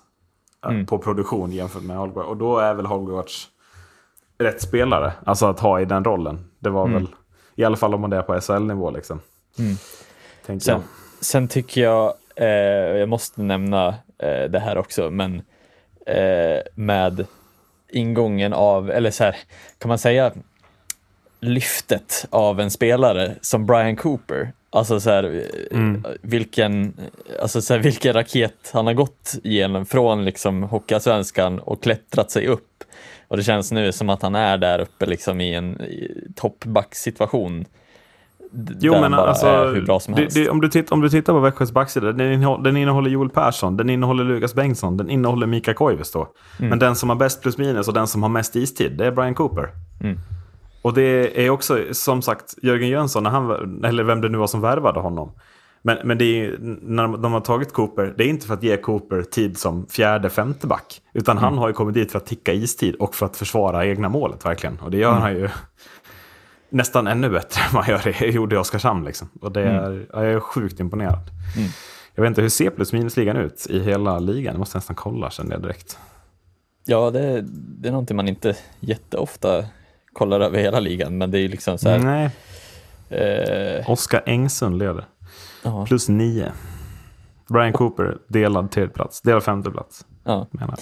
eh, 0.65 0.85
På 0.85 0.97
produktion 0.97 1.51
jämfört 1.51 1.83
med 1.83 1.97
Holgård. 1.97 2.25
Och 2.25 2.37
då 2.37 2.57
är 2.57 2.73
väl 2.73 2.85
Holgårds 2.85 3.47
rätt 4.39 4.61
spelare. 4.61 5.11
Alltså 5.25 5.45
att 5.45 5.59
ha 5.59 5.81
i 5.81 5.85
den 5.85 6.03
rollen. 6.03 6.45
Det 6.59 6.69
var 6.69 6.87
väl, 6.93 7.07
i 7.55 7.63
alla 7.63 7.77
fall 7.77 7.93
om 7.93 8.01
man 8.01 8.13
är 8.13 8.21
på 8.21 8.41
SHL-nivå 8.41 8.91
liksom. 8.91 9.19
Tänker 10.45 10.65
Sen, 10.65 10.81
sen 11.21 11.47
tycker 11.47 11.81
jag, 11.81 12.13
eh, 12.35 12.47
jag 12.97 13.09
måste 13.09 13.41
nämna 13.41 13.87
eh, 14.17 14.43
det 14.49 14.59
här 14.59 14.77
också, 14.77 15.09
men 15.09 15.41
eh, 16.05 16.59
med 16.75 17.25
ingången 17.91 18.53
av, 18.53 18.91
eller 18.91 19.11
så 19.11 19.23
här, 19.23 19.35
kan 19.77 19.89
man 19.89 19.97
säga 19.97 20.31
lyftet 21.39 22.25
av 22.29 22.59
en 22.59 22.71
spelare 22.71 23.35
som 23.41 23.65
Brian 23.65 23.95
Cooper. 23.95 24.51
Alltså 24.69 24.99
så 24.99 25.09
här, 25.09 25.23
eh, 25.71 25.77
vilken, 26.21 26.93
alltså 27.41 27.61
så 27.61 27.73
här, 27.73 27.81
vilken 27.81 28.13
raket 28.13 28.69
han 28.73 28.87
har 28.87 28.93
gått 28.93 29.35
igenom 29.43 29.85
från 29.85 30.25
liksom 30.25 30.63
Hockeyallsvenskan 30.63 31.59
och 31.59 31.83
klättrat 31.83 32.31
sig 32.31 32.47
upp. 32.47 32.68
Och 33.29 33.37
det 33.37 33.43
känns 33.43 33.71
nu 33.71 33.91
som 33.91 34.09
att 34.09 34.21
han 34.21 34.35
är 34.35 34.57
där 34.57 34.79
uppe 34.79 35.05
liksom 35.05 35.41
i 35.41 35.55
en 35.55 35.81
toppbacksituation. 36.35 37.65
Jo, 38.79 38.93
men 38.93 39.13
alltså, 39.13 39.47
är 39.47 39.73
hur 39.73 39.81
bra 39.81 39.99
som 39.99 40.15
det, 40.15 40.33
det, 40.33 40.49
om, 40.49 40.61
du 40.61 40.69
titt, 40.69 40.91
om 40.91 41.01
du 41.01 41.09
tittar 41.09 41.33
på 41.33 41.39
Växjös 41.39 41.71
backsida, 41.71 42.11
den, 42.11 42.33
innehåller, 42.33 42.63
den 42.63 42.77
innehåller 42.77 43.09
Joel 43.09 43.29
Persson, 43.29 43.77
den 43.77 43.89
innehåller 43.89 44.23
Lukas 44.23 44.53
Bengtsson, 44.53 44.97
den 44.97 45.09
innehåller 45.09 45.47
Mika 45.47 45.73
Koivisto. 45.73 46.25
Mm. 46.59 46.69
Men 46.69 46.79
den 46.79 46.95
som 46.95 47.09
har 47.09 47.15
bäst 47.15 47.41
plus 47.41 47.57
minus 47.57 47.87
och 47.87 47.93
den 47.93 48.07
som 48.07 48.23
har 48.23 48.29
mest 48.29 48.55
istid, 48.55 48.97
det 48.97 49.05
är 49.05 49.11
Brian 49.11 49.35
Cooper. 49.35 49.69
Mm. 50.01 50.19
Och 50.81 50.93
det 50.93 51.45
är 51.45 51.49
också, 51.49 51.79
som 51.91 52.21
sagt, 52.21 52.55
Jörgen 52.61 52.89
Jönsson, 52.89 53.23
när 53.23 53.29
han, 53.29 53.83
eller 53.85 54.03
vem 54.03 54.21
det 54.21 54.29
nu 54.29 54.37
var 54.37 54.47
som 54.47 54.61
värvade 54.61 54.99
honom. 54.99 55.31
Men, 55.81 55.97
men 56.03 56.17
det 56.17 56.25
är, 56.25 56.57
när 56.81 57.17
de 57.17 57.33
har 57.33 57.41
tagit 57.41 57.73
Cooper, 57.73 58.13
det 58.17 58.23
är 58.23 58.27
inte 58.27 58.47
för 58.47 58.53
att 58.53 58.63
ge 58.63 58.77
Cooper 58.77 59.21
tid 59.21 59.57
som 59.57 59.87
fjärde, 59.87 60.29
femte 60.29 60.67
back. 60.67 61.01
Utan 61.13 61.37
han 61.37 61.57
har 61.57 61.67
ju 61.67 61.73
kommit 61.73 61.93
dit 61.93 62.11
för 62.11 62.17
att 62.17 62.25
ticka 62.25 62.53
istid 62.53 62.95
och 62.95 63.15
för 63.15 63.25
att 63.25 63.37
försvara 63.37 63.85
egna 63.85 64.09
målet 64.09 64.45
verkligen. 64.45 64.79
Och 64.79 64.91
det 64.91 64.97
gör 64.97 65.13
han 65.13 65.33
ju 65.33 65.49
nästan 66.69 67.07
ännu 67.07 67.29
bättre 67.29 67.61
än 67.67 67.73
vad 67.73 67.85
han 67.85 67.99
gör, 68.05 68.25
gjorde 68.27 68.55
i 68.55 68.57
Oskarshamn. 68.57 69.05
Liksom. 69.05 69.29
Och 69.41 69.51
det 69.51 69.61
är, 69.61 70.07
ja, 70.13 70.23
jag 70.23 70.33
är 70.33 70.39
sjukt 70.39 70.79
imponerad. 70.79 71.29
Jag 72.15 72.21
vet 72.21 72.27
inte, 72.29 72.41
hur 72.41 72.49
ser 72.49 72.69
plus 72.69 72.93
minus-ligan 72.93 73.37
ut 73.37 73.67
i 73.69 73.79
hela 73.79 74.19
ligan? 74.19 74.53
Jag 74.53 74.59
måste 74.59 74.77
nästan 74.77 74.95
kolla 74.95 75.29
känner 75.29 75.51
jag 75.51 75.61
direkt. 75.61 75.99
Ja, 76.85 77.11
det, 77.11 77.41
det 77.51 77.87
är 77.87 77.91
någonting 77.91 78.17
man 78.17 78.27
inte 78.27 78.55
jätteofta 78.79 79.65
kollar 80.13 80.39
över 80.39 80.59
hela 80.59 80.79
ligan, 80.79 81.17
men 81.17 81.31
det 81.31 81.39
är 81.39 81.47
liksom 81.49 81.77
så 81.77 81.89
här. 81.89 81.99
Nej, 81.99 82.29
Eh, 83.09 83.89
Oskar 83.89 84.23
Engsund 84.25 84.77
leder. 84.77 85.05
Ja, 85.63 85.85
Plus 85.85 86.09
nio. 86.09 86.51
Brian 87.49 87.73
Cooper 87.73 88.17
delad 88.27 88.71
tredje 88.71 88.93
plats. 88.93 89.21
Delad 89.21 89.43
femte 89.43 89.71
plats. 89.71 90.05
ja. 90.23 90.47
Menar. 90.51 90.79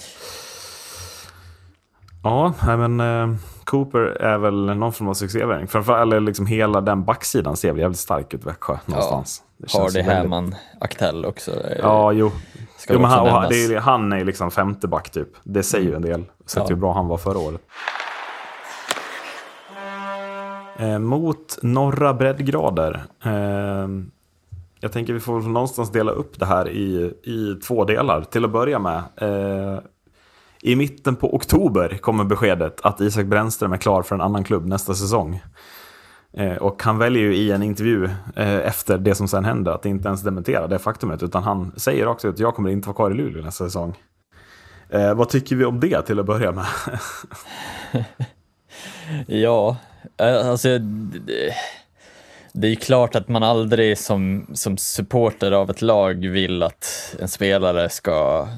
Ja, 2.22 2.54
men 2.76 3.00
eh, 3.00 3.36
Cooper 3.64 4.00
är 4.00 4.38
väl 4.38 4.54
någon 4.76 4.92
form 4.92 5.08
av 5.08 5.14
succévärvning. 5.14 5.68
Framförallt, 5.68 6.02
eller 6.12 6.20
liksom 6.20 6.46
hela 6.46 6.80
den 6.80 7.04
backsidan 7.04 7.56
ser 7.56 7.72
väl 7.72 7.80
jävligt 7.80 7.98
stark 7.98 8.34
ut 8.34 8.44
Växjö 8.46 8.76
någonstans. 8.86 9.42
Det 9.58 9.68
känns 9.68 9.82
Hardy 9.82 9.94
väldigt- 9.98 10.12
Herman 10.14 10.54
Aktell 10.80 11.24
också. 11.24 11.50
eh, 11.50 11.78
Ja, 11.82 12.12
jo. 12.12 12.30
Ska 12.76 12.92
jo 12.94 13.00
men 13.00 13.10
han, 13.10 13.26
han, 13.28 13.48
det 13.48 13.64
är, 13.64 13.78
han 13.80 14.12
är 14.12 14.24
liksom 14.24 14.50
femte 14.50 14.88
back 14.88 15.10
typ. 15.10 15.28
Det 15.44 15.62
säger 15.62 15.88
ju 15.88 15.94
en 15.94 16.02
del. 16.02 16.24
Sett 16.46 16.62
Ja. 16.62 16.66
hur 16.68 16.76
bra 16.76 16.92
han 16.94 17.08
var 17.08 17.16
förra 17.16 17.38
året. 17.38 17.60
Eh, 20.78 20.98
mot 20.98 21.58
norra 21.62 22.14
breddgrader. 22.14 23.02
Eh, 23.24 23.88
jag 24.80 24.92
tänker 24.92 25.12
vi 25.12 25.20
får 25.20 25.40
någonstans 25.40 25.92
dela 25.92 26.12
upp 26.12 26.38
det 26.38 26.46
här 26.46 26.68
i, 26.68 27.14
i 27.22 27.54
två 27.66 27.84
delar. 27.84 28.22
Till 28.22 28.44
att 28.44 28.50
börja 28.50 28.78
med. 28.78 29.02
Eh, 29.16 29.78
I 30.62 30.76
mitten 30.76 31.16
på 31.16 31.34
oktober 31.34 31.98
kommer 32.00 32.24
beskedet 32.24 32.80
att 32.82 33.00
Isak 33.00 33.26
Brännström 33.26 33.72
är 33.72 33.76
klar 33.76 34.02
för 34.02 34.14
en 34.14 34.20
annan 34.20 34.44
klubb 34.44 34.66
nästa 34.66 34.94
säsong. 34.94 35.42
Eh, 36.32 36.56
och 36.56 36.82
han 36.82 36.98
väljer 36.98 37.22
ju 37.22 37.36
i 37.36 37.50
en 37.50 37.62
intervju 37.62 38.04
eh, 38.36 38.58
efter 38.66 38.98
det 38.98 39.14
som 39.14 39.28
sen 39.28 39.44
händer 39.44 39.72
att 39.72 39.86
inte 39.86 40.08
ens 40.08 40.22
dementera 40.22 40.66
det 40.66 40.78
faktumet. 40.78 41.22
Utan 41.22 41.42
han 41.42 41.72
säger 41.76 42.06
rakt 42.06 42.24
ut 42.24 42.34
att 42.34 42.40
jag 42.40 42.54
kommer 42.54 42.70
inte 42.70 42.88
vara 42.88 42.96
kvar 42.96 43.10
i 43.10 43.14
Luleå 43.14 43.44
nästa 43.44 43.64
säsong. 43.64 43.98
Eh, 44.88 45.14
vad 45.14 45.28
tycker 45.28 45.56
vi 45.56 45.64
om 45.64 45.80
det 45.80 46.02
till 46.02 46.20
att 46.20 46.26
börja 46.26 46.52
med? 46.52 46.66
Ja, 49.26 49.76
eh, 50.16 50.48
alltså 50.48 50.78
det, 50.78 51.54
det 52.52 52.68
är 52.68 52.74
klart 52.74 53.14
att 53.14 53.28
man 53.28 53.42
aldrig 53.42 53.98
som, 53.98 54.46
som 54.54 54.76
supporter 54.76 55.52
av 55.52 55.70
ett 55.70 55.82
lag 55.82 56.26
vill 56.26 56.62
att 56.62 57.16
en 57.20 57.28
spelare 57.28 57.88
ska 57.88 58.48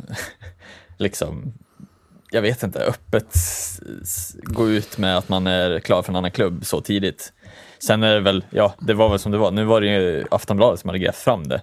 liksom, 0.96 1.52
jag 2.30 2.42
vet 2.42 2.62
inte, 2.62 2.78
öppet 2.80 3.36
gå 4.42 4.70
ut 4.70 4.98
med 4.98 5.18
att 5.18 5.28
man 5.28 5.46
är 5.46 5.80
klar 5.80 6.02
för 6.02 6.12
en 6.12 6.16
annan 6.16 6.30
klubb 6.30 6.64
så 6.64 6.80
tidigt. 6.80 7.32
Sen 7.78 8.02
är 8.02 8.14
det 8.14 8.20
väl, 8.20 8.44
ja, 8.50 8.74
det 8.78 8.94
var 8.94 9.08
väl 9.08 9.18
som 9.18 9.32
det 9.32 9.38
var. 9.38 9.50
Nu 9.50 9.64
var 9.64 9.80
det 9.80 9.86
ju 9.86 10.24
Aftonbladet 10.30 10.80
som 10.80 10.88
hade 10.88 10.98
grävt 10.98 11.16
fram 11.16 11.48
det. 11.48 11.62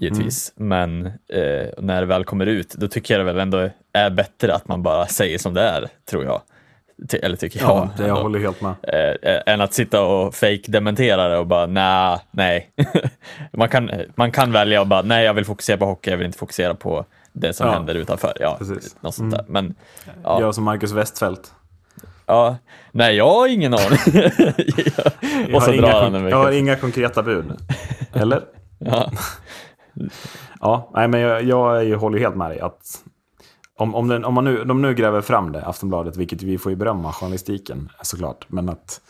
givetvis. 0.00 0.52
Men 0.56 1.06
eh, 1.06 1.66
när 1.78 2.00
det 2.00 2.06
väl 2.06 2.24
kommer 2.24 2.46
ut, 2.46 2.74
då 2.74 2.88
tycker 2.88 3.14
jag 3.14 3.20
det 3.20 3.32
väl 3.32 3.40
ändå 3.40 3.70
är 3.92 4.10
bättre 4.10 4.54
att 4.54 4.68
man 4.68 4.82
bara 4.82 5.06
säger 5.06 5.38
som 5.38 5.54
det 5.54 5.62
är, 5.62 5.88
tror 6.10 6.24
jag. 6.24 6.42
Ty- 7.08 7.18
eller 7.18 7.36
tycker 7.36 7.60
jag. 7.60 7.68
Ja, 7.70 7.88
det 7.96 8.06
jag 8.06 8.16
håller 8.16 8.38
helt 8.38 8.60
med. 8.60 8.74
Eh, 9.22 9.52
än 9.54 9.60
att 9.60 9.74
sitta 9.74 10.02
och 10.02 10.34
fake-dementera 10.34 11.28
det 11.28 11.38
och 11.38 11.46
bara 11.46 11.66
nah, 11.66 12.20
nej. 12.30 12.70
man, 13.52 13.68
kan, 13.68 13.90
man 14.14 14.32
kan 14.32 14.52
välja 14.52 14.80
och 14.80 14.86
bara 14.86 15.02
nej, 15.02 15.24
jag 15.24 15.34
vill 15.34 15.44
fokusera 15.44 15.76
på 15.76 15.86
hockey, 15.86 16.10
jag 16.10 16.16
vill 16.18 16.26
inte 16.26 16.38
fokusera 16.38 16.74
på 16.74 17.04
det 17.32 17.52
som 17.52 17.66
Ja, 17.66 17.72
händer 17.72 17.94
utanför. 17.94 18.32
Ja, 18.40 18.56
precis. 18.58 18.92
Mm. 18.92 18.98
något 19.00 19.14
sånt 19.14 19.32
där. 19.32 19.44
Men 19.48 19.74
ja, 20.22 20.40
Jag 20.40 20.54
som 20.54 20.64
Marcus 20.64 20.92
Westfeldt. 20.92 21.52
ja, 22.26 22.56
nej, 22.92 23.16
jag 23.16 23.28
har 23.30 23.48
ingen 23.48 23.74
aning. 23.74 23.98
Jag 25.48 25.54
och 25.56 25.62
så 25.62 25.70
har, 25.70 25.74
inga, 26.12 26.28
jag 26.30 26.36
har 26.36 26.52
inga 26.52 26.76
konkreta 26.76 27.22
bud. 27.22 27.44
Eller? 28.12 28.40
Ja. 28.78 29.10
Ja, 30.60 30.90
nej, 30.94 31.08
men 31.08 31.20
jag, 31.20 31.42
jag 31.42 31.84
ju- 31.84 31.94
håller 31.96 32.18
helt 32.18 32.36
med 32.36 32.50
dig. 32.50 32.60
Att 32.60 32.80
om, 33.76 33.94
om, 33.94 34.08
den, 34.08 34.24
om 34.24 34.34
man 34.34 34.44
nu, 34.44 34.64
de 34.64 34.82
nu 34.82 34.94
gräver 34.94 35.20
fram 35.20 35.52
det, 35.52 35.66
Aftonbladet, 35.66 36.16
vilket 36.16 36.42
vi 36.42 36.58
får 36.58 36.72
ju 36.72 36.76
berömma 36.76 37.12
journalistiken 37.12 37.88
såklart. 38.02 38.46
Men 38.48 38.68
att 38.68 39.00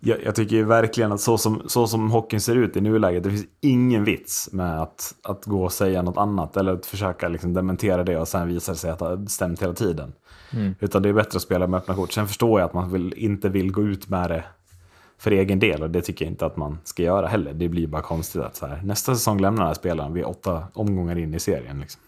jag, 0.00 0.24
jag 0.24 0.34
tycker 0.34 0.56
ju 0.56 0.64
verkligen 0.64 1.12
att 1.12 1.20
så 1.20 1.38
som, 1.38 1.62
så 1.66 1.86
som 1.86 2.10
hockeyn 2.10 2.40
ser 2.40 2.56
ut 2.56 2.76
i 2.76 2.80
nuläget, 2.80 3.22
det 3.22 3.30
finns 3.30 3.46
ingen 3.60 4.04
vits 4.04 4.48
med 4.52 4.82
att, 4.82 5.14
att 5.22 5.44
gå 5.44 5.64
och 5.64 5.72
säga 5.72 6.02
något 6.02 6.16
annat. 6.16 6.56
Eller 6.56 6.72
att 6.72 6.86
försöka 6.86 7.28
liksom 7.28 7.54
dementera 7.54 8.04
det 8.04 8.16
och 8.16 8.28
sen 8.28 8.48
visar 8.48 8.72
det 8.72 8.78
sig 8.78 8.90
att 8.90 8.98
det 8.98 9.04
har 9.04 9.26
stämt 9.26 9.62
hela 9.62 9.74
tiden. 9.74 10.12
Utan 10.80 11.02
det 11.02 11.08
är 11.08 11.12
bättre 11.12 11.36
att 11.36 11.42
spela 11.42 11.66
med 11.66 11.78
öppna 11.78 11.94
kort. 11.94 12.12
Sen 12.12 12.26
förstår 12.26 12.60
jag 12.60 12.66
att 12.66 12.74
man 12.74 12.92
vill, 12.92 13.14
inte 13.16 13.48
vill 13.48 13.72
gå 13.72 13.82
ut 13.82 14.08
med 14.08 14.30
det 14.30 14.44
för 15.18 15.30
egen 15.30 15.58
del 15.58 15.82
och 15.82 15.90
det 15.90 16.02
tycker 16.02 16.24
jag 16.24 16.32
inte 16.32 16.46
att 16.46 16.56
man 16.56 16.78
ska 16.84 17.02
göra 17.02 17.26
heller. 17.26 17.52
Det 17.52 17.68
blir 17.68 17.86
bara 17.86 18.02
konstigt 18.02 18.42
att 18.42 18.56
så 18.56 18.66
här, 18.66 18.80
nästa 18.84 19.14
säsong 19.14 19.40
lämnar 19.40 19.62
den 19.62 19.66
här 19.66 19.74
spelaren, 19.74 20.12
vi 20.12 20.20
är 20.20 20.28
åtta 20.28 20.64
omgångar 20.72 21.18
in 21.18 21.34
i 21.34 21.40
serien. 21.40 21.80
Liksom. 21.80 22.00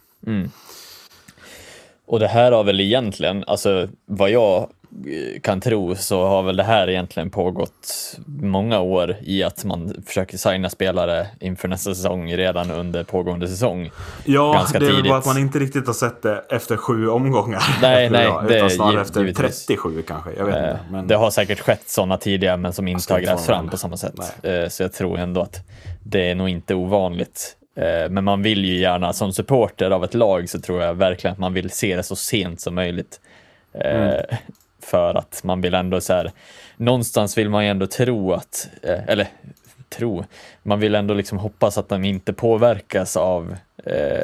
Och 2.07 2.21
det 2.21 2.29
här 2.29 2.53
har 2.53 2.65
väl 2.65 2.81
egentligen, 2.81 3.45
alltså 3.47 3.89
vad 4.07 4.31
jag 4.31 4.57
eh, 4.63 5.41
kan 5.41 5.61
tro 5.61 5.95
så 5.95 6.27
har 6.27 6.43
väl 6.43 6.57
det 6.57 6.63
här 6.63 6.91
egentligen 6.91 7.31
pågått 7.31 8.17
många 8.27 8.81
år 8.81 9.17
i 9.23 9.43
att 9.43 9.65
man 9.65 9.95
försöker 10.07 10.39
signa 10.39 10.71
spelare 10.71 11.27
inför 11.41 11.69
nästa 11.69 11.95
säsong 11.95 12.33
redan 12.37 12.71
under 12.71 13.05
pågående 13.05 13.49
säsong. 13.49 13.91
Ja, 14.25 14.53
Ganska 14.53 14.79
det 14.79 14.87
är 14.87 14.91
tidigt. 14.91 15.05
bara 15.09 15.19
att 15.19 15.27
man 15.27 15.39
inte 15.39 15.59
riktigt 15.59 15.87
har 15.87 15.95
sett 15.95 16.23
det 16.23 16.45
efter 16.51 16.77
sju 16.77 17.09
omgångar. 17.09 17.63
Nej, 17.83 18.11
nej, 18.11 18.25
jag, 18.25 18.49
det 18.49 18.57
utan 18.57 18.71
snarare 18.71 19.01
efter 19.01 19.21
givetvis. 19.21 19.67
37 19.67 20.03
kanske. 20.03 20.31
Jag 20.39 20.45
vet 20.45 20.55
Eh, 20.57 20.63
inte. 20.63 20.79
Men... 20.91 21.07
Det 21.07 21.15
har 21.17 21.31
säkert 21.31 21.61
skett 21.61 21.83
sådana 21.87 22.17
tidigare 22.17 22.57
men 22.57 22.73
som 22.73 22.89
inte 22.89 23.13
har 23.13 23.21
grävts 23.21 23.47
fram 23.47 23.69
på 23.69 23.77
samma 23.77 23.97
sätt. 23.97 24.15
Nej. 24.43 24.55
Eh, 24.55 24.69
Så 24.69 24.83
jag 24.83 24.93
tror 24.93 25.19
ändå 25.19 25.41
att 25.41 25.61
det 26.03 26.31
är 26.31 26.35
nog 26.35 26.49
inte 26.49 26.75
ovanligt. 26.75 27.57
Eh, 27.75 28.09
Men 28.11 28.25
man 28.25 28.43
vill 28.43 28.65
ju 28.65 28.77
gärna, 28.79 29.13
som 29.13 29.33
supporter 29.33 29.91
av 29.91 30.05
ett 30.05 30.15
lag 30.15 30.49
så 30.49 30.61
tror 30.61 30.83
jag 30.83 30.95
verkligen 30.95 31.33
att 31.33 31.39
man 31.39 31.53
vill 31.53 31.71
se 31.71 31.97
det 31.97 32.03
så 32.03 32.17
sent 32.17 32.61
som 32.61 32.75
möjligt. 32.75 33.21
Eh, 33.75 33.95
Mm. 34.03 34.23
För 34.83 35.15
att 35.15 35.41
man 35.45 35.61
vill 35.61 35.75
ändå 35.75 36.01
så 36.01 36.13
här, 36.13 36.33
någonstans 36.77 37.39
vill 37.39 37.51
man 37.51 37.65
ju 37.65 37.71
ändå 37.71 37.87
tro 37.87 38.33
att, 38.33 38.69
eh, 38.83 39.09
eller 39.09 39.27
tro, 39.89 40.25
man 40.63 40.81
vill 40.81 40.95
ändå 40.95 41.15
liksom 41.15 41.39
hoppas 41.39 41.79
att 41.79 41.89
de 41.89 42.05
inte 42.05 42.33
påverkas 42.33 43.17
av 43.17 43.57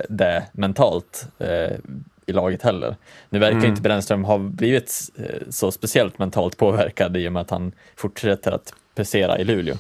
det 0.09 0.43
mentalt 0.53 1.27
i 2.27 2.33
laget 2.33 2.63
heller. 2.63 2.97
Nu 3.29 3.39
verkar 3.39 3.57
Mm. 3.59 3.71
inte 3.71 3.83
Brännström 3.83 4.25
ha 4.25 4.39
blivit 4.39 4.93
så 5.51 5.73
speciellt 5.73 6.19
mentalt 6.19 6.57
påverkad 6.57 7.17
i 7.17 7.29
och 7.29 7.33
med 7.33 7.41
att 7.43 7.51
han 7.51 7.73
fortsätter 7.97 8.53
att 8.53 8.75
prestera 8.95 9.39
i 9.39 9.45
Luleå. 9.45 9.75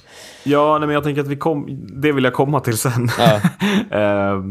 Ja, 0.44 0.78
nej, 0.78 0.86
men 0.86 0.94
jag 0.94 1.04
tänker 1.04 1.20
att 1.20 1.28
vi 1.28 1.36
kom... 1.36 1.66
det 2.00 2.12
vill 2.12 2.24
jag 2.24 2.34
komma 2.34 2.60
till 2.60 2.78
sen. 2.78 3.08
Ja. 3.18 3.40
Eh, 3.90 4.42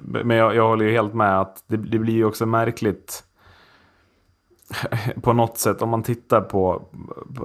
men 0.00 0.36
jag, 0.36 0.54
jag 0.54 0.68
håller 0.68 0.84
ju 0.84 0.92
helt 0.92 1.14
med 1.14 1.40
att 1.40 1.64
det, 1.66 1.76
det 1.76 1.98
blir 1.98 2.14
ju 2.14 2.24
också 2.24 2.46
märkligt 2.46 3.24
på 5.22 5.32
något 5.32 5.58
sätt 5.58 5.82
om 5.82 5.88
man 5.88 6.02
tittar 6.02 6.40
på, 6.40 6.82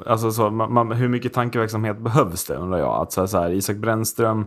alltså 0.06 0.32
så, 0.32 0.50
man, 0.50 0.74
man, 0.74 0.92
hur 0.92 1.08
mycket 1.08 1.34
tankeverksamhet 1.34 1.98
behövs 1.98 2.46
det 2.46 2.56
undrar 2.56 2.80
jag. 2.80 3.02
Att 3.02 3.12
så 3.12 3.22
här, 3.22 3.28
så 3.28 3.38
här, 3.38 3.50
Isak 3.52 3.78
Brännström 3.78 4.46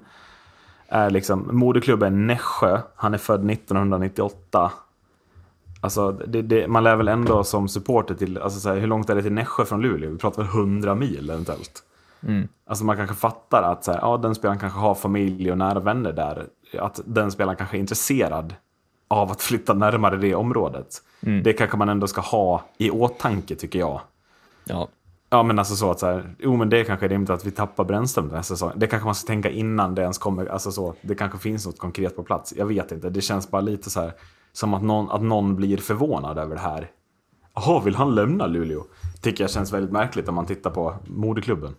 är 0.88 1.10
liksom, 1.10 1.48
moderklubben 1.52 2.26
Nässjö, 2.26 2.80
han 2.96 3.14
är 3.14 3.18
född 3.18 3.50
1998. 3.50 4.72
Alltså, 5.80 6.12
det, 6.12 6.42
det, 6.42 6.68
man 6.68 6.84
lär 6.84 6.96
väl 6.96 7.08
ändå 7.08 7.44
som 7.44 7.68
supporter 7.68 8.14
till, 8.14 8.38
alltså 8.38 8.60
så 8.60 8.68
här, 8.68 8.76
hur 8.76 8.86
långt 8.86 9.10
är 9.10 9.14
det 9.14 9.22
till 9.22 9.32
Nässjö 9.32 9.64
från 9.64 9.82
Luleå? 9.82 10.10
Vi 10.10 10.18
pratar 10.18 10.42
väl 10.42 10.50
100 10.50 10.94
mil 10.94 11.30
eventuellt. 11.30 11.82
Alltså 12.66 12.84
man 12.84 12.96
kanske 12.96 13.16
fattar 13.16 13.62
att 13.62 13.84
så 13.84 13.92
här, 13.92 13.98
ja, 14.02 14.16
den 14.16 14.34
spelaren 14.34 14.58
kanske 14.58 14.78
har 14.78 14.94
familj 14.94 15.50
och 15.52 15.58
nära 15.58 15.80
vänner 15.80 16.12
där. 16.12 16.46
Att 16.78 17.00
den 17.04 17.30
spelaren 17.30 17.56
kanske 17.56 17.76
är 17.76 17.80
intresserad 17.80 18.54
av 19.08 19.30
att 19.30 19.42
flytta 19.42 19.74
närmare 19.74 20.16
det 20.16 20.34
området. 20.34 21.02
Det 21.42 21.52
kanske 21.52 21.76
man 21.76 21.88
ändå 21.88 22.06
ska 22.06 22.20
ha 22.20 22.62
i 22.78 22.90
åtanke 22.90 23.54
tycker 23.54 23.78
jag. 23.78 24.00
Ja. 24.64 24.88
Ja 25.30 25.42
men 25.42 25.58
alltså 25.58 25.76
så 25.76 25.90
att 25.90 25.98
så 25.98 26.06
här, 26.06 26.34
jo 26.38 26.56
men 26.56 26.70
det 26.70 26.84
kanske 26.84 27.06
är 27.06 27.08
rimligt 27.08 27.30
att 27.30 27.46
vi 27.46 27.50
tappar 27.50 27.84
Brännström 27.84 28.26
den 28.26 28.34
här 28.34 28.42
säsongen. 28.42 28.78
Det 28.78 28.86
kanske 28.86 29.06
man 29.06 29.14
ska 29.14 29.26
tänka 29.26 29.50
innan 29.50 29.94
det 29.94 30.02
ens 30.02 30.18
kommer, 30.18 30.46
alltså 30.46 30.72
så, 30.72 30.94
det 31.02 31.14
kanske 31.14 31.38
finns 31.38 31.66
något 31.66 31.78
konkret 31.78 32.16
på 32.16 32.22
plats. 32.22 32.54
Jag 32.56 32.66
vet 32.66 32.92
inte, 32.92 33.10
det 33.10 33.20
känns 33.20 33.50
bara 33.50 33.60
lite 33.60 33.90
så 33.90 34.00
här 34.00 34.12
som 34.52 34.74
att 34.74 34.82
någon, 34.82 35.10
att 35.10 35.22
någon 35.22 35.56
blir 35.56 35.76
förvånad 35.76 36.38
över 36.38 36.54
det 36.54 36.60
här. 36.60 36.90
Jaha, 37.54 37.80
vill 37.80 37.94
han 37.94 38.14
lämna 38.14 38.46
Luleå? 38.46 38.84
Tycker 39.20 39.44
jag 39.44 39.50
känns 39.50 39.72
väldigt 39.72 39.92
märkligt 39.92 40.28
om 40.28 40.34
man 40.34 40.46
tittar 40.46 40.70
på 40.70 40.94
moderklubben. 41.06 41.74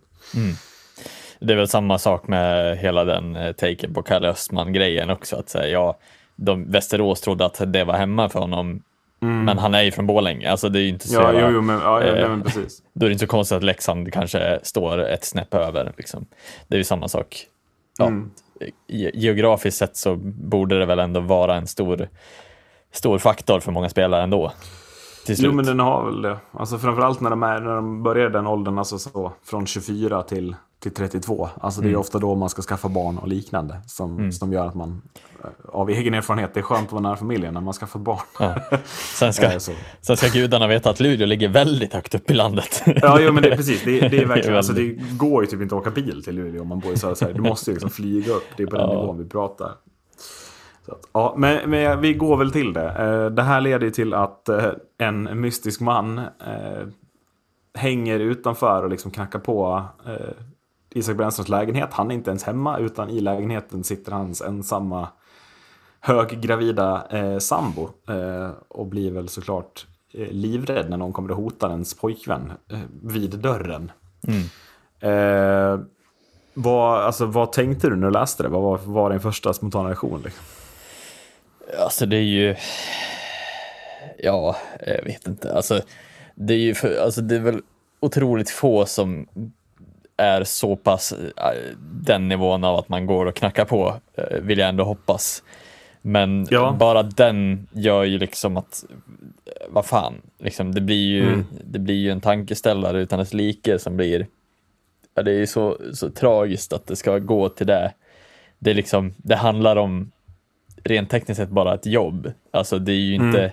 Det 1.40 1.54
är 1.54 1.58
väl 1.58 1.68
samma 1.68 1.98
sak 1.98 2.28
med 2.28 2.78
hela 2.78 3.04
den 3.04 3.36
eh, 3.36 3.52
taken 3.52 3.94
på 3.94 4.04
Kalle 4.04 4.28
Östman-grejen 4.30 5.10
också. 5.10 5.36
Att 5.36 5.50
säga, 5.50 5.68
ja, 5.68 5.98
de, 6.36 6.72
Västerås 6.72 7.22
trodde 7.22 7.46
att 7.46 7.62
det 7.74 7.84
var 7.84 7.94
hemma 7.94 8.30
för 8.30 8.40
honom, 8.40 8.84
men 9.20 9.58
han 9.58 9.74
är 9.74 9.82
ju 9.82 9.92
från 9.92 10.08
Borlänge. 10.08 10.52
Alltså 10.52 10.70
det 10.70 10.80
är 10.82 10.88
inte 10.88 11.08
så 11.08 11.14
Ja, 11.16 11.34
jävla- 11.34 11.42
jo, 11.50 11.56
jo, 11.56 11.62
men, 11.62 11.80
ja, 11.80 12.02
ja, 12.04 12.08
eh, 12.08 12.14
nej, 12.14 12.30
men 12.30 12.42
precis. 12.44 12.82
Då 12.94 13.06
är 13.06 13.10
det 13.10 13.14
inte 13.14 13.26
så 13.26 13.30
konstigt 13.32 13.56
att 13.58 13.64
Leksand 13.64 14.14
kanske 14.14 14.60
står 14.64 14.98
ett 15.00 15.24
snäpp 15.26 15.54
över. 15.54 15.94
Liksom. 15.98 16.26
Det 16.68 16.76
är 16.76 16.78
ju 16.78 16.84
samma 16.84 17.08
sak. 17.08 17.46
Ja, 17.98 18.08
Mm. 18.08 18.32
ge- 18.88 19.12
Geografiskt 19.14 19.78
sett 19.78 19.98
så 19.98 20.16
borde 20.26 20.80
det 20.80 20.86
väl 20.86 21.00
ändå 21.00 21.20
vara 21.20 21.56
en 21.56 21.68
stor, 21.68 22.10
stor 22.92 23.18
faktor 23.20 23.60
för 23.60 23.72
många 23.72 23.90
spelare 23.90 24.24
ändå. 24.24 24.52
Till 25.26 25.38
slut. 25.38 25.50
Jo, 25.52 25.56
men 25.56 25.66
den 25.66 25.80
har 25.80 26.06
väl 26.06 26.22
det. 26.22 26.38
Alltså 26.52 26.78
framförallt 26.78 27.20
när 27.22 27.30
de, 27.30 27.44
är, 27.44 27.60
när 27.60 27.76
de 27.76 28.04
börjar 28.04 28.30
den 28.30 28.48
åldern, 28.48 28.78
alltså 28.78 29.00
så, 29.00 29.32
från 29.44 29.66
24 29.66 30.24
till, 30.24 30.56
till 30.80 30.92
32. 30.94 31.50
Alltså 31.62 31.82
det 31.82 31.88
Mm. 31.88 31.96
är 31.96 32.00
ofta 32.00 32.20
då 32.20 32.36
man 32.36 32.50
ska 32.50 32.62
skaffa 32.62 32.90
barn 32.90 33.18
och 33.18 33.28
liknande. 33.28 33.76
Som, 33.88 34.32
som 34.32 34.54
gör 34.54 34.68
att 34.68 34.76
man, 34.76 35.02
eh, 35.44 35.50
av 35.74 35.90
egen 35.90 36.14
erfarenhet, 36.14 36.54
det 36.54 36.60
är 36.60 36.62
skönt 36.64 36.86
att 36.86 36.92
vara 36.92 37.02
nära 37.02 37.16
familjen 37.18 37.54
när 37.54 37.62
man 37.62 37.74
skaffar 37.74 38.00
barn. 38.00 38.20
Ja. 38.40 38.56
Sen, 39.16 39.34
ska, 39.34 39.46
Eh, 39.52 39.58
så. 39.58 39.72
sen 40.02 40.18
ska 40.18 40.28
gudarna 40.28 40.68
veta 40.68 40.90
att 40.90 41.00
Luleå 41.00 41.26
ligger 41.28 41.50
väldigt 41.50 41.94
högt 41.94 42.16
upp 42.16 42.32
i 42.32 42.34
landet. 42.34 42.84
Ja, 42.86 43.20
jo, 43.22 43.34
men 43.34 43.44
det, 43.44 43.56
precis. 43.56 43.84
Det, 43.86 44.00
det 44.10 44.18
är 44.18 44.26
verkligen, 44.26 44.58
alltså, 44.58 44.74
det 44.74 44.88
går 45.18 45.44
ju 45.44 45.50
typ 45.50 45.62
inte 45.62 45.76
att 45.76 45.82
åka 45.82 45.90
bil 45.92 46.24
till 46.24 46.36
Luleå 46.36 46.62
om 46.62 46.68
man 46.68 46.80
bor 46.80 46.94
i 46.94 46.98
södra 46.98 47.16
Sverige. 47.16 47.34
Du 47.34 47.42
måste 47.42 47.70
ju 47.72 47.74
liksom 47.76 47.90
flyga 47.90 48.34
upp. 48.34 48.46
Det 48.58 48.64
är 48.64 48.68
på 48.68 48.78
den 48.78 48.90
Ja. 48.90 49.00
nivån 49.02 49.18
vi 49.18 49.26
pratar. 49.30 49.72
Att, 50.88 51.10
ja, 51.14 51.34
men, 51.38 51.70
men 51.70 52.02
vi 52.02 52.14
går 52.14 52.38
väl 52.38 52.52
till 52.52 52.74
det. 52.74 52.90
Eh, 52.90 53.26
Det 53.26 53.44
här 53.44 53.62
leder 53.62 53.90
till 53.90 54.14
att 54.14 54.50
eh, 54.50 54.66
en 54.98 55.42
mystisk 55.42 55.82
man 55.82 56.18
eh, 56.18 56.88
hänger 57.74 58.20
utanför 58.20 58.84
och 58.84 58.90
liksom 58.90 59.12
knackar 59.12 59.40
på 59.40 59.84
Isak 60.90 61.18
Brännströms 61.18 61.50
lägenhet. 61.50 61.90
Han 61.94 62.12
är 62.12 62.16
inte 62.16 62.30
ens 62.30 62.44
hemma, 62.44 62.78
utan 62.78 63.10
i 63.10 63.20
lägenheten 63.22 63.84
sitter 63.84 64.12
hans 64.12 64.42
ensamma 64.42 65.08
höggravida 66.00 67.04
eh, 67.10 67.38
sambo. 67.38 67.90
Eh, 68.10 68.50
och 68.68 68.88
blir 68.88 69.12
väl 69.12 69.30
såklart 69.30 69.86
eh, 70.14 70.28
livrädd 70.32 70.90
när 70.90 70.98
någon 70.98 71.14
kommer 71.14 71.32
och 71.32 71.38
hotar 71.38 71.70
ens 71.70 71.94
pojkvän 71.94 72.52
eh, 72.72 72.80
vid 73.04 73.40
dörren. 73.40 73.92
Eh, 75.00 75.80
vad, 76.54 77.00
alltså, 77.02 77.26
vad 77.26 77.52
tänkte 77.52 77.90
du 77.90 77.96
när 77.96 78.08
du 78.08 78.14
läste 78.14 78.44
det? 78.44 78.50
Vad 78.50 78.62
var, 78.62 78.80
var 78.84 79.10
din 79.10 79.20
första 79.20 79.54
spontana 79.54 79.90
reaktion? 79.90 80.22
Liksom? 80.24 80.44
Alltså 81.80 82.06
det 82.06 82.18
är 82.18 82.22
ju... 82.22 82.56
Ja, 84.18 84.56
jag 84.88 85.04
vet 85.04 85.28
inte. 85.28 85.54
Alltså 85.54 85.82
det 86.36 86.54
är 86.54 86.58
ju 86.58 86.74
för, 86.74 87.02
alltså 87.02 87.22
det 87.22 87.36
är 87.36 87.40
väl 87.40 87.62
otroligt 88.00 88.50
få 88.50 88.86
som 88.86 89.28
är 90.18 90.44
så 90.44 90.76
pass 90.76 91.12
äh, 91.38 91.76
den 91.80 92.28
nivån 92.28 92.64
av 92.64 92.76
att 92.76 92.90
man 92.90 93.06
går 93.06 93.26
och 93.26 93.36
knackar 93.36 93.66
på, 93.66 93.96
äh, 94.18 94.38
vill 94.42 94.60
jag 94.60 94.70
ändå 94.70 94.84
hoppas. 94.84 95.44
Men 96.02 96.48
Ja. 96.50 96.76
bara 96.80 97.04
den 97.04 97.68
gör 97.72 98.04
ju 98.04 98.18
liksom 98.18 98.58
att, 98.58 98.84
äh, 99.46 99.52
vad 99.70 99.86
fan, 99.86 100.14
liksom, 100.40 100.74
det, 100.76 100.82
blir 100.82 101.06
ju, 101.08 101.28
Mm. 101.28 101.46
det 101.64 101.80
blir 101.80 101.96
ju 101.96 102.12
en 102.12 102.22
tankeställare 102.22 103.02
utan 103.02 103.20
dess 103.20 103.34
like 103.34 103.80
som 103.80 103.98
blir, 103.98 104.28
ja, 105.16 105.24
det 105.24 105.32
är 105.32 105.36
ju 105.38 105.48
så, 105.48 105.78
så 105.94 106.10
tragiskt 106.10 106.74
att 106.74 106.88
det 106.88 106.96
ska 106.96 107.18
gå 107.20 107.50
till 107.50 107.68
det. 107.68 107.94
Det, 108.60 108.70
är 108.70 108.76
liksom, 108.76 109.14
det 109.18 109.36
handlar 109.36 109.76
om 109.76 110.12
rent 110.84 111.10
tekniskt 111.10 111.38
sett 111.38 111.50
bara 111.50 111.74
ett 111.74 111.86
jobb. 111.86 112.32
Alltså 112.52 112.80
det 112.80 112.92
är 112.92 112.96
ju 112.96 113.14
inte, 113.16 113.52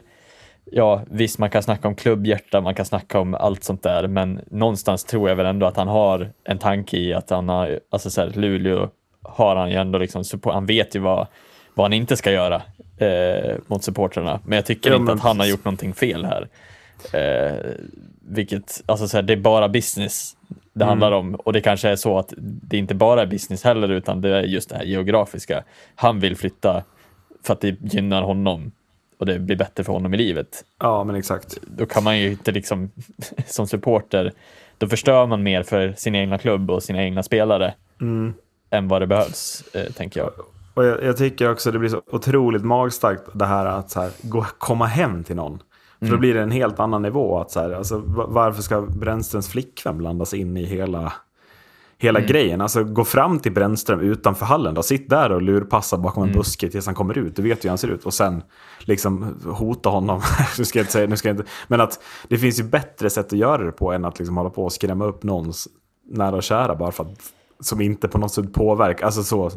ja 0.64 1.03
visst 1.11 1.39
man 1.39 1.51
kan 1.51 1.62
snacka 1.62 1.89
om 1.89 1.95
klubbhjärta, 1.95 2.61
man 2.61 2.74
kan 2.74 2.85
snacka 2.85 3.20
om 3.20 3.35
allt 3.35 3.64
sånt 3.64 3.83
där, 3.83 4.07
men 4.07 4.41
någonstans 4.51 5.05
tror 5.05 5.29
jag 5.29 5.37
väl 5.37 5.47
ändå 5.47 5.66
att 5.66 5.76
han 5.76 5.89
har 5.89 6.31
en 6.45 6.59
tanke 6.59 6.97
i 6.97 7.14
att 7.14 7.31
han 7.31 7.49
har, 7.49 7.81
alltså 7.91 8.11
så 8.11 8.20
här, 8.20 8.31
Luleå 8.35 8.91
har 9.22 9.57
han 9.57 9.70
ju 9.70 9.76
ändå 9.76 9.99
liksom, 9.99 10.24
han 10.45 10.66
vet 10.66 10.95
ju 10.97 10.99
vad, 11.01 11.26
vad 11.74 11.85
han 11.85 11.93
inte 11.93 12.16
ska 12.16 12.33
göra 12.33 12.62
eh, 12.99 13.57
mot 13.66 13.85
supportrarna. 13.85 14.41
Men 14.45 14.57
jag 14.57 14.66
tycker 14.66 14.91
Ja, 14.91 14.97
inte 14.97 15.05
men 15.05 15.14
att 15.16 15.22
han 15.22 15.41
har 15.41 15.47
gjort 15.47 15.64
någonting 15.64 15.95
fel 15.95 16.24
här. 16.24 16.49
Eh, 17.12 17.57
vilket, 18.20 18.83
alltså 18.87 19.09
så 19.09 19.16
här, 19.16 19.22
det 19.22 19.33
är 19.33 19.37
bara 19.37 19.68
business 19.68 20.37
det 20.72 20.85
Mm. 20.85 20.89
handlar 20.89 21.12
om. 21.12 21.35
Och 21.35 21.53
det 21.53 21.61
kanske 21.61 21.89
är 21.89 21.97
så 21.97 22.18
att 22.18 22.33
det 22.39 22.76
inte 22.76 22.95
bara 22.95 23.22
är 23.22 23.26
business 23.26 23.64
heller, 23.64 23.89
utan 23.89 24.20
det 24.20 24.37
är 24.37 24.43
just 24.43 24.68
det 24.70 24.76
här 24.76 24.85
geografiska. 24.85 25.64
Han 25.95 26.20
vill 26.20 26.37
flytta 26.37 26.83
för 27.49 27.55
att 27.55 27.61
det 27.61 27.76
gynnar 27.80 28.22
honom 28.22 28.70
och 29.18 29.26
det 29.26 29.38
blir 29.38 29.57
bättre 29.57 29.84
för 29.84 29.92
honom 29.92 30.14
i 30.14 30.16
livet. 30.16 30.64
Ja, 30.80 31.05
men 31.05 31.16
exakt. 31.16 31.59
Då 31.66 31.86
kan 31.86 32.05
man 32.05 32.18
ju 32.20 32.30
inte 32.30 32.53
liksom, 32.53 32.90
som 33.46 33.66
supporter, 33.66 34.32
då 34.78 34.86
förstör 34.88 35.26
man 35.26 35.42
mer 35.42 35.62
för 35.62 35.92
sin 35.96 36.14
egna 36.14 36.38
klubb 36.38 36.70
och 36.70 36.82
sina 36.82 37.03
egna 37.03 37.22
spelare 37.22 37.74
Mm. 38.01 38.34
än 38.70 38.88
vad 38.88 39.03
det 39.03 39.07
behövs, 39.07 39.64
eh, 39.74 39.92
tänker 39.92 40.20
jag. 40.20 40.30
Och 40.74 40.84
jag, 40.84 41.03
jag 41.05 41.16
tycker 41.16 41.51
också 41.51 41.70
det 41.70 41.78
blir 41.78 41.88
så 41.90 42.03
otroligt 42.12 42.64
magstarkt 42.64 43.22
det 43.32 43.46
här 43.46 43.66
att 43.66 43.90
så 43.90 44.01
här, 44.01 44.11
gå, 44.22 44.46
komma 44.59 44.86
hem 44.86 45.24
till 45.24 45.36
någon. 45.36 45.59
För 46.01 46.07
då 46.07 46.16
blir 46.18 46.34
det 46.34 46.42
en 46.42 46.51
helt 46.51 46.80
annan 46.80 47.03
nivå. 47.03 47.38
Att 47.38 47.51
så 47.51 47.61
här, 47.61 47.70
alltså, 47.70 47.99
va- 47.99 48.26
varför 48.28 48.62
ska 48.62 48.80
Brännströms 48.80 49.49
flickvän 49.49 49.99
blandas 49.99 50.34
in 50.34 50.57
i 50.57 50.64
hela, 50.64 51.12
hela 51.99 52.20
grejen? 52.20 52.61
Alltså 52.61 52.84
gå 52.84 53.05
fram 53.05 53.38
till 53.38 53.53
Brännström 53.53 54.01
utanför 54.01 54.46
hallen. 54.46 54.74
Då. 54.74 54.82
Sitt 54.82 55.11
där 55.11 55.32
och 55.32 55.42
lurpassa 55.42 55.96
bakom 55.96 56.22
en 56.22 56.32
buske 56.32 56.68
tills 56.68 56.86
han 56.86 56.94
kommer 56.94 57.18
ut. 57.18 57.36
Du 57.36 57.42
vet 57.42 57.64
ju 57.64 57.68
hur 57.68 57.70
han 57.70 57.78
ser 57.78 57.88
ut. 57.88 58.07
Och 58.07 58.14
sen 58.14 58.42
liksom 58.80 59.36
hota 59.44 59.88
honom. 59.88 60.20
nu 60.59 60.64
ska 60.64 60.78
jag 60.78 60.82
inte 60.82 60.92
säga, 60.92 61.07
nu 61.07 61.16
ska 61.16 61.30
inte. 61.30 61.44
Men 61.68 61.80
att 61.80 62.01
det 62.28 62.38
finns 62.38 62.59
ju 62.59 62.64
bättre 62.64 63.11
sätt 63.11 63.26
att 63.26 63.38
göra 63.38 63.64
det 63.64 63.72
på 63.72 63.92
än 63.92 64.05
att 64.05 64.18
liksom 64.18 64.36
hålla 64.36 64.51
på 64.51 64.64
och 64.64 64.72
skrämma 64.72 65.05
upp 65.05 65.22
någons 65.22 65.68
nära 66.11 66.36
och 66.36 66.42
kära 66.42 66.74
bara 66.76 66.92
för 66.92 67.05
att 67.05 67.32
som 67.61 67.80
inte 67.80 68.09
på 68.09 68.18
något 68.18 68.32
sätt 68.32 68.53
påverkar. 68.53 69.07
Alltså 69.07 69.22
så, 69.22 69.51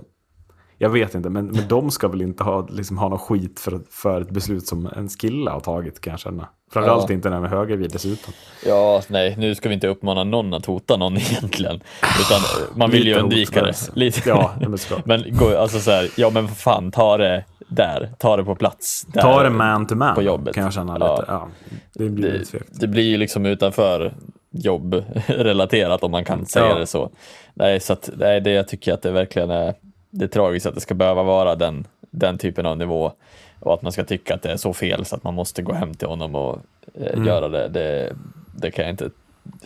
jag 0.81 0.89
vet 0.89 1.15
inte, 1.15 1.29
men, 1.29 1.45
men 1.45 1.67
de 1.67 1.91
ska 1.91 2.07
väl 2.07 2.21
inte 2.21 2.43
ha, 2.43 2.67
liksom, 2.69 2.97
ha 2.97 3.09
någon 3.09 3.19
skit 3.19 3.59
för, 3.59 3.79
för 3.89 4.21
ett 4.21 4.29
beslut 4.29 4.67
som 4.67 4.85
en 4.95 5.07
kille 5.07 5.51
har 5.51 5.59
tagit 5.59 6.01
kan 6.01 6.11
jag 6.11 6.19
känna. 6.19 6.47
Framförallt 6.73 7.09
Ja. 7.09 7.13
inte 7.13 7.29
när 7.29 7.35
de 7.35 7.43
är 7.45 7.49
högervid 7.49 7.91
dessutom. 7.91 8.33
Ja, 8.65 9.01
nej, 9.07 9.35
nu 9.37 9.55
ska 9.55 9.69
vi 9.69 9.75
inte 9.75 9.87
uppmana 9.87 10.23
någon 10.23 10.53
att 10.53 10.65
hota 10.65 10.97
någon 10.97 11.17
egentligen. 11.17 11.75
Utan 12.21 12.37
eh, 12.37 12.77
man 12.77 12.91
vill 12.91 13.07
ju 13.07 13.15
undvika 13.15 13.63
det. 13.63 13.73
Lite. 13.93 14.29
Ja, 14.29 14.51
men 14.59 14.77
men 15.05 15.37
gå, 15.37 15.57
alltså 15.57 15.79
så 15.79 15.91
här, 15.91 16.09
ja 16.17 16.29
men 16.29 16.47
fan, 16.47 16.91
ta 16.91 17.17
det 17.17 17.45
där. 17.67 18.13
Ta 18.19 18.37
det 18.37 18.43
på 18.43 18.55
plats. 18.55 19.05
Där. 19.13 19.21
Ta 19.21 19.43
det 19.43 19.49
man 19.49 19.87
to 19.87 19.95
man 19.95 20.15
på 20.15 20.21
jobbet. 20.21 20.55
kan 20.55 20.63
jag 20.63 20.73
känna 20.73 20.97
Ja. 20.99 21.15
lite. 21.19 21.31
Ja, 21.31 21.47
det 21.93 22.09
blir 22.09 22.43
det, 22.51 22.59
det 22.79 22.87
blir 22.87 23.03
ju 23.03 23.17
liksom 23.17 23.45
utanför 23.45 24.13
jobbrelaterat 24.53 26.03
om 26.03 26.11
man 26.11 26.25
kan 26.25 26.45
säga 26.45 26.65
Ja. 26.69 26.75
det 26.75 26.87
så. 26.87 27.11
Nej, 27.53 27.79
så 27.79 27.93
att, 27.93 28.09
nej, 28.17 28.41
det 28.41 28.51
jag 28.51 28.67
tycker 28.67 28.93
att 28.93 29.01
det 29.01 29.11
verkligen 29.11 29.49
är, 29.49 29.73
det 30.11 30.25
är 30.25 30.29
tragiskt 30.29 30.65
att 30.65 30.75
det 30.75 30.81
ska 30.81 30.93
behöva 30.93 31.23
vara 31.23 31.55
den, 31.55 31.87
den 32.01 32.37
typen 32.37 32.65
av 32.65 32.77
nivå 32.77 33.11
och 33.59 33.73
att 33.73 33.81
man 33.81 33.91
ska 33.91 34.03
tycka 34.03 34.35
att 34.35 34.41
det 34.41 34.51
är 34.51 34.57
så 34.57 34.73
fel 34.73 35.05
så 35.05 35.15
att 35.15 35.23
man 35.23 35.33
måste 35.33 35.61
gå 35.61 35.73
hem 35.73 35.93
till 35.93 36.07
honom 36.07 36.35
och 36.35 36.59
eh, 36.93 37.13
Mm. 37.13 37.25
göra 37.27 37.47
det. 37.47 37.67
det. 37.67 38.15
Det 38.55 38.71
kan 38.71 38.85
jag 38.85 38.93
inte 38.93 39.09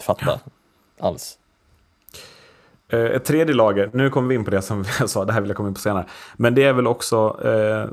fatta 0.02 0.40
alls. 1.00 1.38
Eh, 2.90 3.00
Ett 3.00 3.26
tredje 3.26 3.56
lager, 3.56 3.90
nu 3.94 4.10
kommer 4.10 4.28
vi 4.30 4.36
in 4.36 4.46
på 4.46 4.52
det 4.52 4.62
som 4.62 4.86
jag 5.00 5.10
sa, 5.10 5.26
det 5.26 5.34
här 5.34 5.42
vill 5.42 5.50
jag 5.50 5.58
komma 5.58 5.70
in 5.70 5.76
på 5.76 5.80
senare. 5.82 6.06
Men 6.38 6.56
det 6.56 6.64
är 6.64 6.74
väl 6.74 6.88
också, 6.88 7.40
eh, 7.48 7.90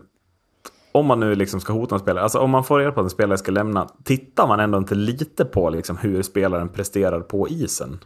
om 0.93 1.07
man 1.07 1.21
nu 1.21 1.35
liksom 1.35 1.61
ska 1.61 1.73
hota 1.73 1.95
en 1.95 2.01
spelare, 2.01 2.23
alltså 2.23 2.39
om 2.39 2.51
man 2.51 2.65
får 2.65 2.79
reda 2.79 2.93
på 2.93 3.01
att 3.01 3.05
en 3.05 3.11
spelare 3.11 3.39
ska 3.39 3.53
lämna, 3.53 3.89
tittar 4.05 4.47
man 4.49 4.61
ändå 4.61 4.79
inte 4.79 4.95
lite 4.95 5.45
på 5.45 5.71
liksom 5.71 5.97
hur 5.97 6.23
spelaren 6.23 6.69
presterar 6.69 7.21
på 7.21 7.49
isen? 7.49 7.99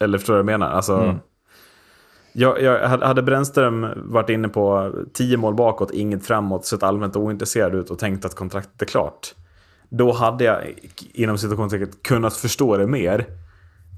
Eller 0.00 0.18
förstår 0.18 0.34
du 0.34 0.42
vad 0.42 0.52
jag 0.52 0.58
menar? 0.60 0.72
Alltså, 0.72 1.18
jag, 2.36 2.62
jag, 2.62 2.88
hade 2.88 3.22
Brännström 3.22 3.86
varit 3.96 4.30
inne 4.30 4.48
på 4.48 4.92
10 5.12 5.36
mål 5.36 5.54
bakåt, 5.54 5.90
inget 5.90 6.26
framåt, 6.26 6.66
sett 6.66 6.82
allmänt 6.82 7.16
ointresserad 7.16 7.74
ut 7.74 7.90
och 7.90 7.98
tänkt 7.98 8.24
att 8.24 8.34
kontraktet 8.34 8.82
är 8.82 8.86
klart. 8.86 9.34
Då 9.88 10.12
hade 10.12 10.44
jag 10.44 10.62
inom 11.12 11.38
situationstecken 11.38 11.88
kunnat 12.02 12.36
förstå 12.36 12.76
det 12.76 12.86
mer. 12.86 13.26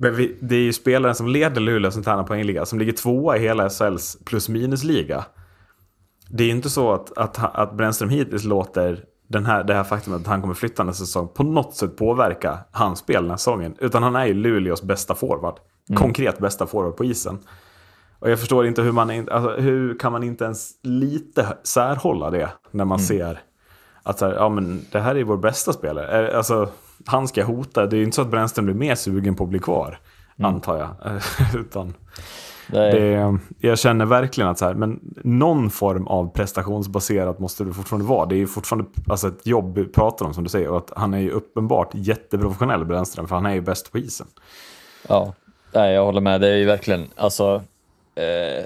Men 0.00 0.14
vi, 0.14 0.36
det 0.40 0.56
är 0.56 0.60
ju 0.60 0.72
spelaren 0.72 1.14
som 1.14 1.28
leder 1.28 1.60
Luleå 1.60 1.90
som 1.90 2.02
tränar 2.02 2.24
poängliga, 2.24 2.66
som 2.66 2.78
ligger 2.78 2.92
tvåa 2.92 3.36
i 3.36 3.40
hela 3.40 3.70
SHLs 3.70 4.18
plus 4.24 4.48
minus-liga. 4.48 5.24
Det 6.30 6.42
är 6.42 6.46
ju 6.46 6.52
inte 6.52 6.70
så 6.70 6.92
att, 6.92 7.18
att, 7.18 7.54
att 7.54 7.76
Brännström 7.76 8.10
hittills 8.10 8.44
låter 8.44 9.04
den 9.28 9.46
här, 9.46 9.64
det 9.64 9.74
här 9.74 9.84
faktumet 9.84 10.20
att 10.20 10.26
han 10.26 10.40
kommer 10.40 10.54
flytta 10.54 10.84
nästa 10.84 11.04
säsong 11.04 11.28
på 11.34 11.42
något 11.42 11.74
sätt 11.74 11.96
påverka 11.96 12.58
hans 12.70 12.98
spel 12.98 13.22
den 13.22 13.30
här 13.30 13.36
säsongen. 13.36 13.74
Utan 13.78 14.02
han 14.02 14.16
är 14.16 14.26
ju 14.26 14.34
Luleås 14.34 14.82
bästa 14.82 15.14
forward. 15.14 15.54
Konkret 15.94 16.38
bästa 16.38 16.66
forward 16.66 16.96
på 16.96 17.04
isen. 17.04 17.38
Och 18.18 18.30
jag 18.30 18.38
förstår 18.40 18.66
inte 18.66 18.82
hur 18.82 18.92
man, 18.92 19.10
in- 19.10 19.28
alltså, 19.30 19.50
hur 19.60 19.98
kan 19.98 20.12
man 20.12 20.22
inte 20.22 20.44
ens 20.44 20.70
lite 20.82 21.46
särhålla 21.62 22.30
det 22.30 22.48
när 22.70 22.84
man 22.84 22.98
ser 22.98 23.40
att 24.02 24.20
här, 24.20 24.32
ja, 24.34 24.48
men 24.48 24.84
det 24.92 25.00
här 25.00 25.14
är 25.16 25.24
vår 25.24 25.36
bästa 25.36 25.72
spelare. 25.72 26.36
Alltså, 26.36 26.68
han 27.06 27.28
ska 27.28 27.44
hota. 27.44 27.86
Det 27.86 27.96
är 27.96 27.98
ju 27.98 28.04
inte 28.04 28.14
så 28.14 28.22
att 28.22 28.30
Brännström 28.30 28.64
blir 28.64 28.74
mer 28.74 28.94
sugen 28.94 29.34
på 29.34 29.44
att 29.44 29.50
bli 29.50 29.58
kvar, 29.58 29.98
antar 30.42 30.78
jag. 30.78 31.20
Utan 31.60 31.94
det, 32.68 33.38
jag 33.58 33.78
känner 33.78 34.06
verkligen 34.06 34.50
att 34.50 34.58
så 34.58 34.64
här, 34.64 34.74
men 34.74 35.00
någon 35.24 35.70
form 35.70 36.06
av 36.06 36.32
prestationsbaserat 36.32 37.38
måste 37.38 37.64
det 37.64 37.72
fortfarande 37.72 38.06
vara. 38.08 38.26
Det 38.26 38.34
är 38.34 38.38
ju 38.38 38.46
fortfarande 38.46 38.90
alltså, 39.08 39.28
ett 39.28 39.46
jobb 39.46 39.74
vi 39.78 39.84
pratar 39.84 40.26
om, 40.26 40.34
som 40.34 40.44
du 40.44 40.50
säger. 40.50 40.68
Och 40.68 40.76
att 40.76 40.92
han 40.96 41.14
är 41.14 41.18
ju 41.18 41.30
uppenbart 41.30 41.90
jätteprofessionell, 41.94 42.84
Brännström, 42.84 43.28
för 43.28 43.34
han 43.34 43.46
är 43.46 43.54
ju 43.54 43.60
bäst 43.60 43.92
på 43.92 43.98
isen. 43.98 44.26
Ja, 45.08 45.32
nej, 45.72 45.94
jag 45.94 46.04
håller 46.04 46.20
med. 46.20 46.40
Det 46.40 46.48
är 46.48 46.56
ju 46.56 46.64
verkligen, 46.64 47.06
alltså, 47.16 47.62
eh, 48.16 48.64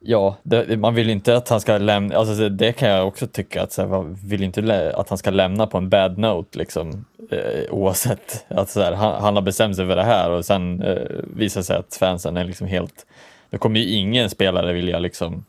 ja, 0.00 0.36
det, 0.42 0.76
man 0.76 0.94
vill 0.94 1.10
inte 1.10 1.36
att 1.36 1.48
han 1.48 1.60
ska 1.60 1.78
lämna, 1.78 2.16
alltså 2.16 2.48
det, 2.48 2.72
kan 2.72 2.88
jag 2.88 3.08
också 3.08 3.26
tycka 3.26 3.62
att 3.62 3.72
så 3.72 3.86
man 3.86 4.18
vill 4.24 4.42
inte 4.42 4.92
att 4.96 5.08
han 5.08 5.18
ska 5.18 5.30
lämna 5.30 5.66
på 5.66 5.78
en 5.78 5.88
bad 5.88 6.18
note 6.18 6.58
liksom, 6.58 7.04
eh, 7.30 7.70
oavsett. 7.70 8.44
Att 8.48 8.70
så 8.70 8.80
här, 8.80 8.92
han, 8.92 9.22
han 9.22 9.34
har 9.34 9.42
bestämt 9.42 9.76
sig 9.76 9.86
för 9.86 9.96
det 9.96 10.04
här 10.04 10.30
och 10.30 10.44
sen 10.44 10.82
eh, 10.82 11.02
visar 11.34 11.62
sig 11.62 11.76
att 11.76 11.96
fansen 12.00 12.36
är 12.36 12.44
liksom 12.44 12.66
helt, 12.66 13.06
då 13.50 13.58
kommer 13.58 13.80
ju 13.80 13.86
ingen 13.86 14.30
spelare 14.30 14.72
vilja 14.72 14.98
liksom 14.98 15.44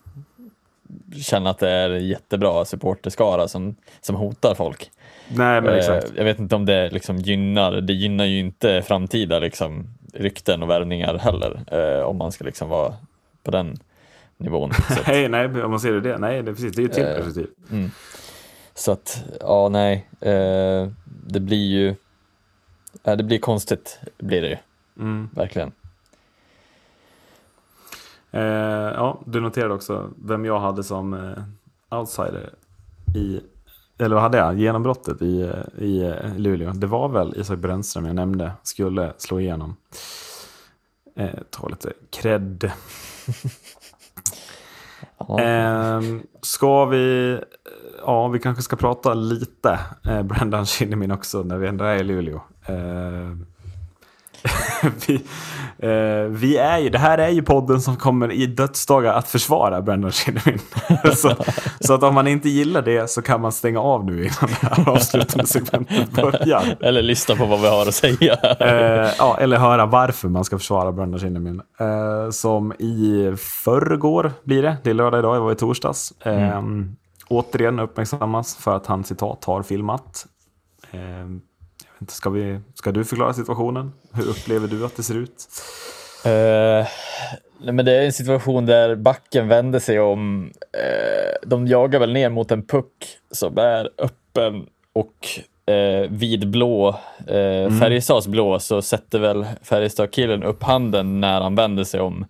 känna 1.21 1.49
att 1.49 1.59
det 1.59 1.69
är 1.69 1.89
jättebra 1.89 2.65
supporterskara 2.65 3.47
som, 3.47 3.75
som 4.01 4.15
hotar 4.15 4.55
folk. 4.55 4.91
Nej, 5.27 5.61
men 5.61 5.75
exakt. 5.75 6.05
Eh, 6.05 6.11
Jag 6.17 6.23
vet 6.23 6.39
inte 6.39 6.55
om 6.55 6.65
det 6.65 6.89
liksom 6.89 7.17
gynnar, 7.17 7.71
det 7.71 7.93
gynnar 7.93 8.25
ju 8.25 8.39
inte 8.39 8.81
framtida 8.81 9.39
liksom, 9.39 9.87
rykten 10.13 10.63
och 10.63 10.69
värvningar 10.69 11.17
heller. 11.17 11.63
Eh, 11.71 12.03
om 12.05 12.17
man 12.17 12.31
ska 12.31 12.43
liksom 12.45 12.69
vara 12.69 12.93
på 13.43 13.51
den 13.51 13.77
nivån. 14.37 14.71
Nej, 15.07 15.29
nej, 15.29 15.63
om 15.63 15.71
man 15.71 15.79
ser 15.79 15.93
det, 15.93 16.17
nej, 16.17 16.43
det 16.43 16.51
är 16.51 16.55
precis. 16.55 16.75
Det 16.75 16.79
är 16.79 16.83
ju 16.83 16.89
ett 16.89 16.93
till 16.95 17.03
Eh, 17.03 17.15
perspektiv. 17.15 17.47
så 18.73 18.91
att 18.91 19.23
ja, 19.39 19.69
nej. 19.69 20.07
Eh, 20.21 20.87
det 21.27 21.39
blir 21.39 21.67
ju, 21.67 21.95
ja, 23.03 23.15
det 23.15 23.23
blir 23.23 23.39
konstigt, 23.39 23.99
blir 24.17 24.41
det 24.41 24.47
ju. 24.49 24.57
Mm. 24.99 25.29
Verkligen. 25.35 25.71
Eh, 28.31 28.41
ja, 28.95 29.21
du 29.25 29.39
noterade 29.41 29.73
också 29.73 30.09
vem 30.25 30.45
jag 30.45 30.59
hade 30.59 30.83
som 30.83 31.13
eh, 31.13 31.97
outsider 31.99 32.49
i, 33.15 33.41
eller 34.01 34.15
vad 34.15 34.23
hade 34.23 34.37
jag, 34.37 34.59
genombrottet 34.59 35.21
i, 35.21 35.41
eh, 35.41 35.83
i 35.83 36.01
eh, 36.01 36.37
Luleå. 36.37 36.71
Det 36.71 36.87
var 36.87 37.09
väl 37.09 37.33
Isak 37.37 37.59
Brännström 37.59 38.05
jag 38.05 38.15
nämnde 38.15 38.51
skulle 38.63 39.13
slå 39.17 39.39
igenom. 39.39 39.75
Eh, 41.15 41.39
ta 41.49 41.67
lite 41.67 41.93
cred. 42.09 42.71
Ja. 45.27 45.41
Eh, 45.41 46.01
ska 46.41 46.85
vi, 46.85 47.39
ja 48.05 48.27
vi 48.27 48.39
kanske 48.39 48.63
ska 48.63 48.75
prata 48.75 49.13
lite 49.13 49.79
eh, 50.05 50.23
Brendan 50.23 50.65
Shinnimin 50.65 51.11
också 51.11 51.43
när 51.43 51.57
vi 51.57 51.67
ändå 51.67 51.85
är 51.85 51.95
i 51.95 52.03
Luleå. 52.03 52.41
Eh, 52.65 53.37
vi, 55.07 55.15
eh, 55.77 56.29
vi 56.29 56.57
är 56.57 56.77
ju, 56.77 56.89
det 56.89 56.97
här 56.97 57.17
är 57.17 57.29
ju 57.29 57.41
podden 57.41 57.81
som 57.81 57.95
kommer 57.95 58.31
i 58.31 58.45
dödsdagar 58.45 59.13
att 59.13 59.27
försvara 59.27 59.81
Brendan 59.81 60.11
Shinnimin. 60.11 60.59
så, 61.15 61.35
så 61.79 61.93
att 61.93 62.03
om 62.03 62.15
man 62.15 62.27
inte 62.27 62.49
gillar 62.49 62.81
det 62.81 63.09
så 63.09 63.21
kan 63.21 63.41
man 63.41 63.51
stänga 63.51 63.79
av 63.79 64.05
nu 64.05 64.17
innan 64.23 64.49
det 64.61 64.67
här 64.67 64.89
avslutande 64.89 65.47
segmentet 65.47 66.11
börjar. 66.11 66.77
Eller 66.81 67.01
lyssna 67.01 67.35
på 67.35 67.45
vad 67.45 67.61
vi 67.61 67.67
har 67.67 67.81
att 67.81 67.93
säga. 67.95 68.33
Eh, 68.59 69.13
ja, 69.17 69.37
eller 69.39 69.57
höra 69.57 69.85
varför 69.85 70.27
man 70.29 70.45
ska 70.45 70.57
försvara 70.57 70.91
Brendan 70.91 71.19
Shinnimin. 71.19 71.61
Eh, 71.79 72.29
som 72.29 72.73
i 72.73 73.33
förrgår 73.37 74.31
blir 74.43 74.63
det. 74.63 74.77
Det 74.83 74.89
är 74.89 74.93
lördag 74.93 75.19
idag, 75.19 75.35
jag 75.35 75.41
var 75.41 75.51
i 75.51 75.55
torsdags. 75.55 76.13
Eh, 76.21 76.61
Återigen 77.27 77.79
uppmärksammas 77.79 78.55
för 78.55 78.75
att 78.75 78.85
han 78.85 79.03
citat 79.03 79.45
har 79.45 79.63
filmat. 79.63 80.25
Ska, 82.07 82.29
vi, 82.29 82.59
ska 82.73 82.91
du 82.91 83.05
förklara 83.05 83.33
situationen? 83.33 83.91
Hur 84.13 84.29
upplever 84.29 84.67
du 84.67 84.85
att 84.85 84.95
det 84.97 85.03
ser 85.03 85.15
ut? 85.15 85.47
Eh, 86.25 86.87
nej, 87.63 87.73
men 87.73 87.85
det 87.85 87.91
är 87.91 88.05
en 88.05 88.13
situation 88.13 88.65
där 88.65 88.95
backen 88.95 89.47
vänder 89.47 89.79
sig 89.79 89.99
om. 89.99 90.51
Eh, 90.73 91.47
de 91.49 91.67
jagar 91.67 91.99
väl 91.99 92.13
ner 92.13 92.29
mot 92.29 92.51
en 92.51 92.63
puck 92.65 93.17
som 93.31 93.57
är 93.57 93.89
öppen 93.97 94.65
och 94.93 95.27
eh, 95.73 96.09
vid 96.09 96.49
blå, 96.49 96.89
eh, 97.27 97.79
Färjestads 97.79 98.27
blå, 98.27 98.59
så 98.59 98.81
sätter 98.81 99.19
väl 99.19 99.45
Färjestad-killen 99.63 100.43
upp 100.43 100.63
handen 100.63 101.19
när 101.21 101.41
han 101.41 101.55
vänder 101.55 101.83
sig 101.83 101.99
om. 102.01 102.25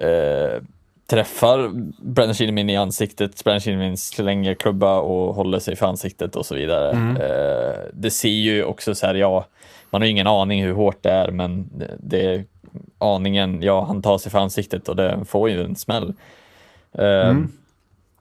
eh, 0.00 0.62
träffar 1.06 1.70
Brandon 2.02 2.34
Kinnamin 2.34 2.70
i 2.70 2.76
ansiktet, 2.76 3.44
Brandon 3.44 3.60
Kinnamin 3.60 3.96
slänger 3.96 4.54
klubba 4.54 4.98
och 4.98 5.34
håller 5.34 5.58
sig 5.58 5.76
för 5.76 5.86
ansiktet 5.86 6.36
och 6.36 6.46
så 6.46 6.54
vidare. 6.54 6.90
Eh, 6.90 7.90
det 7.92 8.10
ser 8.10 8.28
ju 8.28 8.64
också 8.64 8.94
så 8.94 9.06
här, 9.06 9.14
ja, 9.14 9.46
man 9.90 10.02
har 10.02 10.08
ingen 10.08 10.26
aning 10.26 10.62
hur 10.64 10.72
hårt 10.72 10.98
det 11.02 11.10
är, 11.10 11.30
men 11.30 11.70
det- 11.98 12.24
är 12.34 12.44
aningen, 12.98 13.62
ja, 13.62 13.84
han 13.84 14.02
tar 14.02 14.18
sig 14.18 14.32
för 14.32 14.38
ansiktet 14.38 14.88
och 14.88 14.96
det 14.96 15.18
får 15.28 15.50
ju 15.50 15.64
en 15.64 15.76
smäll. 15.76 16.14
Eh, 16.98 17.36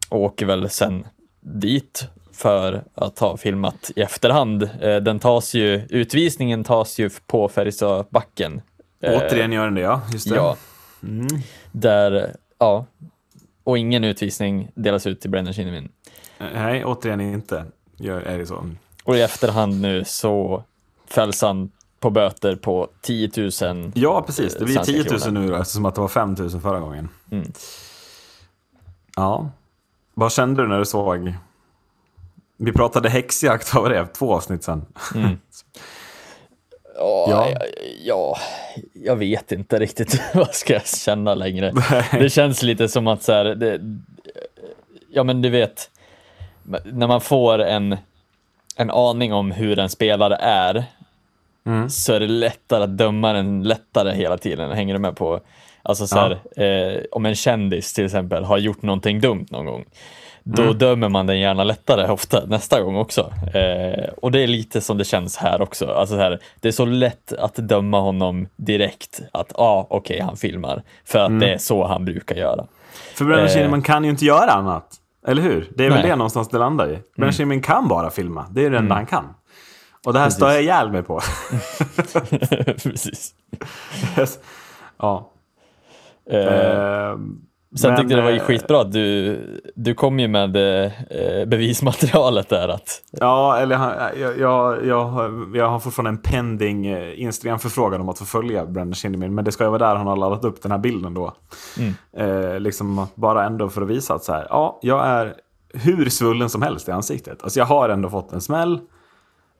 Och 0.09 0.19
åker 0.21 0.45
väl 0.45 0.69
sen 0.69 1.07
dit 1.41 2.07
för 2.33 2.83
att 2.95 3.19
ha 3.19 3.37
filmat 3.37 3.91
i 3.95 4.01
efterhand. 4.01 4.63
Eh, 4.81 4.95
den 4.95 5.19
tas 5.19 5.53
ju, 5.53 5.81
utvisningen 5.89 6.63
tas 6.63 6.99
ju 6.99 7.09
på 7.27 7.49
Färjestadbacken. 7.49 8.61
Återigen 9.03 9.51
gör 9.51 9.65
den 9.65 9.75
det, 9.75 9.81
ja. 9.81 10.01
Just 10.13 10.29
det. 10.29 10.35
Ja. 10.35 10.55
Där, 11.71 12.35
ja. 12.63 12.85
Och 13.63 13.77
ingen 13.77 14.03
utvisning 14.03 14.71
delas 14.75 15.07
ut 15.07 15.21
till 15.21 15.29
Brendan 15.29 15.53
Kinnamin. 15.53 15.89
Eh, 16.37 16.47
Nej, 16.53 16.85
återigen 16.85 17.21
inte. 17.21 17.65
Gör, 17.97 18.21
är 18.21 18.37
det 18.37 18.45
så. 18.45 18.69
Och 19.03 19.17
i 19.17 19.21
efterhand 19.21 19.81
nu 19.81 20.03
så 20.05 20.63
fälls 21.07 21.41
han 21.41 21.71
på 21.99 22.09
böter 22.09 22.55
på 22.55 22.87
10 23.01 23.31
000. 23.37 23.91
Ja, 23.95 24.21
precis. 24.21 24.53
Det 24.53 24.65
blir 24.65 24.75
Svenska 24.75 24.93
10 24.93 25.11
000 25.11 25.19
kronor. 25.19 25.39
nu 25.39 25.47
då, 25.47 25.55
eftersom 25.55 25.85
att 25.85 25.95
det 25.95 26.01
var 26.01 26.07
5 26.07 26.35
000 26.39 26.49
förra 26.49 26.79
gången. 26.79 27.09
Mm. 27.31 27.51
Ja. 29.15 29.49
Vad 30.13 30.31
kände 30.31 30.61
du 30.61 30.67
när 30.67 30.79
du 30.79 30.85
såg? 30.85 31.33
Vi 32.57 32.71
pratade 32.71 33.09
häxjakt, 33.09 33.73
vad 33.73 33.83
var 33.83 33.89
det? 33.89 34.05
Två 34.07 34.33
avsnitt 34.35 34.63
sen. 34.63 34.85
Ja, 36.97 37.25
Ja. 37.29 37.49
ja. 37.51 37.65
ja, 38.03 38.37
jag 38.93 39.15
vet 39.15 39.51
inte 39.51 39.79
riktigt 39.79 40.21
vad 40.33 40.55
ska 40.55 40.73
jag 40.73 40.87
känna 40.87 41.35
längre. 41.35 41.73
Det 42.11 42.29
känns 42.29 42.63
lite 42.63 42.87
som 42.87 43.07
att 43.07 43.23
så 43.23 43.31
här, 43.31 43.45
det, 43.45 43.79
ja 45.13 45.23
men 45.23 45.41
du 45.41 45.49
vet, 45.49 45.89
när 46.85 47.07
man 47.07 47.21
får 47.21 47.59
en, 47.61 47.97
en 48.75 48.89
aning 48.91 49.33
om 49.33 49.51
hur 49.51 49.79
en 49.79 49.89
spelare 49.89 50.35
är, 50.41 50.83
så 51.89 52.13
är 52.13 52.19
det 52.19 52.27
lättare 52.27 52.83
att 52.83 52.97
döma 52.97 53.33
den 53.33 53.63
lättare 53.63 54.11
hela 54.15 54.37
tiden. 54.37 54.71
Hänger 54.71 54.93
du 54.93 54.99
med 54.99 55.15
på? 55.15 55.39
Alltså 55.83 56.07
så 56.07 56.15
här, 56.17 56.31
eh, 56.63 57.01
om 57.11 57.25
en 57.25 57.35
kändis 57.35 57.93
till 57.93 58.05
exempel 58.05 58.43
har 58.43 58.57
gjort 58.57 58.81
någonting 58.81 59.21
dumt 59.21 59.45
någon 59.49 59.65
gång, 59.65 59.85
då 60.43 60.73
dömer 60.73 61.09
man 61.09 61.27
den 61.27 61.39
gärna 61.39 61.63
lättare 61.63 62.11
ofta 62.11 62.45
nästa 62.45 62.81
gång 62.81 62.95
också. 62.95 63.33
Eh, 63.53 64.09
och 64.17 64.31
det 64.31 64.39
är 64.39 64.47
lite 64.47 64.81
som 64.81 64.97
det 64.97 65.05
känns 65.05 65.37
här 65.37 65.61
också. 65.61 65.87
Alltså 65.87 66.15
så 66.15 66.21
här, 66.21 66.39
det 66.59 66.67
är 66.67 66.71
så 66.71 66.85
lätt 66.85 67.33
att 67.33 67.55
döma 67.55 67.99
honom 67.99 68.47
direkt, 68.55 69.21
att 69.31 69.53
ja, 69.57 69.63
ah, 69.63 69.87
okej, 69.89 70.19
han 70.19 70.37
filmar, 70.37 70.83
för 71.05 71.19
att 71.19 71.39
det 71.39 71.53
är 71.53 71.57
så 71.57 71.87
han 71.87 72.05
brukar 72.05 72.35
göra. 72.35 72.65
För 73.15 73.25
Brennan 73.25 73.45
Eh. 73.45 73.51
Kinnaman 73.53 73.81
kan 73.81 74.03
ju 74.03 74.09
inte 74.09 74.25
göra 74.25 74.51
annat. 74.51 74.99
Eller 75.27 75.41
hur? 75.41 75.71
Det 75.75 75.85
är 75.85 75.89
väl 75.89 75.99
Nej. 75.99 76.09
det 76.09 76.15
någonstans 76.15 76.49
det 76.49 76.57
landar 76.57 76.91
i. 76.91 76.99
Brennan 77.15 77.33
Kinnaman 77.33 77.61
kan 77.61 77.87
bara 77.87 78.09
filma. 78.09 78.45
Det 78.51 78.65
är 78.65 78.69
det 78.69 78.77
enda 78.77 78.95
han 78.95 79.05
kan. 79.05 79.33
Och 80.05 80.13
det 80.13 80.19
här 80.19 80.25
Precis. 80.25 80.37
stör 80.37 80.51
jag 80.51 80.61
ihjäl 80.61 80.91
mig 80.91 81.03
på. 81.03 81.19
Precis. 82.83 83.33
ja. 84.97 85.29
Eh, 86.31 86.39
Eh, 86.39 87.17
Sen 87.75 87.89
men, 87.91 87.99
tyckte 87.99 88.13
jag 88.13 88.23
det 88.23 88.31
var 88.31 88.37
eh, 88.37 88.43
skitbra 88.43 88.81
att 88.81 88.91
du, 88.91 89.61
du 89.75 89.93
kom 89.93 90.19
ju 90.19 90.27
med 90.27 90.55
eh, 90.55 90.91
bevismaterialet 91.45 92.49
där 92.49 92.67
att 92.69 93.01
Ja, 93.11 93.57
eller 93.57 93.75
jag, 94.19 94.37
jag, 94.39 94.85
jag, 94.85 95.05
har- 95.05 95.57
jag 95.57 95.69
har 95.69 95.79
fortfarande 95.79 96.09
en 96.09 96.17
pending 96.17 96.85
eh, 96.87 97.21
Instagram-förfrågan 97.21 98.01
om 98.01 98.09
att 98.09 98.19
få 98.19 98.25
följa 98.25 98.65
Brendan 98.65 98.95
Shinnimin. 98.95 99.35
Men 99.35 99.45
det 99.45 99.51
ska 99.51 99.63
ju 99.63 99.69
vara 99.69 99.87
där 99.87 99.95
han 99.95 100.07
har 100.07 100.15
laddat 100.15 100.45
upp 100.45 100.61
den 100.61 100.71
här 100.71 100.79
bilden 100.79 101.13
då. 101.13 101.33
Eh, 102.17 102.59
liksom 102.59 103.07
bara 103.15 103.45
ändå 103.45 103.69
för 103.69 103.81
att 103.81 103.87
visa 103.87 104.13
att 104.13 104.23
så 104.23 104.33
här, 104.33 104.47
ja, 104.49 104.79
jag 104.81 105.07
är 105.07 105.33
hur 105.73 106.09
svullen 106.09 106.49
som 106.49 106.61
helst 106.61 106.87
i 106.87 106.91
ansiktet. 106.91 107.43
Alltså 107.43 107.59
jag 107.59 107.65
har 107.65 107.89
ändå 107.89 108.09
fått 108.09 108.33
en 108.33 108.41
smäll. 108.41 108.79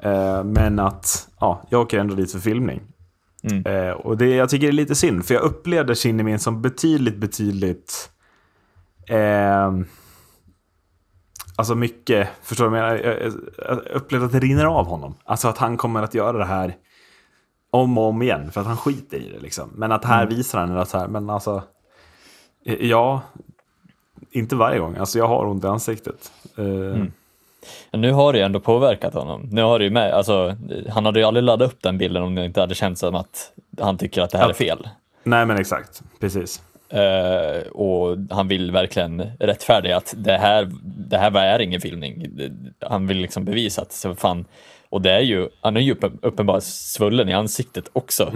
Eh, 0.04 0.44
men 0.44 0.80
att, 0.80 1.28
ja, 1.40 1.62
jag 1.70 1.82
åker 1.82 2.00
ändå 2.00 2.16
dit 2.16 2.32
för 2.32 2.40
filmning. 2.40 2.82
Eh, 3.66 3.92
och 3.92 4.18
det, 4.18 4.28
jag 4.36 4.50
tycker 4.50 4.68
det 4.68 4.72
är 4.72 4.76
lite 4.76 4.96
synd, 4.96 5.26
för 5.26 5.34
jag 5.34 5.44
upplevde 5.44 5.96
Shinnimin 5.96 6.40
som 6.40 6.62
betydligt, 6.62 7.18
betydligt... 7.18 8.10
Eh, 9.10 9.72
Alltså 11.56 11.76
mycket, 11.76 12.30
förstår 12.42 12.64
du 12.66 12.70
vad 12.72 12.80
jag 12.80 12.86
menar? 12.98 13.34
Jag, 13.68 13.96
upplevde 13.96 14.26
att 14.26 14.32
det 14.32 14.40
rinner 14.40 14.66
av 14.66 14.86
honom. 14.86 15.16
Alltså 15.24 15.48
att 15.48 15.58
han 15.58 15.78
kommer 15.78 16.04
att 16.04 16.14
göra 16.14 16.38
det 16.38 16.46
här 16.46 16.76
om 17.72 17.98
och 17.98 18.04
om 18.04 18.22
igen. 18.22 18.52
För 18.52 18.62
att 18.62 18.68
han 18.68 18.78
skiter 18.78 19.18
i 19.18 19.30
det 19.34 19.40
liksom. 19.40 19.70
Men 19.76 19.92
att 19.92 20.06
här 20.06 20.26
visar 20.26 20.60
han 20.60 20.78
att 20.78 20.90
så 20.90 20.98
här, 20.98 21.08
men 21.08 21.30
alltså. 21.30 21.64
eh, 22.66 22.76
Ja, 22.88 23.22
inte 24.32 24.56
varje 24.56 24.80
gång. 24.80 24.96
Alltså 24.98 25.18
jag 25.18 25.28
har 25.28 25.46
ont 25.46 25.64
i 25.64 25.68
ansiktet. 25.68 26.32
Eh, 26.58 26.64
Men 26.64 27.14
nu 27.92 28.12
har 28.12 28.34
det 28.34 28.40
ju 28.40 28.46
ändå 28.46 28.60
påverkat 28.60 29.14
honom. 29.14 29.48
Nu 29.52 29.62
har 29.62 29.80
det 29.80 29.86
ju 29.86 29.92
med, 29.92 30.14
alltså, 30.14 30.56
han 30.90 31.06
hade 31.06 31.20
ju 31.20 31.26
aldrig 31.26 31.44
laddat 31.44 31.72
upp 31.72 31.82
den 31.82 31.98
bilden 31.98 32.24
om 32.24 32.36
det 32.36 32.46
inte 32.46 32.60
hade 32.60 32.76
känts 32.76 33.00
som 33.00 33.16
att 33.16 33.52
han 33.82 33.98
tycker 33.98 34.22
att 34.22 34.30
det 34.30 34.38
här 34.38 34.46
är 34.46 34.50
Att- 34.50 34.58
fel. 34.58 34.88
Nej 35.24 35.46
men 35.46 35.58
exakt, 35.58 36.02
precis. 36.20 36.62
Eh, 36.90 37.68
och 37.72 38.18
han 38.30 38.48
vill 38.48 38.72
verkligen 38.72 39.24
rättfärdiga 39.40 39.98
att 39.98 40.14
det 40.18 40.38
här, 40.38 40.70
det 40.84 41.18
här 41.18 41.36
är 41.36 41.60
ingen 41.60 41.82
filmning. 41.82 42.28
Han 42.80 43.08
vill 43.08 43.18
liksom 43.18 43.46
bevisa 43.46 43.82
att, 43.82 43.92
så 43.92 44.16
fan, 44.16 44.46
och 44.90 45.02
det 45.02 45.12
är 45.12 45.20
ju, 45.20 45.50
han 45.62 45.78
är 45.78 45.82
ju 45.82 45.92
uppen, 45.92 46.20
uppenbart 46.22 46.64
svullen 46.64 47.30
i 47.30 47.34
ansiktet 47.34 47.90
också 47.94 48.32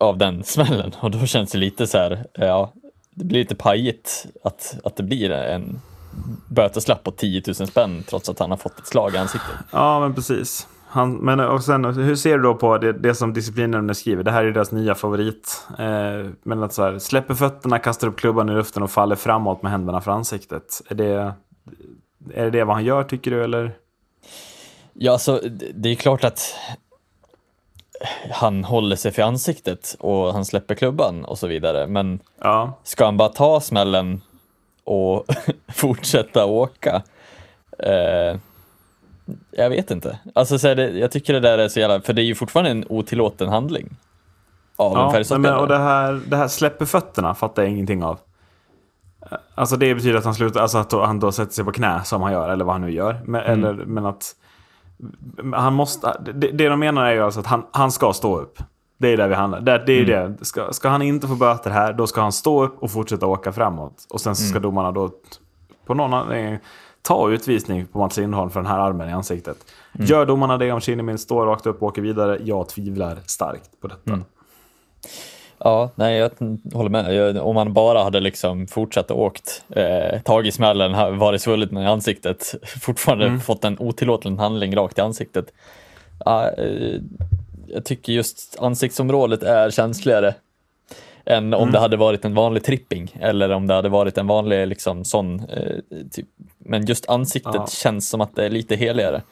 av 0.00 0.18
den 0.18 0.44
smällen. 0.44 0.94
Och 1.00 1.10
då 1.10 1.26
känns 1.26 1.52
det 1.52 1.58
lite 1.58 1.86
så 1.86 1.98
här, 1.98 2.24
ja, 2.34 2.72
det 3.14 3.24
blir 3.24 3.38
lite 3.38 3.54
pajigt 3.54 4.26
att, 4.44 4.78
att 4.84 4.96
det 4.96 5.02
blir 5.02 5.30
en 5.30 5.80
böteslapp 6.48 7.04
på 7.04 7.10
10 7.10 7.42
000 7.46 7.54
spänn 7.54 8.02
trots 8.08 8.28
att 8.28 8.38
han 8.38 8.50
har 8.50 8.56
fått 8.56 8.78
ett 8.78 8.86
slag 8.86 9.14
i 9.14 9.18
ansiktet. 9.18 9.50
Ja 9.70 10.00
men 10.00 10.14
precis. 10.14 10.68
Han, 10.86 11.12
men 11.16 11.40
och 11.40 11.64
sen, 11.64 11.84
hur 11.84 12.16
ser 12.16 12.36
du 12.36 12.42
då 12.42 12.54
på 12.54 12.78
det, 12.78 12.92
det 12.92 13.14
som 13.14 13.32
disciplinnämnden 13.32 13.94
skriver? 13.94 14.22
Det 14.22 14.30
här 14.30 14.44
är 14.44 14.52
deras 14.52 14.72
nya 14.72 14.94
favorit. 14.94 15.66
Eh, 15.78 16.30
men 16.42 16.62
att 16.62 16.72
så 16.72 16.82
här, 16.82 16.98
släpper 16.98 17.34
fötterna, 17.34 17.78
kastar 17.78 18.08
upp 18.08 18.16
klubban 18.16 18.48
i 18.48 18.52
luften 18.52 18.82
och 18.82 18.90
faller 18.90 19.16
framåt 19.16 19.62
med 19.62 19.70
händerna 19.72 20.00
för 20.00 20.10
ansiktet. 20.10 20.82
Är 20.88 20.94
det, 20.94 21.32
är 22.34 22.50
det 22.50 22.64
vad 22.64 22.76
han 22.76 22.84
gör 22.84 23.04
tycker 23.04 23.30
du 23.30 23.44
eller? 23.44 23.72
Ja, 24.92 25.12
alltså 25.12 25.40
det- 25.42 25.72
det 25.74 25.88
är 25.88 25.94
klart 25.94 26.24
att 26.24 26.54
han 28.30 28.64
håller 28.64 28.96
sig 28.96 29.12
för 29.12 29.22
ansiktet 29.22 29.96
och 30.00 30.32
han 30.32 30.44
släpper 30.44 30.74
klubban 30.74 31.24
och 31.24 31.38
så 31.38 31.46
vidare. 31.46 31.86
Men 31.86 32.20
Ja, 32.40 32.78
ska 32.84 33.04
han 33.04 33.16
bara 33.16 33.28
ta 33.28 33.60
smällen 33.60 34.20
och 34.84 35.24
fortsätta 35.72 36.44
åka? 36.44 37.02
Eh, 37.78 38.38
jag 39.50 39.70
vet 39.70 39.90
inte. 39.90 40.18
Alltså, 40.34 40.58
så 40.58 40.74
det, 40.74 40.90
jag 40.90 41.10
tycker 41.10 41.32
det 41.32 41.40
där 41.40 41.58
är 41.58 41.68
så 41.68 41.80
jävla, 41.80 42.00
för 42.00 42.12
det 42.12 42.22
är 42.22 42.24
ju 42.24 42.34
fortfarande 42.34 42.70
en 42.70 42.84
otillåten 42.88 43.48
handling. 43.48 43.96
Av 44.76 44.92
en 44.92 44.98
ja 44.98 45.04
men, 45.04 45.12
Färjestadspelare. 45.12 45.60
och 45.60 45.68
det 45.68 45.78
här, 45.78 46.20
det 46.26 46.36
här 46.36 46.48
släpper 46.48 46.84
fötterna 46.84 47.34
fattar 47.34 47.62
jag 47.62 47.72
ingenting 47.72 48.04
av. 48.04 48.18
Alltså 49.54 49.76
det 49.76 49.94
betyder 49.94 50.18
att 50.18 50.24
han 50.24 50.34
slutar, 50.34 50.60
alltså 50.60 50.78
att 50.78 50.92
han 50.92 51.20
då 51.20 51.32
sätter 51.32 51.52
sig 51.52 51.64
på 51.64 51.72
knä 51.72 52.00
som 52.04 52.22
han 52.22 52.32
gör, 52.32 52.48
eller 52.48 52.64
vad 52.64 52.74
han 52.74 52.80
nu 52.80 52.90
gör. 52.90 53.20
Men, 53.24 53.42
eller, 53.42 53.72
men 53.72 54.06
att 54.06 54.34
han 55.54 55.74
måste, 55.74 56.16
det, 56.34 56.50
det 56.50 56.68
de 56.68 56.80
menar 56.80 57.06
är 57.06 57.12
ju 57.12 57.22
alltså 57.22 57.40
att 57.40 57.46
han, 57.46 57.66
han 57.70 57.92
ska 57.92 58.12
stå 58.12 58.38
upp. 58.38 58.58
Det 59.02 59.08
är 59.08 59.16
där 59.16 59.28
vi 59.28 59.34
handlar. 59.34 59.60
Det, 59.60 59.82
det 59.86 59.92
är 59.92 60.08
Mm. 60.10 60.36
det. 60.38 60.44
Ska, 60.44 60.72
ska 60.72 60.88
han 60.88 61.02
inte 61.02 61.28
få 61.28 61.34
böter 61.34 61.70
här, 61.70 61.92
då 61.92 62.06
ska 62.06 62.20
han 62.20 62.32
stå 62.32 62.64
upp 62.64 62.82
och 62.82 62.90
fortsätta 62.90 63.26
åka 63.26 63.52
framåt. 63.52 64.06
Och 64.10 64.20
sen 64.20 64.36
så 64.36 64.42
Mm. 64.42 64.50
ska 64.50 64.58
domarna 64.60 64.92
då 64.92 65.10
på 65.86 65.94
någon 65.94 66.14
anledning 66.14 66.58
ta 67.02 67.30
utvisning 67.30 67.86
på 67.86 67.98
Mats 67.98 68.16
Lindholm 68.16 68.50
för 68.50 68.60
den 68.60 68.66
här 68.70 68.78
armen 68.78 69.08
i 69.08 69.12
ansiktet. 69.12 69.56
Mm. 69.94 70.06
Gör 70.06 70.26
domarna 70.26 70.58
det 70.58 70.72
om 70.72 70.80
Kinnamin 70.80 71.18
står 71.18 71.46
rakt 71.46 71.66
upp 71.66 71.82
och 71.82 71.88
åker 71.88 72.02
vidare? 72.02 72.38
Jag 72.44 72.68
tvivlar 72.68 73.18
starkt 73.26 73.70
på 73.80 73.86
detta. 73.88 74.10
Mm. 74.12 74.24
Ja, 75.58 75.90
nej, 75.94 76.18
jag 76.18 76.30
håller 76.74 76.90
med. 76.90 77.14
Jag, 77.14 77.46
om 77.46 77.54
man 77.54 77.72
bara 77.72 78.02
hade 78.04 78.20
liksom 78.20 78.66
fortsatt 78.66 79.10
och 79.10 79.20
åkt, 79.22 79.64
eh, 79.70 80.20
tagit 80.22 80.54
smällen, 80.54 81.18
varit 81.18 81.42
svullen 81.42 81.78
i 81.78 81.86
ansiktet, 81.86 82.54
fortfarande 82.82 83.26
Mm. 83.26 83.40
fått 83.40 83.64
en 83.64 83.76
otillåten 83.78 84.38
handling 84.38 84.76
rakt 84.76 84.98
i 84.98 85.00
ansiktet. 85.00 85.46
Eh, 86.26 87.00
jag 87.72 87.84
tycker 87.84 88.12
just 88.12 88.56
ansiktsområdet 88.60 89.42
är 89.42 89.70
känsligare 89.70 90.34
än 91.24 91.46
Mm. 91.46 91.60
om 91.60 91.70
det 91.72 91.78
hade 91.78 91.96
varit 91.96 92.24
en 92.24 92.34
vanlig 92.34 92.64
tripping 92.64 93.16
eller 93.20 93.50
om 93.50 93.66
det 93.66 93.74
hade 93.74 93.88
varit 93.88 94.18
en 94.18 94.26
vanlig 94.26 94.66
liksom 94.68 95.04
sån. 95.04 95.40
Eh, 95.40 95.76
typ. 96.10 96.26
Men 96.58 96.84
just 96.86 97.08
ansiktet 97.08 97.52
Ja. 97.54 97.66
känns 97.66 98.08
som 98.08 98.20
att 98.20 98.36
det 98.36 98.44
är 98.46 98.50
lite 98.50 98.76
heligare. 98.76 99.22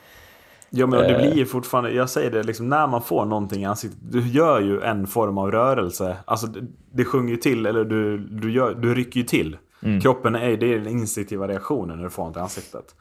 Ja 0.71 0.87
men 0.87 0.99
det 0.99 1.09
Eh. 1.15 1.19
blir 1.21 1.37
ju 1.37 1.47
fortfarande, 1.47 1.91
jag 1.93 2.11
säger 2.11 2.31
det, 2.31 2.43
liksom, 2.43 2.69
när 2.69 2.87
man 2.87 3.03
får 3.03 3.25
någonting 3.25 3.63
i 3.63 3.65
ansiktet, 3.65 3.99
du 4.11 4.29
gör 4.29 4.61
ju 4.61 4.81
en 4.81 5.07
form 5.07 5.39
av 5.39 5.51
rörelse. 5.51 6.17
Alltså 6.25 6.47
det, 6.47 6.61
det 6.93 7.05
sjunger 7.05 7.31
ju 7.31 7.37
till, 7.37 7.67
eller 7.67 7.85
du, 7.85 8.19
du, 8.19 8.53
gör, 8.53 8.75
du 8.75 8.95
rycker 8.95 9.21
ju 9.21 9.27
till. 9.27 9.57
Kroppen 10.03 10.35
är, 10.35 10.57
det 10.57 10.67
är 10.75 10.79
den 10.79 10.89
instinktiva 10.89 11.49
reaktionen 11.49 11.97
när 11.97 12.05
du 12.05 12.11
får 12.11 12.25
något 12.25 12.37
i 12.37 12.41
ansiktet. 12.41 12.95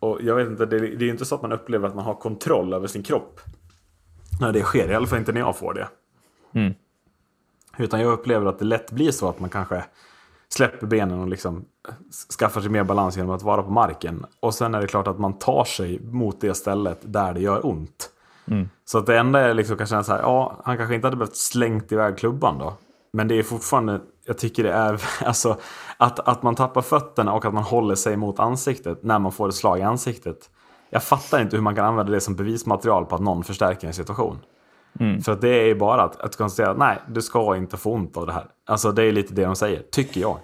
Och 0.00 0.18
jag 0.22 0.34
vet 0.36 0.48
inte, 0.48 0.66
det, 0.66 0.78
det 0.78 0.86
är 0.86 1.06
ju 1.06 1.10
inte 1.10 1.24
så 1.24 1.34
att 1.34 1.42
man 1.42 1.52
upplever 1.52 1.88
att 1.88 1.94
man 1.94 2.04
har 2.04 2.14
kontroll 2.14 2.72
över 2.74 2.86
sin 2.86 3.02
kropp. 3.02 3.40
När 4.40 4.52
det 4.52 4.62
sker, 4.62 4.90
i 4.90 4.94
alla 4.94 5.06
fall 5.06 5.18
inte 5.18 5.32
när 5.32 5.40
jag 5.40 5.56
får 5.56 5.74
det. 5.74 5.88
Utan 7.78 8.00
jag 8.00 8.12
upplever 8.12 8.46
att 8.46 8.58
det 8.58 8.64
lätt 8.64 8.90
blir 8.90 9.10
så 9.10 9.28
att 9.28 9.40
man 9.40 9.50
kanske 9.50 9.84
släpper 10.48 10.86
benen 10.86 11.20
och 11.20 11.28
liksom 11.28 11.64
skaffar 12.38 12.60
sig 12.60 12.70
mer 12.70 12.84
balans 12.84 13.16
genom 13.16 13.34
att 13.34 13.42
vara 13.42 13.62
på 13.62 13.70
marken. 13.70 14.26
Och 14.40 14.54
sen 14.54 14.74
är 14.74 14.80
det 14.80 14.86
klart 14.86 15.06
att 15.06 15.18
man 15.18 15.38
tar 15.38 15.64
sig 15.64 16.00
mot 16.00 16.40
det 16.40 16.54
stället 16.54 16.98
där 17.02 17.34
det 17.34 17.40
gör 17.40 17.66
ont. 17.66 18.10
Så 18.84 18.98
att 18.98 19.06
det 19.06 19.18
enda 19.18 19.40
är 19.40 19.54
liksom 19.54 19.76
kan 19.76 19.86
känna 19.86 20.04
så 20.04 20.12
här, 20.12 20.20
ja, 20.20 20.60
han 20.64 20.76
kanske 20.76 20.94
inte 20.94 21.06
hade 21.06 21.16
behövt 21.16 21.36
slängt 21.36 21.92
iväg 21.92 22.18
klubban 22.18 22.58
då. 22.58 22.74
Men 23.12 23.28
det 23.28 23.38
är 23.38 23.42
fortfarande, 23.42 24.00
jag 24.26 24.38
tycker 24.38 24.62
det 24.64 24.72
är, 24.72 25.02
alltså 25.24 25.56
att, 25.96 26.20
att 26.20 26.42
man 26.42 26.54
tappar 26.54 26.82
fötterna 26.82 27.32
och 27.32 27.44
att 27.44 27.54
man 27.54 27.62
håller 27.62 27.94
sig 27.94 28.16
mot 28.16 28.38
ansiktet 28.38 29.02
när 29.02 29.18
man 29.18 29.32
får 29.32 29.48
ett 29.48 29.54
slag 29.54 29.78
i 29.78 29.82
ansiktet. 29.82 30.50
Jag 30.90 31.02
fattar 31.02 31.42
inte 31.42 31.56
hur 31.56 31.62
man 31.62 31.74
kan 31.74 31.84
använda 31.84 32.12
det 32.12 32.20
som 32.20 32.36
bevismaterial 32.36 33.04
på 33.04 33.14
att 33.14 33.20
någon 33.20 33.44
förstärker 33.44 33.86
en 33.86 33.94
situation. 33.94 34.38
För 35.24 35.32
att 35.32 35.40
det 35.40 35.48
är 35.48 35.66
ju 35.66 35.74
bara 35.74 36.02
att, 36.02 36.20
att 36.20 36.36
konstatera 36.36 36.70
att 36.70 36.78
nej, 36.78 36.96
du 37.08 37.22
ska 37.22 37.56
inte 37.56 37.76
få 37.76 37.92
ont 37.92 38.16
av 38.16 38.26
det 38.26 38.32
här. 38.32 38.44
Alltså 38.66 38.92
det 38.92 39.02
är 39.02 39.12
lite 39.12 39.34
det 39.34 39.44
de 39.44 39.56
säger, 39.56 39.82
tycker 39.90 40.20
jag. 40.20 40.38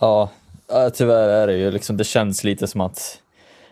Ja, 0.00 0.30
ja, 0.68 0.90
tyvärr 0.90 1.28
är 1.28 1.46
det 1.46 1.56
ju 1.56 1.70
liksom, 1.70 1.96
det 1.96 2.04
känns 2.04 2.44
lite 2.44 2.66
som 2.66 2.80
att 2.80 3.22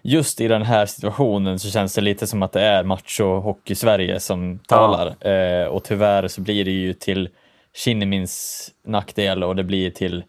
just 0.02 0.40
i 0.40 0.48
den 0.48 0.62
här 0.62 0.86
situationen 0.86 1.58
så 1.58 1.70
känns 1.70 1.94
det 1.94 2.00
lite 2.00 2.26
som 2.26 2.42
att 2.42 2.52
det 2.52 2.60
är 2.60 2.84
macho 2.84 3.40
hockey 3.40 3.74
Sverige 3.74 4.20
som 4.20 4.58
talar. 4.58 5.26
Eh, 5.28 5.66
och 5.66 5.84
tyvärr 5.84 6.28
så 6.28 6.40
blir 6.40 6.64
det 6.64 6.70
ju 6.70 6.92
till 6.92 7.28
Kinnimins 7.74 8.68
nackdel 8.84 9.44
och 9.44 9.56
det 9.56 9.64
blir 9.64 9.90
till 9.90 10.24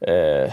eh, 0.00 0.52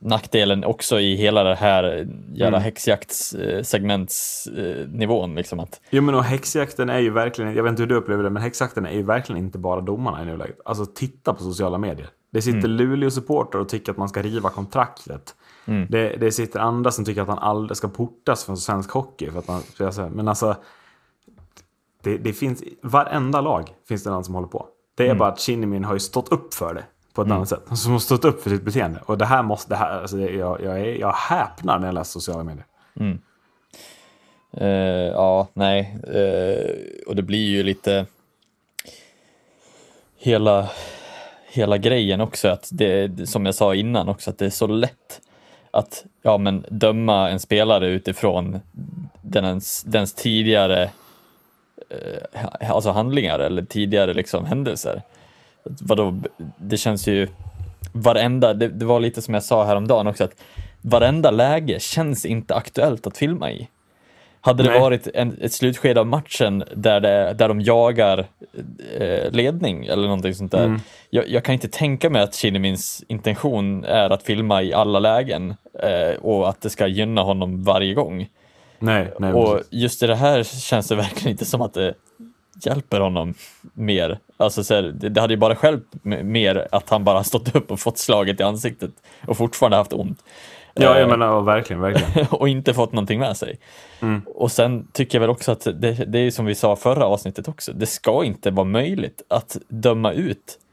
nackdelen 0.00 0.64
också 0.64 1.00
i 1.00 1.16
hela 1.16 1.44
det 1.44 1.54
här 1.54 2.08
jävla 2.32 2.58
häxjaktssegmentsnivån. 2.58 5.34
Liksom 5.34 5.60
att, 5.60 5.80
Jo 5.90 6.02
men 6.02 6.14
och 6.14 6.24
häxjakten 6.24 6.90
är 6.90 6.98
ju 6.98 7.10
verkligen, 7.10 7.54
jag 7.54 7.62
vet 7.62 7.70
inte 7.70 7.82
hur 7.82 7.88
du 7.88 7.94
upplever 7.94 8.22
det, 8.22 8.30
men 8.30 8.42
häxjakten 8.42 8.86
är 8.86 8.92
ju 8.92 9.02
verkligen 9.02 9.44
inte 9.44 9.58
bara 9.58 9.80
domarna 9.80 10.22
i 10.22 10.26
nuläget. 10.26 10.60
Alltså 10.64 10.86
titta 10.86 11.34
på 11.34 11.42
sociala 11.42 11.78
medier. 11.78 12.08
Det 12.30 12.42
sitter 12.42 12.68
Luleå-supportrar 12.68 13.60
och 13.60 13.68
tycker 13.68 13.92
att 13.92 13.98
man 13.98 14.08
ska 14.08 14.22
riva 14.22 14.50
kontraktet. 14.50 15.34
Det, 15.88 16.08
det 16.08 16.32
sitter 16.32 16.60
andra 16.60 16.90
som 16.90 17.04
tycker 17.04 17.22
att 17.22 17.28
han 17.28 17.38
aldrig 17.38 17.76
ska 17.76 17.88
portas 17.88 18.44
från 18.44 18.56
svensk 18.56 18.90
hockey. 18.90 19.30
För 19.30 19.38
att 19.38 19.48
man, 19.48 19.62
för 19.62 19.90
säger, 19.90 20.10
men 20.10 20.28
alltså, 20.28 20.56
det, 22.02 22.18
det 22.18 22.32
finns, 22.32 22.62
varenda 22.82 23.40
lag 23.40 23.70
finns 23.88 24.04
det 24.04 24.10
någon 24.10 24.24
som 24.24 24.34
håller 24.34 24.48
på. 24.48 24.66
Det 24.96 25.08
är 25.08 25.14
bara 25.14 25.28
att 25.28 25.40
Kinnimin 25.40 25.84
har 25.84 25.94
ju 25.94 26.00
stått 26.00 26.32
upp 26.32 26.54
för 26.54 26.74
det 26.74 26.84
på 27.18 27.22
ett 27.22 27.30
annat 27.30 27.48
sätt. 27.48 27.78
Som 27.78 27.92
har 27.92 27.98
stått 27.98 28.24
upp 28.24 28.42
för 28.42 28.50
sitt 28.50 28.62
beteende. 28.62 29.00
Och 29.06 29.18
det 29.18 29.26
här 29.26 29.42
måste, 29.42 29.68
det 29.68 29.76
här, 29.76 30.00
alltså, 30.00 30.18
jag, 30.18 30.60
jag, 30.62 30.80
är, 30.80 31.00
jag 31.00 31.12
häpnar 31.12 31.78
när 31.78 31.86
jag 31.86 31.94
läser 31.94 32.10
sociala 32.10 32.44
medier. 32.44 32.64
eh, 34.52 35.12
ja, 35.12 35.48
nej, 35.54 35.98
eh, 36.14 37.06
och 37.06 37.16
det 37.16 37.22
blir 37.22 37.48
ju 37.48 37.62
lite 37.62 38.06
hela, 40.18 40.70
hela 41.50 41.78
grejen 41.78 42.20
också, 42.20 42.48
att 42.48 42.68
det, 42.72 43.28
som 43.28 43.46
jag 43.46 43.54
sa 43.54 43.74
innan 43.74 44.08
också, 44.08 44.30
att 44.30 44.38
det 44.38 44.46
är 44.46 44.50
så 44.50 44.66
lätt 44.66 45.20
att 45.70 46.04
ja, 46.22 46.38
men 46.38 46.64
döma 46.68 47.30
en 47.30 47.40
spelare 47.40 47.86
utifrån 47.86 48.60
dens, 49.22 49.82
dens 49.82 50.14
tidigare 50.14 50.90
eh, 51.90 52.70
alltså 52.70 52.90
handlingar 52.90 53.38
eller 53.38 53.62
tidigare 53.62 54.14
liksom 54.14 54.44
händelser. 54.44 55.02
Vadå, 55.62 56.20
det 56.56 56.76
känns 56.76 57.06
ju 57.06 57.28
varenda, 57.92 58.54
det, 58.54 58.68
det 58.68 58.84
var 58.84 59.00
lite 59.00 59.22
som 59.22 59.34
jag 59.34 59.42
sa 59.42 59.64
häromdagen 59.64 60.06
också, 60.06 60.24
att 60.24 60.34
varenda 60.80 61.30
läge 61.30 61.80
känns 61.80 62.24
inte 62.26 62.54
aktuellt 62.54 63.06
att 63.06 63.18
filma 63.18 63.50
i. 63.50 63.68
Hade 64.40 64.62
det 64.62 64.70
Nej. 64.70 64.80
varit 64.80 65.08
en, 65.14 65.38
ett 65.40 65.52
slutskede 65.52 66.00
av 66.00 66.06
matchen 66.06 66.64
där, 66.74 67.00
det, 67.00 67.34
där 67.38 67.48
de 67.48 67.60
jagar 67.60 68.26
eh, 68.98 69.30
ledning 69.30 69.86
eller 69.86 70.02
någonting 70.02 70.34
sånt 70.34 70.52
där. 70.52 70.64
Mm. 70.64 70.80
Jag, 71.10 71.28
jag 71.28 71.44
kan 71.44 71.52
inte 71.52 71.68
tänka 71.68 72.10
mig 72.10 72.22
att 72.22 72.34
Kinnimins 72.34 73.04
intention 73.08 73.84
är 73.84 74.10
att 74.10 74.22
filma 74.22 74.62
i 74.62 74.72
alla 74.72 74.98
lägen 74.98 75.54
eh, 75.82 76.18
och 76.20 76.48
att 76.48 76.60
det 76.60 76.70
ska 76.70 76.86
gynna 76.86 77.22
honom 77.22 77.64
varje 77.64 77.94
gång. 77.94 78.28
Nej, 78.78 79.12
nej. 79.18 79.32
Och 79.32 79.56
precis. 79.56 79.72
just 79.72 80.02
i 80.02 80.06
det 80.06 80.16
här 80.16 80.42
känns 80.42 80.88
det 80.88 80.94
verkligen 80.94 81.30
inte 81.30 81.44
som 81.44 81.62
att 81.62 81.74
det 81.74 81.94
hjälper 82.64 83.00
honom 83.00 83.34
mer. 83.74 84.18
Alltså 84.40 84.64
så 84.64 84.74
här, 84.74 84.82
det, 84.82 85.20
hade 85.20 85.32
ju 85.32 85.38
bara 85.38 85.56
hjälpt 85.62 86.04
mer 86.04 86.68
att 86.72 86.90
han 86.90 87.04
bara 87.04 87.24
stått 87.24 87.54
upp 87.54 87.70
och 87.70 87.80
fått 87.80 87.98
slaget 87.98 88.40
i 88.40 88.42
ansiktet 88.42 88.90
och 89.26 89.36
fortfarande 89.36 89.76
haft 89.76 89.92
ont. 89.92 90.24
Ja, 90.74 90.94
Eh, 90.94 91.00
jag 91.00 91.08
menar 91.08 91.26
ja, 91.26 91.40
verkligen, 91.40 91.82
verkligen. 91.82 92.26
och 92.30 92.48
inte 92.48 92.74
fått 92.74 92.92
någonting 92.92 93.20
med 93.20 93.36
sig. 93.36 93.58
Mm. 94.00 94.22
Och 94.26 94.52
sen 94.52 94.88
tycker 94.92 95.18
jag 95.18 95.20
väl 95.20 95.30
också 95.30 95.52
att 95.52 95.64
det, 95.64 95.92
det 95.92 96.18
är 96.18 96.30
som 96.30 96.46
vi 96.46 96.54
sa 96.54 96.76
förra 96.76 97.04
avsnittet 97.06 97.48
också, 97.48 97.72
det 97.72 97.86
ska 97.86 98.24
inte 98.24 98.50
vara 98.50 98.66
möjligt 98.66 99.22
att 99.28 99.56
döma 99.68 100.12
ut 100.12 100.38
eh, 100.38 100.67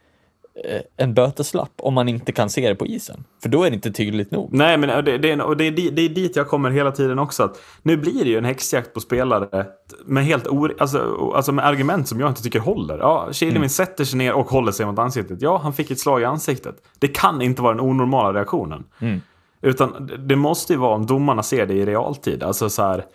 en 0.98 1.14
böteslapp 1.14 1.72
om 1.78 1.94
man 1.94 2.10
inte 2.10 2.32
kan 2.32 2.50
se 2.50 2.70
det 2.70 2.76
på 2.76 2.86
isen. 2.88 3.24
För 3.44 3.50
då 3.50 3.64
är 3.64 3.70
det 3.70 3.76
inte 3.76 3.92
tydligt 3.92 4.32
nog. 4.32 4.50
Nej, 4.54 4.78
men 4.78 5.06
det, 5.06 5.18
det, 5.18 5.42
och 5.42 5.58
det, 5.58 5.64
är 5.68 5.72
det 5.72 6.02
är 6.02 6.10
dit 6.10 6.36
jag 6.36 6.48
kommer 6.48 6.70
hela 6.72 6.92
tiden 6.92 7.20
också. 7.20 7.44
Att 7.44 7.62
nu 7.84 7.98
blir 7.98 8.24
det 8.24 8.30
ju 8.30 8.38
en 8.38 8.46
häxjakt 8.46 8.94
på 8.94 9.00
spelare 9.00 9.66
med, 10.06 10.26
helt 10.26 10.48
or, 10.48 10.76
alltså, 10.78 11.32
alltså 11.36 11.52
med 11.52 11.66
argument 11.66 12.08
som 12.08 12.20
jag 12.20 12.30
inte 12.30 12.44
tycker 12.44 12.60
håller. 12.60 12.98
Ja, 12.98 13.30
Kihlmin 13.32 13.58
Mm. 13.58 13.70
sätter 13.70 14.04
sig 14.04 14.18
ner 14.18 14.34
och 14.34 14.50
håller 14.50 14.72
sig 14.72 14.86
mot 14.86 15.00
ansiktet. 15.00 15.42
Ja, 15.42 15.58
han 15.58 15.74
fick 15.74 15.92
ett 15.92 16.00
slag 16.00 16.22
i 16.22 16.26
ansiktet. 16.26 16.76
Det 17.00 17.08
kan 17.08 17.42
inte 17.42 17.62
vara 17.62 17.74
den 17.74 17.82
onormala 17.86 18.34
reaktionen. 18.40 18.84
Mm. 19.00 19.22
Utan 19.62 20.08
det- 20.08 20.18
det 20.18 20.36
måste 20.36 20.74
ju 20.74 20.80
vara 20.80 20.96
om 20.96 21.06
domarna 21.06 21.44
ser 21.44 21.66
det 21.66 21.74
i 21.74 21.86
realtid. 21.86 22.44
Alltså 22.44 22.70
så 22.70 22.82
här... 22.84 23.06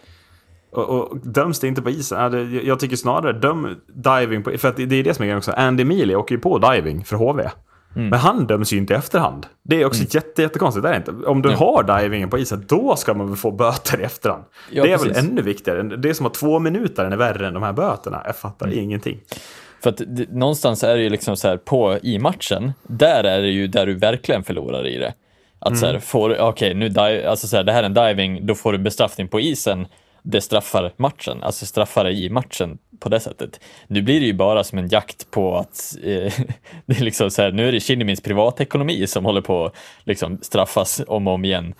Och, 0.71 0.89
och 0.89 1.19
döms 1.19 1.61
det 1.61 1.69
inte 1.69 1.83
på 1.83 1.91
isen? 1.91 2.61
Jag 2.65 2.81
tycker 2.81 2.97
snarare 2.97 3.33
döm 3.33 3.77
diving 3.87 4.43
på... 4.43 4.59
För 4.59 4.69
att 4.69 4.77
det, 4.77 4.83
är 4.97 5.05
det 5.05 5.15
som 5.15 5.23
är 5.23 5.27
grejen 5.27 5.39
också. 5.39 5.53
Andy 5.53 5.85
Mealy 5.85 6.15
åker 6.15 6.35
ju 6.35 6.41
på 6.41 6.59
diving 6.59 7.05
för 7.05 7.17
HV. 7.17 7.51
Mm. 7.97 8.09
Men 8.09 8.19
han 8.19 8.47
döms 8.47 8.73
ju 8.73 8.77
inte 8.77 8.95
i 8.95 8.97
efterhand. 8.97 9.47
Det 9.63 9.83
är 9.83 9.87
också 9.87 10.05
jätte, 10.11 10.43
jättekonstigt. 10.43 10.87
Är 10.87 10.91
det 10.91 10.97
inte. 10.97 11.11
Om 11.27 11.43
du 11.43 11.49
har 11.51 12.01
divingen 12.01 12.31
på 12.31 12.39
isen, 12.39 12.65
då 12.69 12.97
ska 12.97 13.15
man 13.15 13.27
väl 13.27 13.37
få 13.37 13.51
böter 13.51 14.01
i 14.01 14.05
efterhand. 14.05 14.45
Ja, 14.71 14.83
det 14.83 14.93
är 14.93 14.99
precis. 14.99 15.17
väl 15.17 15.25
ännu 15.31 15.43
viktigare. 15.43 15.83
Det 15.83 16.09
är 16.11 16.13
som 16.15 16.27
att 16.27 16.35
två 16.35 16.59
minuter 16.59 17.05
är 17.05 17.17
värre 17.17 17.47
än 17.47 17.55
de 17.55 17.63
här 17.63 17.73
böterna. 17.73 18.23
Jag 18.27 18.37
fattar 18.37 18.67
Mm. 18.67 18.79
ingenting. 18.79 19.21
För 19.83 19.91
att 19.91 20.01
det, 20.07 20.31
någonstans 20.33 20.85
är 20.85 20.97
det 20.97 21.03
ju 21.03 21.11
liksom 21.11 21.37
så 21.37 21.49
här 21.49 21.57
på 21.57 21.99
i 22.03 22.19
matchen, 22.19 22.73
där 22.83 23.25
är 23.25 23.43
det 23.43 23.49
ju 23.49 23.67
där 23.67 23.87
du 23.87 23.95
verkligen 23.95 24.43
förlorar 24.45 24.87
i 24.87 24.99
det. 24.99 25.15
Att 25.59 25.79
så 25.79 25.87
här, 25.87 25.99
får, 25.99 26.41
okej, 26.41 26.75
nu 26.75 26.89
di- 26.89 27.25
alltså 27.27 27.47
så 27.47 27.57
här, 27.57 27.65
det 27.65 27.73
här 27.73 27.83
är 27.83 27.87
en 27.87 27.95
diving, 27.95 28.47
då 28.47 28.55
får 28.55 28.73
du 28.73 28.79
bestraffning 28.79 29.29
på 29.29 29.41
isen. 29.41 29.87
Det 30.23 30.41
straffar 30.41 30.93
matchen, 30.97 31.43
alltså 31.43 31.67
straffar 31.67 32.09
i 32.09 32.31
matchen 32.31 32.79
på 32.99 33.09
det 33.09 33.21
sättet. 33.21 33.61
Nu 33.87 34.03
blir 34.03 34.21
det 34.21 34.27
ju 34.27 34.33
bara 34.33 34.65
som 34.65 34.79
en 34.79 34.89
jakt 34.89 35.31
på 35.31 35.57
att 35.57 35.97
eh, 36.03 36.33
det 36.87 36.97
är 36.97 37.05
liksom 37.05 37.31
så 37.31 37.43
här, 37.43 37.53
nu 37.53 37.69
är 37.69 37.73
det 37.73 37.81
Kinnimins 37.81 38.21
privatekonomi 38.21 39.07
som 39.07 39.25
håller 39.25 39.41
på 39.41 39.67
att 39.67 39.75
liksom 40.05 40.39
straffas 40.43 41.03
om 41.07 41.29
och 41.29 41.35
om 41.35 41.45
igen. 41.45 41.75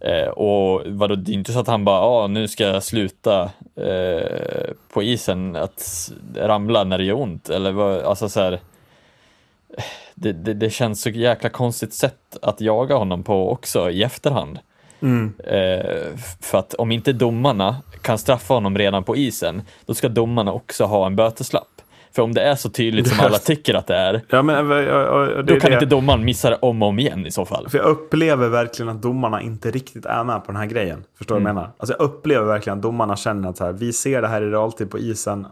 Eh, 0.00 0.28
och 0.28 0.82
vadå, 0.86 1.14
det 1.14 1.32
är 1.32 1.34
inte 1.34 1.52
så 1.52 1.58
att 1.58 1.66
han 1.66 1.84
bara, 1.84 2.00
ah, 2.00 2.26
nu 2.26 2.48
ska 2.48 2.64
jag 2.64 2.82
sluta 2.82 3.50
eh, 3.76 4.70
på 4.92 5.02
isen 5.02 5.56
att 5.56 6.12
ramla 6.34 6.84
när 6.84 6.98
det 6.98 7.04
gör 7.04 7.20
ont. 7.20 7.48
Eller 7.48 7.72
vad, 7.72 8.00
alltså 8.00 8.28
så 8.28 8.40
här, 8.40 8.52
eh, 8.52 9.84
det, 10.14 10.32
det, 10.32 10.54
det 10.54 10.70
känns 10.70 11.02
så 11.02 11.10
jäkla 11.10 11.48
konstigt 11.48 11.94
sätt 11.94 12.36
att 12.42 12.60
jaga 12.60 12.94
honom 12.94 13.22
på 13.22 13.50
också 13.50 13.90
i 13.90 14.02
efterhand. 14.02 14.58
Eh, 15.02 16.12
f- 16.14 16.36
för 16.40 16.58
att 16.58 16.74
om 16.74 16.92
inte 16.92 17.12
domarna 17.12 17.76
kan 18.02 18.18
straffa 18.18 18.54
honom 18.54 18.78
redan 18.78 19.04
på 19.04 19.16
isen, 19.16 19.62
då 19.86 19.94
ska 19.94 20.08
domarna 20.08 20.52
också 20.52 20.84
ha 20.84 21.06
en 21.06 21.16
böteslapp. 21.16 21.68
För 22.14 22.22
om 22.22 22.34
det 22.34 22.42
är 22.42 22.54
så 22.54 22.68
tydligt 22.70 23.08
som 23.08 23.20
alla 23.26 23.38
tycker 23.38 23.74
att 23.74 23.86
det 23.86 23.94
är, 23.96 24.22
Ja, 24.28 24.42
men, 24.42 24.70
ja, 24.70 24.82
ja, 24.82 25.18
det 25.18 25.42
då 25.42 25.60
kan 25.60 25.70
det. 25.70 25.74
inte 25.74 25.86
domaren 25.86 26.24
missa 26.24 26.50
det 26.50 26.56
om 26.56 26.82
och 26.82 26.88
om 26.88 26.98
igen 26.98 27.26
i 27.26 27.30
så 27.30 27.44
fall. 27.44 27.68
För 27.68 27.78
jag 27.78 27.86
upplever 27.86 28.48
verkligen 28.48 28.88
att 28.88 29.02
domarna 29.02 29.42
inte 29.42 29.70
riktigt 29.70 30.06
är 30.06 30.24
med 30.24 30.44
på 30.44 30.52
den 30.52 30.56
här 30.60 30.66
grejen. 30.66 31.04
Förstår 31.18 31.34
du 31.34 31.40
vad 31.42 31.48
jag 31.48 31.54
menar? 31.54 31.70
Alltså 31.78 31.96
jag 31.98 32.04
upplever 32.04 32.46
verkligen 32.46 32.78
att 32.78 32.82
domarna 32.82 33.16
känner 33.16 33.48
att 33.48 33.56
så 33.56 33.64
här, 33.64 33.72
vi 33.72 33.92
ser 33.92 34.22
det 34.22 34.28
här 34.28 34.42
i 34.42 34.50
realtid 34.50 34.90
på 34.90 34.98
isen. 34.98 35.46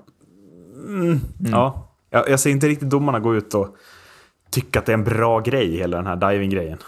Mm, 0.86 1.20
Ja, 1.52 1.88
jag, 2.10 2.28
jag 2.30 2.40
ser 2.40 2.50
inte 2.50 2.66
riktigt 2.68 2.90
domarna 2.90 3.20
gå 3.20 3.34
ut 3.34 3.54
och 3.54 3.68
tycka 4.50 4.78
att 4.78 4.86
det 4.86 4.92
är 4.92 4.94
en 4.94 5.04
bra 5.04 5.40
grej, 5.40 5.76
hela 5.78 5.96
den 5.96 6.06
här 6.06 6.16
diving-grejen. 6.16 6.78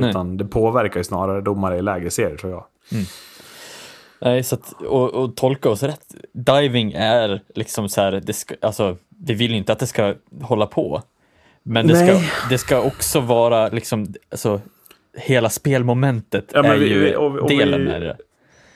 Nej. 0.00 0.10
Utan 0.10 0.36
det 0.36 0.44
påverkar 0.44 1.00
ju 1.00 1.04
snarare 1.04 1.40
domare 1.40 1.76
i 1.78 1.82
lägre 1.82 2.10
serier, 2.10 2.36
tror 2.36 2.52
jag. 2.52 2.64
Nej, 4.20 4.42
så 4.42 4.54
att, 4.54 4.72
och, 4.82 5.14
och 5.14 5.36
tolka 5.36 5.68
oss 5.70 5.82
rätt. 5.82 6.14
Diving 6.32 6.92
är 6.92 7.40
liksom 7.54 7.88
så 7.88 8.00
här, 8.00 8.22
det 8.26 8.32
ska, 8.32 8.54
alltså, 8.62 8.96
vi 9.26 9.34
vill 9.34 9.54
inte 9.54 9.72
att 9.72 9.78
det 9.78 9.86
ska 9.86 10.14
hålla 10.42 10.66
på. 10.66 11.02
Men 11.62 11.86
det, 11.86 11.96
ska, 11.96 12.20
det 12.50 12.58
ska 12.58 12.80
också 12.82 13.20
vara 13.20 13.68
liksom, 13.68 14.06
alltså, 14.30 14.60
hela 15.16 15.50
spelmomentet 15.50 16.50
Ja, 16.54 16.64
är 16.64 16.78
vi- 16.78 16.88
ju 16.88 17.16
och 17.16 17.38
och 17.38 17.48
delen 17.48 17.84
med 17.84 18.02
det. 18.02 18.16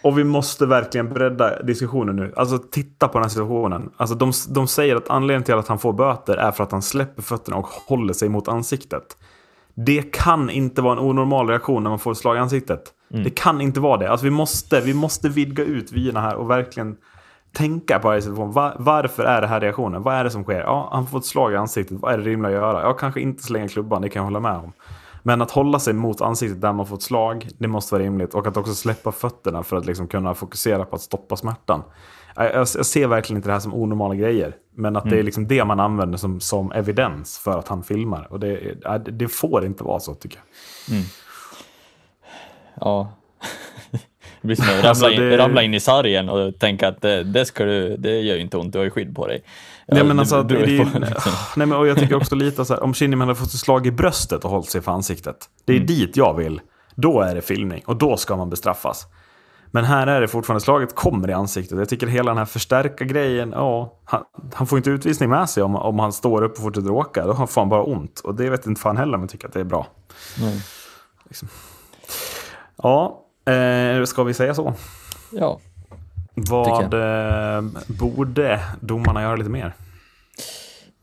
Och 0.03 0.19
vi 0.19 0.25
måste 0.25 0.67
verkligen 0.67 1.09
bredda 1.12 1.62
diskussionen 1.62 2.17
nu. 2.17 2.33
Alltså 2.37 2.59
titta 2.59 3.09
på 3.09 3.12
den 3.19 3.23
här 3.23 3.29
situationen. 3.29 3.91
Alltså 3.97 4.17
de, 4.17 4.33
de 4.49 4.69
säger 4.69 4.97
att 4.97 5.11
anledningen 5.11 5.43
till 5.45 5.55
att 5.55 5.69
han 5.69 5.79
får 5.79 5.93
böter 5.93 6.37
är 6.37 6.53
för 6.53 6.64
att 6.64 6.73
han 6.73 6.83
släpper 6.83 7.23
fötterna 7.23 7.57
och 7.57 7.67
håller 7.67 8.12
sig 8.12 8.29
mot 8.29 8.49
ansiktet. 8.49 9.17
Det 9.77 10.03
kan 10.12 10.51
inte 10.51 10.83
vara 10.83 10.93
en 10.93 10.99
onormal 10.99 11.49
reaktion 11.49 11.83
när 11.83 11.91
man 11.91 11.99
får 11.99 12.12
ett 12.12 12.18
slag 12.18 12.37
i 12.37 12.39
ansiktet. 12.39 12.93
Det 13.09 13.31
kan 13.31 13.61
inte 13.61 13.81
vara 13.81 13.97
det. 13.97 14.11
Alltså 14.11 14.24
vi 14.24 14.31
måste, 14.31 14.81
vi 14.81 14.95
måste 14.95 15.29
vidga 15.29 15.64
ut 15.64 15.93
vyerna 15.93 16.20
här 16.20 16.35
och 16.35 16.51
verkligen 16.51 16.97
tänka 17.53 17.99
på 17.99 18.09
varje 18.09 18.22
situation. 18.22 18.53
Va- 18.53 18.74
varför 18.79 19.24
är 19.24 19.41
det 19.41 19.47
här 19.47 19.61
reaktionen? 19.61 20.03
Vad 20.03 20.14
är 20.14 20.24
det 20.24 20.31
som 20.31 20.43
sker? 20.43 20.61
Ja, 20.61 20.89
han 20.93 21.07
får 21.07 21.18
ett 21.18 21.24
slag 21.24 21.53
i 21.53 21.57
ansiktet. 21.57 21.99
Vad 22.01 22.12
är 22.14 22.18
det 22.18 22.24
rimligt 22.24 22.47
att 22.47 22.53
göra? 22.53 22.83
Ja, 22.83 22.93
kanske 22.93 23.20
inte 23.20 23.43
slänga 23.43 23.68
klubban, 23.68 24.03
det 24.03 24.09
kan 24.09 24.20
jag 24.20 24.24
hålla 24.24 24.41
med 24.41 24.57
om. 24.57 24.72
Men 25.22 25.43
att 25.43 25.51
hålla 25.51 25.79
sig 25.79 25.95
mot 25.95 26.20
ansiktet 26.20 26.61
där 26.61 26.72
man 26.72 26.87
får 26.87 26.97
ett 26.97 27.03
slag, 27.03 27.49
det 27.59 27.68
måste 27.68 27.95
vara 27.95 28.05
rimligt. 28.05 28.35
Och 28.35 28.47
att 28.47 28.57
också 28.57 28.74
släppa 28.74 29.12
fötterna 29.12 29.62
för 29.62 29.77
att 29.77 29.87
liksom 29.87 30.07
kunna 30.07 30.35
fokusera 30.35 30.85
på 30.85 30.97
att 30.97 31.03
stoppa 31.03 31.37
smärtan. 31.37 31.83
Jag, 32.37 32.55
jag, 32.55 32.68
ser 32.68 33.07
verkligen 33.07 33.37
inte 33.39 33.49
det 33.49 33.53
här 33.53 33.61
som 33.61 33.74
onormala 33.74 34.14
grejer. 34.14 34.57
Men 34.76 34.97
att 34.97 35.11
det 35.11 35.18
är 35.18 35.22
liksom 35.22 35.47
det 35.49 35.64
man 35.64 35.80
använder 35.80 36.18
som, 36.18 36.41
som 36.41 36.72
evidens 36.72 37.39
för 37.39 37.59
att 37.59 37.68
han 37.68 37.82
filmar. 37.82 38.26
Och 38.30 38.41
det, 38.41 38.74
det- 39.11 39.28
får 39.28 39.64
inte 39.66 39.84
vara 39.84 40.01
så 40.01 40.14
tycker 40.14 40.39
jag. 40.89 40.99
Ja. 42.80 43.12
Det 44.41 44.47
blir 44.47 44.57
som 44.57 44.64
att 44.64 44.70
ramla, 44.74 44.89
Alltså, 44.89 45.11
in, 45.11 45.20
det- 45.20 45.39
ramla 45.39 45.62
in 45.62 45.74
i 45.74 45.80
sargen 45.80 46.28
och 46.28 46.59
tänka 46.59 46.89
att 46.89 47.01
det, 47.03 47.22
det, 47.22 47.45
ska 47.45 47.64
du, 47.64 47.97
det 47.97 48.20
gör 48.20 48.34
ju 48.34 48.41
inte 48.41 48.57
ont, 48.59 48.72
du 48.72 48.78
har 48.78 48.84
ju 48.84 48.91
skydd 48.91 49.14
på 49.16 49.26
dig. 49.26 49.43
Nej, 49.89 50.05
men 50.05 50.18
alltså, 50.18 50.43
det, 50.43 50.55
beror 50.55 50.66
det, 50.66 50.72
ju 50.72 50.80
är- 50.80 50.84
på, 50.84 50.99
liksom. 50.99 51.32
nej, 51.57 51.66
men, 51.66 51.78
och 51.78 51.87
jag 51.87 51.99
tycker 51.99 52.14
också 52.16 52.34
lite 52.34 52.64
så 52.64 52.74
här, 52.74 52.82
om 52.82 52.95
Kinnaman 52.95 53.28
hade 53.28 53.41
fått 53.41 53.49
ett 53.55 53.61
slag 53.61 53.87
i 53.87 53.91
bröstet 53.91 54.45
och 54.45 54.51
hållit 54.51 54.70
sig 54.70 54.80
för 54.82 54.93
ansiktet. 54.93 55.37
Det 55.64 55.76
är 55.76 55.80
dit 55.80 56.16
jag 56.16 56.34
vill. 56.34 56.61
Då 56.95 57.20
är 57.20 57.34
det 57.34 57.43
filmning 57.43 57.82
och 57.87 57.97
då 57.97 58.16
ska 58.16 58.37
man 58.37 58.51
bestraffas. 58.51 59.07
Men 59.71 59.85
här 59.85 60.07
är 60.07 60.21
det 60.21 60.29
fortfarande, 60.29 60.61
slaget 60.61 60.95
kommer 60.95 61.31
i 61.31 61.33
ansiktet. 61.33 61.79
Jag 61.79 61.89
tycker 61.89 62.07
hela 62.07 62.31
den 62.31 62.39
här 62.39 62.45
förstärka 62.45 63.05
grejen, 63.05 63.51
ja, 63.51 63.99
han, 64.05 64.25
han 64.55 64.67
får 64.67 64.79
inte 64.79 64.91
utvisning 64.91 65.31
med 65.31 65.51
sig 65.51 65.62
om, 65.62 65.77
om 65.77 65.99
han 65.99 66.12
står 66.12 66.43
upp 66.43 66.53
och 66.53 66.62
fortsätter 66.62 66.91
åka. 66.91 67.27
Då 67.27 67.47
får 67.47 67.61
han 67.61 67.69
bara 67.69 67.83
ont. 67.83 68.21
Och 68.21 68.35
det 68.35 68.51
vet 68.51 68.67
inte 68.67 68.81
fan 68.81 68.97
heller 68.97 69.14
om 69.14 69.21
jag 69.21 69.31
tycker 69.31 69.49
att 69.49 69.55
det 69.55 69.61
är 69.61 69.64
bra. 69.64 69.87
Nej. 70.41 70.62
Liksom. 71.25 71.49
Ja, 72.77 73.23
eh, 73.53 74.05
ska 74.05 74.23
vi 74.23 74.35
säga 74.35 74.55
så? 74.55 74.75
Ja. 75.31 75.61
Vad 76.35 76.95
eh, 76.95 77.64
borde 77.87 78.61
domarna 78.81 79.23
göra 79.23 79.37
lite 79.37 79.51
mer? 79.51 79.75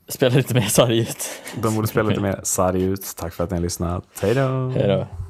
Spela 0.07 0.36
lite 0.36 0.53
mer 0.53 0.61
sarg 0.61 0.99
ut. 0.99 1.30
De 1.55 1.76
borde 1.76 1.88
spela 1.88 2.09
lite 2.09 2.22
mer 2.22 2.39
sarg 2.43 2.84
ut. 2.84 3.14
Tack 3.18 3.34
för 3.34 3.43
att 3.43 3.49
ni 3.49 3.57
har 3.57 3.61
lyssnat. 3.61 4.05
Hej 4.22 4.36
då! 4.36 4.70
Hej 4.76 4.88
då. 4.88 5.22